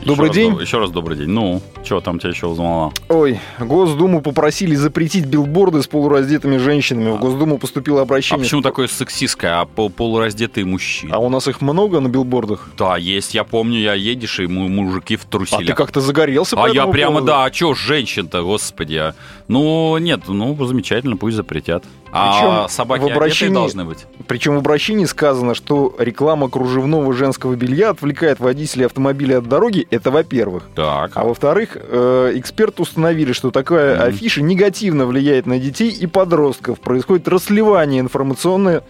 Добрый 0.04 0.30
еще 0.30 0.40
день. 0.40 0.52
Раз, 0.52 0.60
еще 0.62 0.78
раз 0.78 0.90
добрый 0.90 1.16
день. 1.16 1.28
Ну, 1.28 1.62
что 1.84 2.00
там 2.00 2.18
тебя 2.18 2.30
еще 2.30 2.46
узнала? 2.46 2.92
Ой, 3.08 3.38
Госдуму 3.60 4.20
попросили 4.20 4.74
запретить 4.74 5.26
билборды 5.26 5.82
с 5.82 5.86
полураздетыми 5.86 6.56
женщинами. 6.56 7.10
В 7.10 7.20
Госдуму 7.20 7.58
поступило 7.58 8.02
обращение. 8.02 8.40
А 8.42 8.44
почему 8.44 8.62
такое 8.62 8.88
сексистское, 8.88 9.60
а 9.60 9.64
полураздетые 9.66 10.64
мужчины? 10.64 11.12
А 11.12 11.18
у 11.18 11.28
нас 11.28 11.46
их 11.46 11.60
много 11.60 12.00
на 12.00 12.08
билбордах? 12.08 12.70
Да, 12.76 12.96
есть. 12.96 13.34
Я 13.34 13.44
помню, 13.44 13.78
я 13.78 13.94
едешь, 13.94 14.40
и 14.40 14.46
мужики 14.46 15.16
в 15.16 15.24
труселях. 15.24 15.62
А 15.62 15.66
ты 15.66 15.72
как-то 15.74 16.00
загорелся 16.00 16.56
А 16.62 16.68
я 16.68 16.86
прямо, 16.86 17.12
поводу? 17.18 17.26
да, 17.26 17.44
а 17.44 17.52
что 17.52 17.74
женщин-то, 17.74 18.42
господи. 18.42 18.96
А? 18.96 19.14
Ну, 19.46 19.96
нет, 19.98 20.22
ну, 20.26 20.56
замечательно, 20.66 21.16
пусть 21.16 21.36
запретят. 21.36 21.84
А 22.12 22.68
собаки 22.68 23.02
в 23.02 23.06
обращении, 23.06 23.54
должны 23.54 23.84
быть. 23.84 24.06
Причем 24.26 24.54
в 24.54 24.58
обращении 24.58 25.06
сказано, 25.06 25.54
что 25.54 25.94
реклама 25.98 26.50
кружевного 26.50 27.12
женского 27.14 27.54
белья 27.54 27.90
отвлекает 27.90 28.38
водителей 28.38 28.86
автомобиля 28.86 29.38
от 29.38 29.48
дороги. 29.48 29.86
Это 29.90 30.10
во-первых. 30.10 30.68
Так. 30.74 31.12
А 31.14 31.24
во-вторых, 31.24 31.76
э, 31.80 32.32
эксперты 32.34 32.82
установили, 32.82 33.32
что 33.32 33.50
такая 33.50 33.96
mm. 33.96 34.02
афиша 34.02 34.42
негативно 34.42 35.06
влияет 35.06 35.46
на 35.46 35.58
детей 35.58 35.90
и 35.90 36.06
подростков. 36.06 36.80
Происходит 36.80 37.28
расливание 37.28 38.00
информационное, 38.00 38.84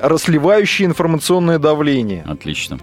расливающее 0.00 0.86
информационное 0.86 1.58
давление. 1.58 2.24
Отлично. 2.24 2.78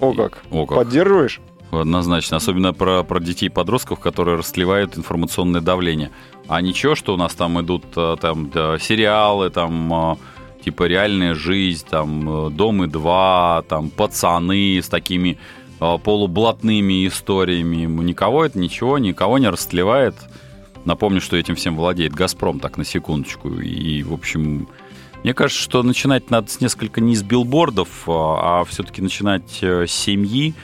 О 0.00 0.14
как. 0.14 0.38
О 0.50 0.64
как. 0.66 0.78
Поддерживаешь? 0.78 1.40
Однозначно. 1.80 2.36
Особенно 2.36 2.72
про, 2.72 3.02
про 3.02 3.20
детей 3.20 3.46
и 3.46 3.50
подростков, 3.50 4.00
которые 4.00 4.36
расливают 4.36 4.96
информационное 4.96 5.60
давление. 5.60 6.10
А 6.48 6.60
ничего, 6.60 6.94
что 6.94 7.14
у 7.14 7.16
нас 7.16 7.34
там 7.34 7.60
идут 7.60 7.84
э, 7.96 8.16
там 8.20 8.50
да, 8.50 8.78
сериалы, 8.78 9.50
там 9.50 9.92
э, 9.92 10.16
типа 10.64 10.84
реальная 10.84 11.34
жизнь, 11.34 11.86
там 11.88 12.48
э, 12.48 12.50
Дом 12.50 12.84
и 12.84 12.86
два, 12.86 13.62
там 13.68 13.90
пацаны 13.90 14.80
с 14.82 14.88
такими 14.88 15.38
полублатными 15.78 17.06
историями. 17.06 17.84
Никого 18.02 18.44
это 18.44 18.58
ничего, 18.58 18.96
никого 18.98 19.38
не 19.38 19.48
растлевает. 19.48 20.14
Напомню, 20.84 21.20
что 21.20 21.36
этим 21.36 21.56
всем 21.56 21.76
владеет 21.76 22.12
Газпром, 22.14 22.60
так 22.60 22.78
на 22.78 22.84
секундочку. 22.84 23.50
И, 23.50 24.02
в 24.02 24.12
общем, 24.14 24.68
мне 25.22 25.34
кажется, 25.34 25.62
что 25.62 25.82
начинать 25.82 26.30
надо 26.30 26.50
с 26.50 26.60
несколько 26.60 27.00
не 27.00 27.16
с 27.16 27.22
билбордов, 27.22 27.88
а, 28.06 28.60
а 28.60 28.64
все-таки 28.64 29.02
начинать 29.02 29.62
с 29.62 29.90
семьи 29.90 30.54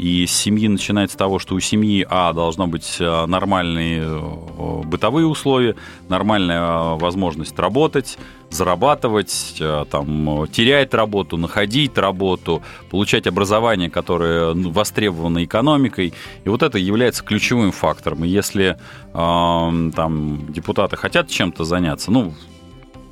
и 0.00 0.26
с 0.26 0.32
семьи 0.32 0.66
начинается 0.66 1.14
с 1.14 1.18
того, 1.18 1.38
что 1.38 1.54
у 1.54 1.60
семьи, 1.60 2.06
а, 2.08 2.32
должно 2.32 2.66
быть 2.66 2.96
э, 3.00 3.26
нормальные 3.26 4.02
э, 4.02 4.82
бытовые 4.84 5.26
условия, 5.26 5.76
нормальная 6.08 6.62
э, 6.62 6.96
возможность 6.96 7.58
работать, 7.58 8.16
зарабатывать, 8.48 9.62
там, 9.90 10.48
терять 10.50 10.94
работу, 10.94 11.36
находить 11.36 11.98
работу, 11.98 12.62
получать 12.90 13.26
образование, 13.26 13.90
которое 13.90 14.54
ну, 14.54 14.70
востребовано 14.70 15.44
экономикой. 15.44 16.14
И 16.44 16.48
вот 16.48 16.62
это 16.62 16.78
является 16.78 17.22
ключевым 17.22 17.70
фактором. 17.70 18.24
И 18.24 18.28
если 18.28 18.78
э, 19.12 19.90
там, 19.94 20.46
депутаты 20.48 20.96
хотят 20.96 21.28
чем-то 21.28 21.64
заняться, 21.64 22.10
ну, 22.10 22.32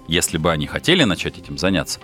если 0.09 0.38
бы 0.38 0.51
они 0.51 0.66
хотели 0.66 1.05
начать 1.05 1.38
этим 1.38 1.59
заняться, 1.59 2.01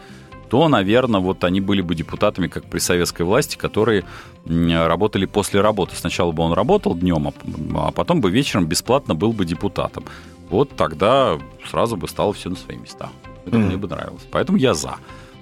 то, 0.55 0.69
наверное, 0.69 1.21
вот 1.21 1.43
они 1.43 1.61
были 1.61 1.81
бы 1.81 1.97
депутатами, 1.97 2.47
как 2.47 2.65
при 2.67 2.79
советской 2.79 3.23
власти, 3.23 3.57
которые 3.57 4.05
работали 4.47 5.27
после 5.27 5.61
работы. 5.61 5.97
Сначала 5.97 6.31
бы 6.31 6.45
он 6.45 6.53
работал 6.53 6.95
днем, 6.95 7.27
а, 7.27 7.89
а 7.89 7.91
потом 7.91 8.21
бы 8.21 8.31
вечером 8.31 8.67
бесплатно 8.67 9.17
был 9.17 9.33
бы 9.33 9.45
депутатом. 9.45 10.05
Вот 10.51 10.71
тогда 10.77 11.41
сразу 11.69 11.97
бы 11.97 12.07
стало 12.07 12.33
все 12.35 12.51
на 12.51 12.55
свои 12.55 12.77
места. 12.77 13.09
Это 13.47 13.57
mm. 13.57 13.67
мне 13.67 13.77
бы 13.77 13.89
нравилось. 13.89 14.23
Поэтому 14.31 14.57
я 14.57 14.75
за. 14.75 14.95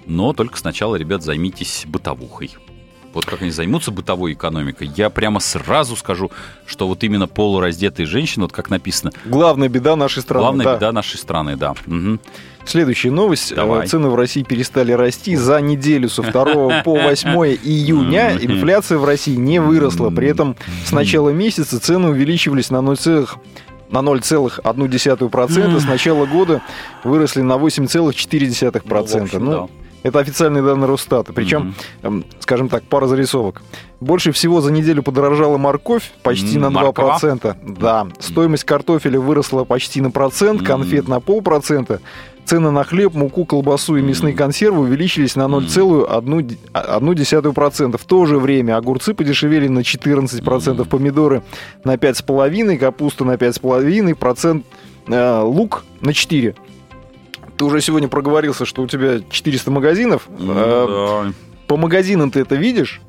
Но 0.07 0.33
только 0.33 0.57
сначала, 0.57 0.95
ребят, 0.95 1.21
займитесь 1.21 1.83
бытовухой. 1.87 2.49
Вот 3.13 3.25
как 3.25 3.41
они 3.41 3.51
займутся 3.51 3.91
бытовой 3.91 4.33
экономикой, 4.33 4.91
я 4.95 5.09
прямо 5.09 5.39
сразу 5.39 5.95
скажу, 5.95 6.31
что 6.65 6.87
вот 6.87 7.03
именно 7.03 7.27
полураздетые 7.27 8.05
женщины, 8.05 8.45
вот 8.45 8.51
как 8.51 8.69
написано... 8.69 9.11
Главная 9.25 9.69
беда 9.69 9.95
нашей 9.95 10.21
страны. 10.21 10.41
Главная 10.41 10.65
да. 10.65 10.75
беда 10.75 10.91
нашей 10.91 11.17
страны, 11.17 11.55
да. 11.55 11.75
Угу. 11.85 12.19
Следующая 12.65 13.11
новость. 13.11 13.51
Э, 13.51 13.55
Давай. 13.55 13.87
Цены 13.87 14.09
в 14.09 14.15
России 14.15 14.43
перестали 14.43 14.93
расти 14.93 15.35
за 15.35 15.59
неделю 15.61 16.09
со 16.09 16.23
2 16.23 16.81
по 16.85 16.95
8 16.95 17.29
июня. 17.63 18.37
Инфляция 18.41 18.97
в 18.97 19.05
России 19.05 19.35
не 19.35 19.59
выросла. 19.59 20.09
При 20.09 20.27
этом 20.27 20.55
с 20.85 20.91
начала 20.91 21.29
месяца 21.29 21.79
цены 21.79 22.09
увеличивались 22.09 22.69
на 22.69 22.81
0, 22.81 22.97
на 23.89 23.99
0,1%. 23.99 25.79
С 25.79 25.85
начала 25.85 26.25
года 26.25 26.61
выросли 27.03 27.41
на 27.41 27.53
8,4%. 27.53 28.81
Ну, 28.85 29.23
общем, 29.23 29.45
ну, 29.45 29.51
да. 29.51 29.82
Это 30.03 30.19
официальные 30.19 30.61
данные 30.61 30.87
Росстата. 30.87 31.33
Причем, 31.33 31.73
mm-hmm. 32.01 32.25
скажем 32.39 32.69
так, 32.69 32.83
пара 32.83 33.07
зарисовок. 33.07 33.63
Больше 34.01 34.31
всего 34.33 34.61
за 34.61 34.71
неделю 34.71 35.01
подорожала 35.01 35.57
морковь 35.57 36.11
почти 36.23 36.57
mm-hmm. 36.57 36.69
на 36.69 36.73
2%. 36.73 36.73
Морква? 36.73 37.19
Да. 37.63 38.05
Стоимость 38.19 38.65
картофеля 38.65 39.19
выросла 39.19 39.63
почти 39.63 40.01
на 40.01 40.11
процент, 40.11 40.61
конфет 40.61 41.05
mm-hmm. 41.05 41.09
на 41.09 41.19
полпроцента. 41.21 42.01
Цены 42.45 42.71
на 42.71 42.83
хлеб, 42.83 43.13
муку, 43.13 43.45
колбасу 43.45 43.95
и 43.95 44.01
мясные 44.01 44.33
консервы 44.33 44.81
увеличились 44.81 45.37
на 45.37 45.43
0,1%. 45.43 47.97
В 47.97 48.03
то 48.03 48.25
же 48.25 48.37
время 48.37 48.75
огурцы 48.75 49.13
подешевели 49.13 49.69
на 49.69 49.79
14%, 49.79 50.85
помидоры 50.85 51.41
на 51.85 51.95
5,5%, 51.95 52.77
капуста 52.77 53.23
на 53.23 53.35
5,5%, 53.35 54.63
э, 55.07 55.41
лук 55.41 55.85
на 56.01 56.09
4%. 56.09 56.57
Ты 57.57 57.65
уже 57.65 57.81
сегодня 57.81 58.07
проговорился, 58.07 58.65
что 58.65 58.81
у 58.81 58.87
тебя 58.87 59.21
400 59.29 59.71
магазинов. 59.71 60.27
Ну, 60.39 60.53
да. 60.53 61.33
По 61.67 61.77
магазинам 61.77 62.31
ты 62.31 62.41
это 62.41 62.55
видишь? 62.55 63.01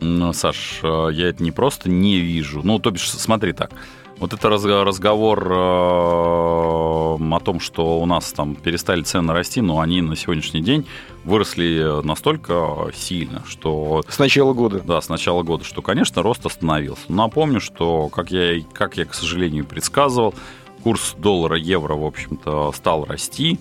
Ну, 0.00 0.32
Саш, 0.32 0.80
э, 0.82 1.08
я 1.12 1.28
это 1.28 1.42
не 1.42 1.52
просто 1.52 1.88
не 1.88 2.18
вижу. 2.18 2.60
Ну, 2.62 2.78
то 2.78 2.90
бишь, 2.90 3.10
смотри 3.10 3.52
так. 3.52 3.70
Вот 4.18 4.32
это 4.32 4.48
разговор 4.48 5.52
о 5.52 7.18
том, 7.44 7.60
что 7.60 7.98
у 8.00 8.06
нас 8.06 8.32
там 8.32 8.54
перестали 8.54 9.02
цены 9.02 9.32
расти, 9.32 9.60
но 9.60 9.80
они 9.80 10.00
на 10.02 10.16
сегодняшний 10.16 10.62
день 10.62 10.86
выросли 11.24 12.00
настолько 12.04 12.90
сильно, 12.94 13.42
что... 13.46 14.02
С 14.08 14.18
начала 14.18 14.52
года. 14.52 14.80
Да, 14.84 15.00
с 15.00 15.08
начала 15.08 15.42
года, 15.42 15.64
что, 15.64 15.82
конечно, 15.82 16.22
рост 16.22 16.46
остановился. 16.46 17.02
Напомню, 17.08 17.60
что, 17.60 18.08
как 18.08 18.30
я, 18.30 18.62
как 18.72 18.96
я, 18.96 19.04
к 19.04 19.14
сожалению, 19.14 19.66
предсказывал, 19.66 20.34
курс 20.82 21.14
доллара-евро, 21.18 21.94
в 21.94 22.04
общем-то, 22.04 22.72
стал 22.72 23.04
расти. 23.04 23.58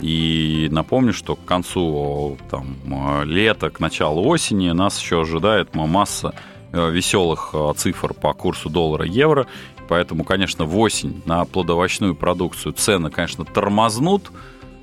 И 0.00 0.68
напомню, 0.70 1.12
что 1.12 1.36
к 1.36 1.44
концу 1.44 2.38
там, 2.50 2.76
лета, 3.24 3.70
к 3.70 3.80
началу 3.80 4.26
осени 4.26 4.70
нас 4.70 5.00
еще 5.00 5.22
ожидает 5.22 5.74
масса 5.74 6.34
э, 6.72 6.90
веселых 6.90 7.50
э, 7.52 7.72
цифр 7.76 8.14
по 8.14 8.32
курсу 8.32 8.70
доллара-евро. 8.70 9.46
Поэтому, 9.88 10.24
конечно, 10.24 10.64
в 10.64 10.78
осень 10.78 11.22
на 11.24 11.44
плодовочную 11.44 12.14
продукцию 12.14 12.74
цены, 12.74 13.10
конечно, 13.10 13.44
тормознут 13.44 14.30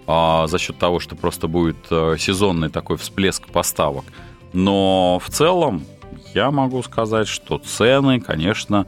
а, 0.07 0.47
за 0.47 0.57
счет 0.57 0.77
того, 0.77 0.99
что 0.99 1.15
просто 1.15 1.47
будет 1.47 1.77
э, 1.91 2.15
сезонный 2.17 2.69
такой 2.69 2.97
всплеск 2.97 3.47
поставок. 3.47 4.05
Но 4.53 5.19
в 5.23 5.29
целом 5.29 5.83
я 6.33 6.51
могу 6.51 6.81
сказать, 6.83 7.27
что 7.27 7.57
цены, 7.59 8.19
конечно, 8.19 8.87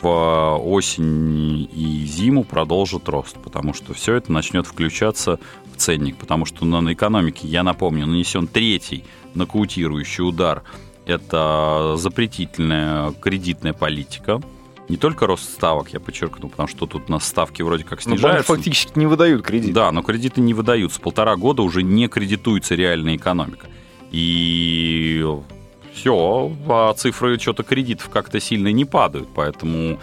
в 0.00 0.60
осень 0.64 1.68
и 1.72 2.04
зиму 2.06 2.44
продолжит 2.44 3.08
рост, 3.08 3.36
потому 3.42 3.74
что 3.74 3.94
все 3.94 4.14
это 4.14 4.30
начнет 4.30 4.66
включаться 4.66 5.38
ценник, 5.78 6.16
потому 6.16 6.44
что 6.44 6.64
на 6.64 6.92
экономике, 6.92 7.48
я 7.48 7.62
напомню, 7.62 8.06
нанесен 8.06 8.46
третий 8.46 9.04
нокаутирующий 9.34 10.24
удар. 10.24 10.62
Это 11.06 11.94
запретительная 11.96 13.12
кредитная 13.12 13.72
политика, 13.72 14.42
не 14.88 14.96
только 14.96 15.26
рост 15.26 15.44
ставок, 15.44 15.90
я 15.92 16.00
подчеркну, 16.00 16.48
потому 16.48 16.66
что 16.66 16.86
тут 16.86 17.04
у 17.08 17.12
нас 17.12 17.26
ставки 17.26 17.60
вроде 17.60 17.84
как 17.84 18.04
ну, 18.06 18.12
снижаются. 18.12 18.50
Но 18.52 18.56
фактически 18.56 18.98
не 18.98 19.06
выдают 19.06 19.44
кредит. 19.44 19.74
Да, 19.74 19.92
но 19.92 20.02
кредиты 20.02 20.40
не 20.40 20.54
выдаются. 20.54 20.98
Полтора 20.98 21.36
года 21.36 21.62
уже 21.62 21.82
не 21.82 22.08
кредитуется 22.08 22.74
реальная 22.74 23.16
экономика. 23.16 23.66
И 24.10 25.24
все, 25.92 26.52
а 26.68 26.94
цифры 26.94 27.38
что-то 27.38 27.64
кредитов 27.64 28.08
как-то 28.08 28.40
сильно 28.40 28.68
не 28.68 28.86
падают, 28.86 29.28
поэтому 29.34 29.98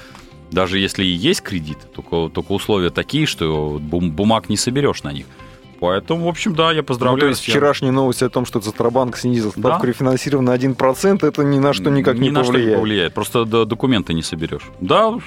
даже 0.52 0.78
если 0.78 1.04
и 1.04 1.10
есть 1.10 1.42
кредит, 1.42 1.80
только, 1.96 2.30
только 2.34 2.52
условия 2.52 2.92
такие, 2.92 3.26
что 3.26 3.80
бумаг 3.82 4.50
не 4.50 4.58
соберешь 4.58 5.02
на 5.02 5.12
них. 5.12 5.26
Поэтому, 5.80 6.26
в 6.26 6.28
общем, 6.28 6.56
да, 6.56 6.72
я 6.72 6.84
поздравляю. 6.84 7.18
Ну, 7.18 7.22
то 7.22 7.28
есть 7.28 7.42
вчерашняя 7.42 7.92
новость 7.92 8.24
о 8.24 8.30
том, 8.30 8.46
что 8.46 8.60
Центробанк 8.60 9.18
снизил 9.18 9.52
ставку 9.52 9.84
да? 9.84 9.88
рефинансирования 9.88 10.52
на 10.52 10.56
1%, 10.56 11.28
это 11.28 11.44
ни 11.44 11.60
на 11.60 11.74
что 11.74 11.90
никак 11.90 12.16
ни 12.18 12.26
не 12.26 12.32
на 12.32 12.44
повлияет. 12.44 12.64
Что 12.64 12.70
не 12.70 12.78
повлияет. 12.78 13.14
Просто 13.14 13.46
документы 13.46 14.14
не 14.14 14.24
соберешь. 14.24 14.64
Да, 14.80 15.18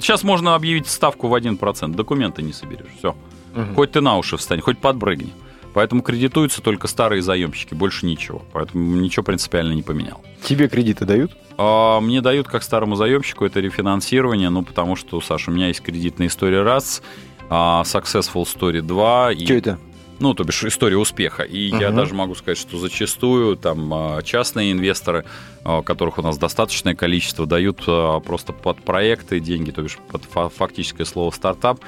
сейчас 0.00 0.22
можно 0.22 0.54
объявить 0.54 0.86
ставку 0.86 1.28
в 1.28 1.34
1%, 1.34 1.94
документы 1.94 2.42
не 2.42 2.52
соберешь. 2.52 2.86
Все. 2.98 3.16
Угу. 3.54 3.74
Хоть 3.74 3.92
ты 3.92 4.00
на 4.00 4.16
уши 4.16 4.36
встань, 4.36 4.60
хоть 4.60 4.78
подбрыгни. 4.78 5.32
Поэтому 5.76 6.00
кредитуются 6.00 6.62
только 6.62 6.88
старые 6.88 7.20
заемщики, 7.20 7.74
больше 7.74 8.06
ничего. 8.06 8.42
Поэтому 8.54 8.96
ничего 8.96 9.22
принципиально 9.22 9.74
не 9.74 9.82
поменял. 9.82 10.22
Тебе 10.42 10.68
кредиты 10.68 11.04
дают? 11.04 11.36
А, 11.58 12.00
мне 12.00 12.22
дают 12.22 12.48
как 12.48 12.62
старому 12.62 12.96
заемщику 12.96 13.44
это 13.44 13.60
рефинансирование, 13.60 14.48
ну 14.48 14.62
потому 14.62 14.96
что, 14.96 15.20
Саша, 15.20 15.50
у 15.50 15.54
меня 15.54 15.68
есть 15.68 15.82
кредитная 15.82 16.28
история 16.28 16.62
раз, 16.62 17.02
а, 17.50 17.82
Successful 17.84 18.44
Story 18.44 18.80
2. 18.80 19.34
Что 19.34 19.42
и... 19.42 19.58
это? 19.58 19.78
Ну, 20.18 20.34
то 20.34 20.44
бишь 20.44 20.64
история 20.64 20.96
успеха. 20.96 21.42
И 21.42 21.70
угу. 21.72 21.80
я 21.80 21.90
даже 21.90 22.14
могу 22.14 22.34
сказать, 22.34 22.58
что 22.58 22.78
зачастую 22.78 23.56
там 23.56 23.92
а, 23.92 24.22
частные 24.22 24.72
инвесторы, 24.72 25.24
а, 25.64 25.82
которых 25.82 26.18
у 26.18 26.22
нас 26.22 26.38
достаточное 26.38 26.94
количество, 26.94 27.46
дают 27.46 27.84
просто 28.24 28.52
под 28.52 28.82
проекты 28.82 29.40
деньги, 29.40 29.70
то 29.70 29.82
бишь 29.82 29.98
под 30.10 30.24
фактическое 30.52 31.06
слово 31.06 31.30
стартап, 31.30 31.80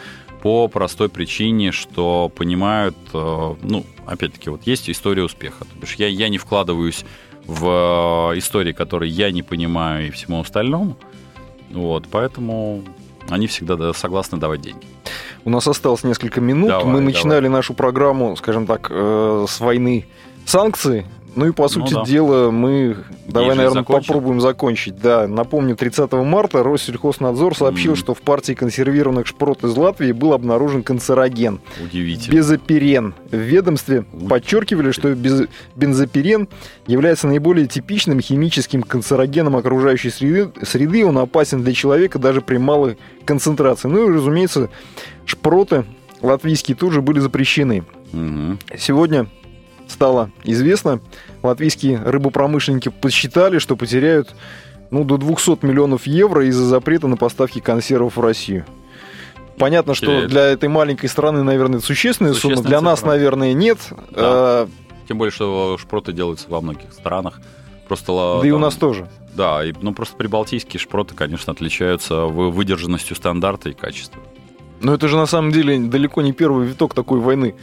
по 0.43 0.69
простой 0.69 1.09
причине, 1.09 1.73
что 1.73 2.31
понимают, 2.33 2.97
ну, 3.13 3.85
опять-таки, 4.07 4.51
вот 4.51 4.65
есть 4.67 4.89
история 4.89 5.25
успеха. 5.25 5.65
То 5.65 5.81
бишь 5.81 5.97
я, 5.97 6.07
я 6.07 6.29
не 6.29 6.39
вкладываюсь 6.39 7.05
в 7.45 8.35
истории, 8.37 8.73
которые 8.73 9.11
я 9.11 9.33
не 9.33 9.43
понимаю 9.43 10.07
и 10.07 10.11
всему 10.11 10.41
остальному. 10.41 10.97
Вот, 11.71 12.07
поэтому 12.09 12.85
они 13.29 13.47
всегда 13.47 13.93
согласны 13.93 14.39
давать 14.39 14.61
деньги. 14.61 14.87
У 15.45 15.51
нас 15.51 15.67
осталось 15.67 16.05
несколько 16.05 16.41
минут. 16.41 16.69
Давай, 16.69 16.87
Мы 16.87 17.01
начинали 17.01 17.45
давай. 17.45 17.59
нашу 17.59 17.75
программу, 17.75 18.37
скажем 18.37 18.67
так, 18.67 18.89
э, 18.91 19.47
с 19.49 19.61
войны 19.61 20.07
санкций 20.45 21.07
ну 21.39 21.47
и, 21.47 21.53
по 21.53 21.63
ну 21.63 21.69
сути 21.69 21.95
ну, 21.95 22.01
да. 22.01 22.05
дела, 22.05 22.51
мы 22.51 22.97
давай, 23.29 23.55
наверное, 23.55 23.83
закончим. 23.83 24.07
попробуем 24.09 24.41
закончить. 24.41 25.01
Да, 25.01 25.29
напомню, 25.29 25.77
30 25.77 26.11
марта 26.13 26.65
Россельхознадзор 26.65 27.57
сообщил, 27.57 27.93
mm. 27.93 27.97
что 27.97 28.13
в 28.15 28.23
партии 28.23 28.55
консервированных 28.55 29.29
шпрот 29.29 29.63
из 29.63 29.77
Латвии 29.77 30.11
был 30.11 30.33
обнаружен 30.33 30.83
канцероген. 30.83 31.61
Удивительно. 31.81 32.35
Безоперен. 32.35 33.15
В 33.31 33.37
ведомстве 33.37 34.01
Удивительно. 34.01 34.29
подчеркивали, 34.29 34.91
что 34.91 35.15
без... 35.15 35.47
бензоперен 35.77 36.49
является 36.89 37.29
наиболее 37.29 37.69
типичным 37.69 38.21
химическим 38.21 38.83
канцерогеном 38.83 39.55
окружающей 39.55 40.11
среды. 40.11 40.51
среды. 40.65 41.07
Он 41.07 41.19
опасен 41.19 41.63
для 41.63 41.73
человека 41.73 42.19
даже 42.19 42.41
при 42.41 42.57
малой 42.57 42.99
концентрации. 43.25 43.87
Ну 43.87 44.11
и, 44.11 44.13
разумеется, 44.13 44.71
шпроты 45.25 45.85
латвийские 46.21 46.77
тоже 46.77 47.01
были 47.01 47.21
запрещены. 47.21 47.85
Угу. 48.13 48.59
Сегодня 48.77 49.29
стало 49.89 50.31
известно, 50.45 51.01
латвийские 51.43 52.03
рыбопромышленники 52.03 52.89
посчитали, 52.89 53.59
что 53.59 53.77
потеряют 53.77 54.35
ну, 54.91 55.05
до 55.05 55.17
200 55.17 55.65
миллионов 55.65 56.07
евро 56.07 56.47
из-за 56.47 56.65
запрета 56.65 57.09
на 57.09 57.17
поставки 57.17 57.61
консервов 57.61 58.17
в 58.17 58.21
Россию. 58.21 58.65
Понятно, 59.59 59.95
что 59.95 60.27
для 60.29 60.43
этой 60.43 60.69
маленькой 60.69 61.09
страны, 61.09 61.43
наверное, 61.43 61.79
это 61.79 61.87
существенная, 61.87 62.33
сумма. 62.33 62.57
Для 62.57 62.65
цифра. 62.65 62.81
нас, 62.81 63.03
наверное, 63.03 63.53
нет. 63.53 63.79
Да. 63.91 64.05
А... 64.17 64.69
Тем 65.09 65.19
более, 65.19 65.33
что 65.33 65.77
шпроты 65.81 66.13
делаются 66.13 66.47
во 66.49 66.61
многих 66.61 66.93
странах. 66.93 67.41
Просто, 67.89 68.13
да 68.13 68.39
там, 68.39 68.47
и 68.47 68.51
у 68.51 68.59
нас 68.59 68.75
тоже. 68.75 69.09
Да, 69.35 69.65
и, 69.65 69.73
ну 69.81 69.95
просто 69.95 70.17
прибалтийские 70.17 70.79
шпроты, 70.79 71.15
конечно, 71.15 71.53
отличаются 71.53 72.27
выдержанностью 72.27 73.17
стандарта 73.17 73.71
и 73.71 73.73
качеством. 73.73 74.23
Но 74.81 74.95
это 74.95 75.09
же 75.09 75.17
на 75.17 75.27
самом 75.27 75.53
деле 75.53 75.79
далеко 75.79 76.23
не 76.23 76.33
первый 76.33 76.67
виток 76.67 76.95
такой 76.95 77.21
войны. 77.21 77.55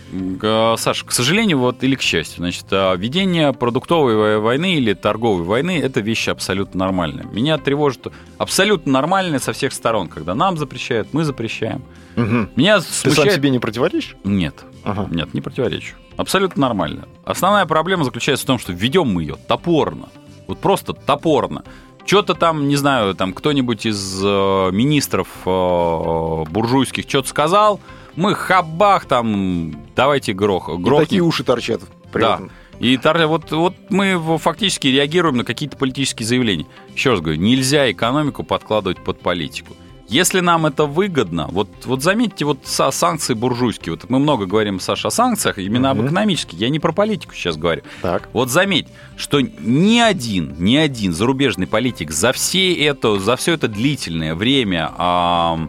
Саша, 0.42 1.06
к 1.06 1.12
сожалению, 1.12 1.60
вот 1.60 1.84
или 1.84 1.96
к 1.96 2.02
счастью, 2.02 2.38
значит, 2.38 2.66
а, 2.72 2.96
ведение 2.96 3.54
продуктовой 3.54 4.40
войны 4.40 4.76
или 4.76 4.94
торговой 4.94 5.44
войны 5.44 5.80
это 5.80 6.02
вещи 6.02 6.30
абсолютно 6.30 6.80
нормальные. 6.80 7.26
Меня 7.32 7.58
тревожит 7.58 8.08
абсолютно 8.38 8.92
нормальное 8.92 9.40
со 9.40 9.54
всех 9.54 9.74
сторон, 9.74 10.08
когда 10.08 10.36
нам 10.36 10.58
запрещают, 10.58 11.10
мы 11.14 11.24
запрещаем. 11.24 11.84
Угу. 12.16 12.50
Меня 12.56 12.82
смущает... 12.82 13.16
Ты 13.16 13.22
сам 13.22 13.30
себе 13.32 13.50
не 13.50 13.60
противоречишь? 13.60 14.16
Нет, 14.24 14.64
ага. 14.84 15.08
нет, 15.12 15.34
не 15.34 15.42
противоречу. 15.42 15.96
Абсолютно 16.18 16.62
нормально. 16.62 17.08
Основная 17.26 17.66
проблема 17.66 18.04
заключается 18.04 18.46
в 18.46 18.48
том, 18.48 18.60
что 18.60 18.72
ведем 18.72 19.08
мы 19.08 19.24
ее 19.24 19.36
топорно. 19.48 20.08
Вот 20.48 20.60
просто 20.60 20.94
топорно. 20.94 21.64
Что-то 22.06 22.36
там, 22.36 22.68
не 22.68 22.76
знаю, 22.76 23.16
там 23.16 23.34
кто-нибудь 23.34 23.86
из 23.86 24.22
э, 24.24 24.70
министров 24.72 25.28
э, 25.46 26.44
буржуйских 26.50 27.06
что-то 27.08 27.30
сказал, 27.30 27.80
мы 28.16 28.36
хабах 28.36 29.06
там, 29.06 29.76
давайте 29.96 30.34
грох, 30.34 30.68
грохнем. 30.68 31.02
И 31.02 31.06
такие 31.06 31.22
уши 31.24 31.44
торчат. 31.44 31.82
Да. 32.14 32.40
И 32.80 33.00
вот, 33.26 33.52
вот 33.52 33.74
мы 33.90 34.38
фактически 34.38 34.88
реагируем 34.88 35.38
на 35.38 35.46
какие-то 35.46 35.78
политические 35.78 36.28
заявления. 36.28 36.66
Еще 36.94 37.12
раз 37.12 37.22
говорю, 37.22 37.40
нельзя 37.40 37.90
экономику 37.92 38.44
подкладывать 38.44 39.00
под 39.04 39.20
политику. 39.22 39.76
Если 40.08 40.40
нам 40.40 40.68
это 40.68 40.86
выгодно, 40.86 41.48
вот, 41.50 41.68
вот 41.86 42.04
заметьте, 42.04 42.46
вот 42.46 42.60
санкции 42.64 43.34
буржуйские, 43.34 43.94
вот 43.94 44.08
мы 44.08 44.20
много 44.20 44.46
говорим, 44.46 44.80
Саша, 44.80 45.08
о 45.08 45.12
санкциях, 45.12 45.58
именно 45.58 45.92
угу. 45.92 46.02
об 46.02 46.06
экономических, 46.06 46.60
я 46.60 46.70
не 46.70 46.80
про 46.80 46.92
политику 46.92 47.34
сейчас 47.34 47.58
говорю. 47.58 47.82
Так. 48.04 48.30
Вот 48.32 48.50
заметь, 48.50 48.88
что 49.18 49.42
ни 49.42 50.00
один, 50.00 50.56
ни 50.60 50.76
один 50.76 51.12
зарубежный 51.12 51.66
политик 51.66 52.12
за 52.12 52.34
все 52.34 52.74
это, 52.74 53.20
за 53.20 53.36
все 53.36 53.54
это 53.54 53.68
длительное 53.68 54.36
время 54.36 54.92
а, 54.96 55.68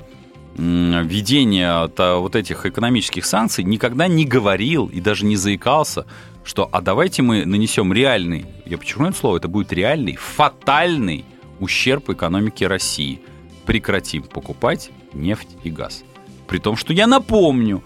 введения 0.55 1.89
вот 1.97 2.37
этих 2.37 2.67
экономических 2.67 3.25
санкций 3.25 3.65
никогда 3.65 4.07
не 4.07 4.27
говорил 4.27 4.87
и 4.87 5.01
даже 5.01 5.25
не 5.25 5.37
заикался, 5.37 6.05
что 6.45 6.69
а 6.73 6.83
давайте 6.83 7.23
мы 7.23 7.47
нанесем 7.47 7.91
реальный, 7.91 8.45
я 8.67 8.77
подчеркну 8.77 9.09
это 9.09 9.19
слово, 9.19 9.39
это 9.39 9.49
будет 9.49 9.73
реальный, 9.73 10.17
фатальный 10.17 11.25
ущерб 11.59 12.11
экономике 12.11 12.67
России– 12.67 13.23
прекратим 13.67 14.23
покупать 14.23 14.91
нефть 15.13 15.49
и 15.65 15.71
газ. 15.71 16.05
При 16.47 16.59
том, 16.59 16.77
что 16.77 16.93
я 16.93 17.07
напомню, 17.07 17.83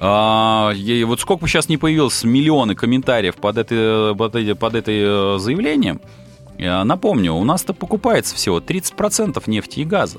а, 0.00 0.72
вот 1.04 1.20
сколько 1.20 1.42
бы 1.42 1.48
сейчас 1.48 1.68
не 1.68 1.76
появилось 1.76 2.22
миллионы 2.24 2.74
комментариев 2.74 3.36
под, 3.36 3.58
это, 3.58 4.14
под, 4.16 4.36
это, 4.36 4.54
под 4.54 4.74
это 4.74 4.90
э, 4.90 5.38
заявлением, 5.38 6.00
я 6.58 6.84
напомню, 6.84 7.32
у 7.34 7.44
нас-то 7.44 7.74
покупается 7.74 8.36
всего 8.36 8.60
30% 8.60 9.42
нефти 9.46 9.80
и 9.80 9.84
газа. 9.84 10.18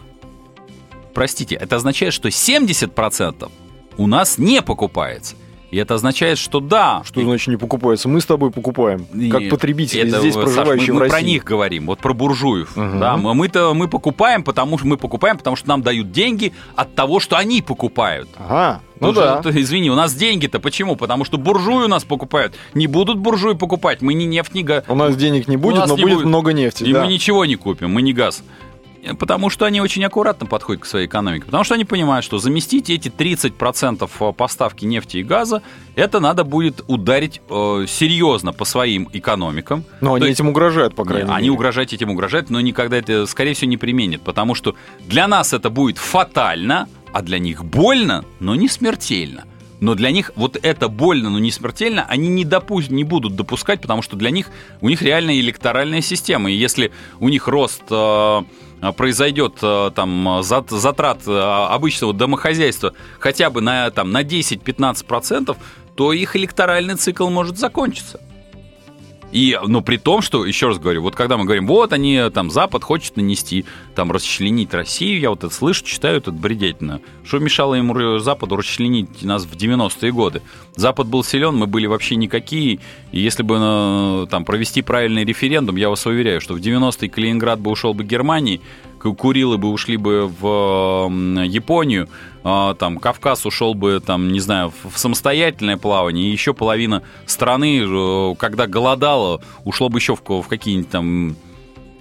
Простите, 1.14 1.56
это 1.56 1.78
означает, 1.78 2.14
что 2.14 2.28
70% 2.28 3.50
у 3.98 4.08
нас 4.08 4.38
не 4.38 4.62
покупается. 4.62 5.36
И 5.76 5.78
это 5.78 5.96
означает, 5.96 6.38
что 6.38 6.62
да. 6.62 7.02
Что 7.04 7.22
значит 7.22 7.50
не 7.50 7.58
покупается? 7.58 8.08
Мы 8.08 8.22
с 8.22 8.26
тобой 8.26 8.50
покупаем, 8.50 9.06
как 9.30 9.50
потребители 9.50 10.08
это, 10.08 10.22
здесь 10.22 10.34
проживающие 10.34 10.86
Саш, 10.86 10.88
мы, 10.88 10.96
в 10.96 11.00
России. 11.00 11.04
Мы 11.04 11.10
про 11.10 11.22
них 11.22 11.44
говорим, 11.44 11.88
вот 11.88 12.00
про 12.00 12.14
буржуев. 12.14 12.78
Угу. 12.78 12.98
Да, 12.98 13.18
мы-то 13.18 13.74
мы 13.74 13.90
покупаем, 13.90 14.46
потому 14.46 14.78
что 14.78 14.88
мы 14.88 14.96
покупаем, 14.96 15.38
потому 15.38 15.58
что 15.58 15.68
нам 15.68 15.82
дают 15.82 16.14
деньги 16.14 16.54
от 16.78 16.96
того, 16.96 17.20
что 17.20 17.36
они 17.36 17.62
покупают. 17.62 18.30
Ага. 18.38 18.80
Ну, 19.02 19.08
ну 19.08 19.14
да. 19.14 19.42
Же, 19.44 19.60
извини, 19.60 19.92
у 19.92 19.96
нас 19.96 20.14
деньги-то 20.14 20.62
почему? 20.62 20.96
Потому 20.96 21.26
что 21.26 21.38
буржуи 21.38 21.84
у 21.84 21.88
нас 21.90 22.06
покупают. 22.06 22.56
Не 22.74 22.88
будут 22.88 23.18
буржуи 23.18 23.56
покупать, 23.56 24.02
мы 24.02 24.14
ни 24.14 24.24
нефть, 24.24 24.54
ни 24.54 24.62
газ. 24.62 24.86
У 24.88 24.96
нас 24.96 25.18
денег 25.18 25.50
не 25.50 25.58
будет, 25.58 25.86
но 25.88 25.98
не 25.98 26.04
будет 26.04 26.24
много 26.24 26.54
нефти. 26.54 26.86
И 26.86 26.94
да. 26.94 27.02
мы 27.02 27.12
ничего 27.12 27.44
не 27.44 27.58
купим, 27.58 27.92
мы 27.92 28.02
не 28.02 28.14
газ. 28.14 28.44
Потому 29.14 29.50
что 29.50 29.66
они 29.66 29.82
очень 29.82 30.04
аккуратно 30.04 30.48
подходят 30.48 30.84
к 30.84 30.86
своей 30.86 31.08
экономике. 31.08 31.46
Потому 31.46 31.64
что 31.64 31.76
они 31.76 31.86
понимают, 31.86 32.26
что 32.26 32.40
заместить 32.40 32.90
эти 32.90 33.10
30% 33.10 34.10
э, 34.20 34.34
поставки 34.34 34.86
нефти 34.86 35.18
и 35.18 35.24
газа, 35.24 35.62
это 35.96 36.20
надо 36.20 36.44
будет 36.44 36.84
ударить 36.88 37.42
э, 37.50 37.86
серьезно 37.88 38.54
по 38.54 38.66
своим 38.66 39.10
экономикам. 39.14 39.84
Но 40.02 40.10
То 40.10 40.16
они 40.16 40.26
есть, 40.28 40.40
этим 40.40 40.50
угрожают, 40.50 40.96
по 40.96 41.04
крайней 41.04 41.28
мере. 41.28 41.38
Они 41.38 41.50
угрожают 41.50 41.94
этим 41.94 42.10
угрожают, 42.10 42.50
но 42.50 42.60
никогда 42.62 42.98
это, 42.98 43.26
скорее 43.26 43.54
всего, 43.54 43.70
не 43.70 43.78
применят. 43.78 44.22
Потому 44.22 44.56
что 44.56 44.76
для 45.02 45.28
нас 45.28 45.54
это 45.54 45.70
будет 45.70 45.98
фатально, 45.98 46.88
а 47.14 47.22
для 47.22 47.40
них 47.40 47.64
больно, 47.64 48.26
но 48.40 48.56
не 48.56 48.68
смертельно. 48.68 49.46
Но 49.80 49.94
для 49.94 50.12
них 50.12 50.32
вот 50.36 50.58
это 50.62 50.88
больно, 50.88 51.30
но 51.30 51.40
не 51.40 51.52
смертельно, 51.52 52.06
они 52.08 52.30
не, 52.30 52.46
допу- 52.46 52.92
не 52.92 53.04
будут 53.04 53.36
допускать, 53.36 53.82
потому 53.82 54.02
что 54.02 54.16
для 54.16 54.30
них 54.30 54.50
у 54.82 54.90
них 54.90 55.02
реально 55.02 55.40
электоральная 55.40 56.02
система. 56.02 56.50
И 56.52 56.56
если 56.56 56.92
у 57.20 57.30
них 57.30 57.48
рост 57.48 57.84
э, 57.90 58.42
произойдет 58.98 59.60
а, 59.62 59.92
там 59.92 60.42
затрат 60.44 61.20
а, 61.28 61.74
обычного 61.74 62.14
домохозяйства 62.14 62.94
хотя 63.20 63.50
бы 63.50 63.62
на, 63.62 63.90
там, 63.92 64.12
на 64.12 64.24
10-15%, 64.24 65.56
то 65.96 66.14
их 66.14 66.36
электоральный 66.36 66.96
цикл 66.96 67.30
может 67.30 67.58
закончиться. 67.58 68.20
И, 69.32 69.58
но 69.66 69.82
при 69.82 69.98
том, 69.98 70.22
что, 70.22 70.46
еще 70.46 70.68
раз 70.68 70.80
говорю, 70.80 71.02
вот 71.02 71.16
когда 71.16 71.38
мы 71.38 71.46
говорим, 71.46 71.68
вот 71.68 71.92
они, 71.94 72.22
там, 72.34 72.50
Запад 72.50 72.84
хочет 72.84 73.18
нанести, 73.18 73.66
там, 73.94 74.12
расчленить 74.12 74.74
Россию, 74.74 75.20
я 75.20 75.30
вот 75.30 75.44
это 75.44 75.54
слышу, 75.54 75.84
читаю, 75.84 76.18
это 76.18 76.32
бредительно. 76.32 77.02
Что 77.26 77.40
мешало 77.40 77.76
ему 77.76 78.20
Западу 78.20 78.56
расчленить 78.56 79.24
нас 79.24 79.44
в 79.44 79.54
90-е 79.56 80.12
годы? 80.12 80.42
Запад 80.76 81.08
был 81.08 81.24
силен, 81.24 81.56
мы 81.56 81.68
были 81.68 81.88
вообще 81.88 82.16
никакие, 82.16 82.80
и 83.12 83.20
если 83.20 83.44
бы 83.44 83.58
э, 83.60 84.28
там 84.30 84.46
провести 84.46 84.82
правильный 84.82 85.26
референдум, 85.26 85.76
я 85.76 85.90
вас 85.90 86.06
уверяю, 86.06 86.40
что 86.40 86.54
в 86.54 86.58
90-е 86.58 87.10
Калининград 87.10 87.60
бы 87.60 87.72
ушел 87.72 87.94
бы 87.94 88.04
Германии, 88.04 88.62
Курилы 89.14 89.58
бы 89.58 89.70
ушли 89.70 89.98
бы 89.98 90.28
в 90.28 91.10
Японию, 91.46 92.10
а, 92.44 92.76
там 92.76 92.98
Кавказ 92.98 93.46
ушел 93.46 93.74
бы, 93.74 94.00
там, 94.06 94.32
не 94.32 94.40
знаю, 94.40 94.72
в 94.84 94.98
самостоятельное 94.98 95.78
плавание, 95.78 96.28
и 96.28 96.32
еще 96.32 96.54
половина 96.54 97.02
страны, 97.26 97.82
э, 97.84 98.36
когда 98.38 98.68
голодала, 98.68 99.42
ушло 99.64 99.90
бы 99.90 99.98
еще 99.98 100.16
в, 100.16 100.48
какие-нибудь 100.48 100.90
там 100.90 101.36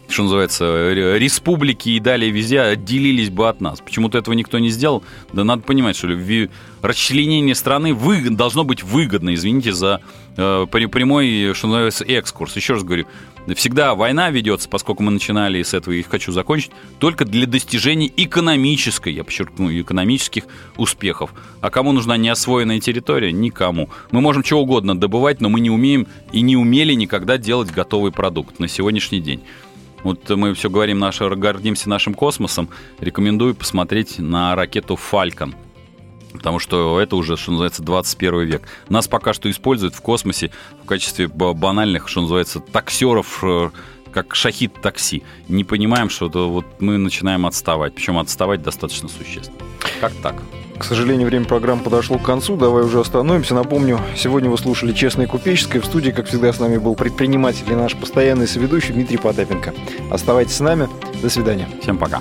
что 0.06 0.24
называется, 0.24 0.92
республики 0.92 1.88
и 1.88 2.00
далее 2.00 2.30
везде 2.30 2.60
отделились 2.60 3.30
бы 3.30 3.48
от 3.48 3.62
нас. 3.62 3.80
Почему-то 3.80 4.18
этого 4.18 4.34
никто 4.34 4.58
не 4.58 4.68
сделал. 4.68 5.02
Да 5.32 5.44
надо 5.44 5.62
понимать, 5.62 5.96
что 5.96 6.08
расчленение 6.82 7.54
страны 7.54 7.94
вы, 7.94 8.28
должно 8.30 8.64
быть 8.64 8.82
выгодно, 8.82 9.34
извините 9.34 9.72
за 9.72 10.00
э, 10.36 10.66
прямой, 10.70 11.54
что 11.54 11.68
называется, 11.68 12.04
экскурс. 12.04 12.54
Еще 12.56 12.74
раз 12.74 12.84
говорю, 12.84 13.06
всегда 13.52 13.94
война 13.94 14.30
ведется, 14.30 14.68
поскольку 14.68 15.02
мы 15.02 15.10
начинали 15.10 15.62
с 15.62 15.74
этого 15.74 15.92
и 15.92 16.02
хочу 16.02 16.32
закончить, 16.32 16.70
только 16.98 17.26
для 17.26 17.46
достижения 17.46 18.10
экономической, 18.16 19.12
я 19.12 19.24
подчеркну, 19.24 19.70
экономических 19.70 20.44
успехов. 20.76 21.34
А 21.60 21.70
кому 21.70 21.92
нужна 21.92 22.16
неосвоенная 22.16 22.80
территория? 22.80 23.32
Никому. 23.32 23.90
Мы 24.10 24.22
можем 24.22 24.42
чего 24.42 24.62
угодно 24.62 24.98
добывать, 24.98 25.40
но 25.42 25.50
мы 25.50 25.60
не 25.60 25.70
умеем 25.70 26.06
и 26.32 26.40
не 26.40 26.56
умели 26.56 26.94
никогда 26.94 27.36
делать 27.36 27.70
готовый 27.70 28.12
продукт 28.12 28.58
на 28.58 28.68
сегодняшний 28.68 29.20
день. 29.20 29.42
Вот 30.04 30.28
мы 30.30 30.54
все 30.54 30.70
говорим, 30.70 30.98
наш, 30.98 31.20
гордимся 31.20 31.88
нашим 31.88 32.14
космосом. 32.14 32.68
Рекомендую 33.00 33.54
посмотреть 33.54 34.18
на 34.18 34.54
ракету 34.54 34.96
«Фалькон». 34.96 35.54
Потому 36.34 36.58
что 36.58 37.00
это 37.00 37.16
уже, 37.16 37.36
что 37.36 37.52
называется, 37.52 37.82
21 37.82 38.40
век. 38.40 38.62
Нас 38.88 39.08
пока 39.08 39.32
что 39.32 39.50
используют 39.50 39.94
в 39.94 40.00
космосе 40.02 40.50
в 40.82 40.86
качестве 40.86 41.28
банальных, 41.28 42.08
что 42.08 42.22
называется, 42.22 42.60
таксеров, 42.60 43.38
э, 43.42 43.70
как 44.12 44.34
шахид 44.34 44.74
такси. 44.82 45.22
Не 45.48 45.64
понимаем, 45.64 46.10
что 46.10 46.28
вот 46.28 46.66
мы 46.80 46.98
начинаем 46.98 47.46
отставать. 47.46 47.94
Причем 47.94 48.18
отставать 48.18 48.62
достаточно 48.62 49.08
существенно. 49.08 49.58
Как 50.00 50.12
так? 50.22 50.42
К 50.78 50.82
сожалению, 50.82 51.28
время 51.28 51.46
программы 51.46 51.82
подошло 51.82 52.18
к 52.18 52.22
концу. 52.22 52.56
Давай 52.56 52.82
уже 52.82 53.00
остановимся. 53.00 53.54
Напомню, 53.54 54.00
сегодня 54.16 54.50
вы 54.50 54.58
слушали 54.58 54.92
«Честное 54.92 55.26
купеческое». 55.26 55.80
В 55.80 55.86
студии, 55.86 56.10
как 56.10 56.26
всегда, 56.26 56.52
с 56.52 56.58
нами 56.58 56.78
был 56.78 56.96
предприниматель 56.96 57.70
и 57.70 57.74
наш 57.74 57.94
постоянный 57.94 58.48
соведущий 58.48 58.92
Дмитрий 58.92 59.18
Потапенко. 59.18 59.72
Оставайтесь 60.10 60.54
с 60.54 60.60
нами. 60.60 60.88
До 61.22 61.30
свидания. 61.30 61.68
Всем 61.80 61.96
пока. 61.96 62.20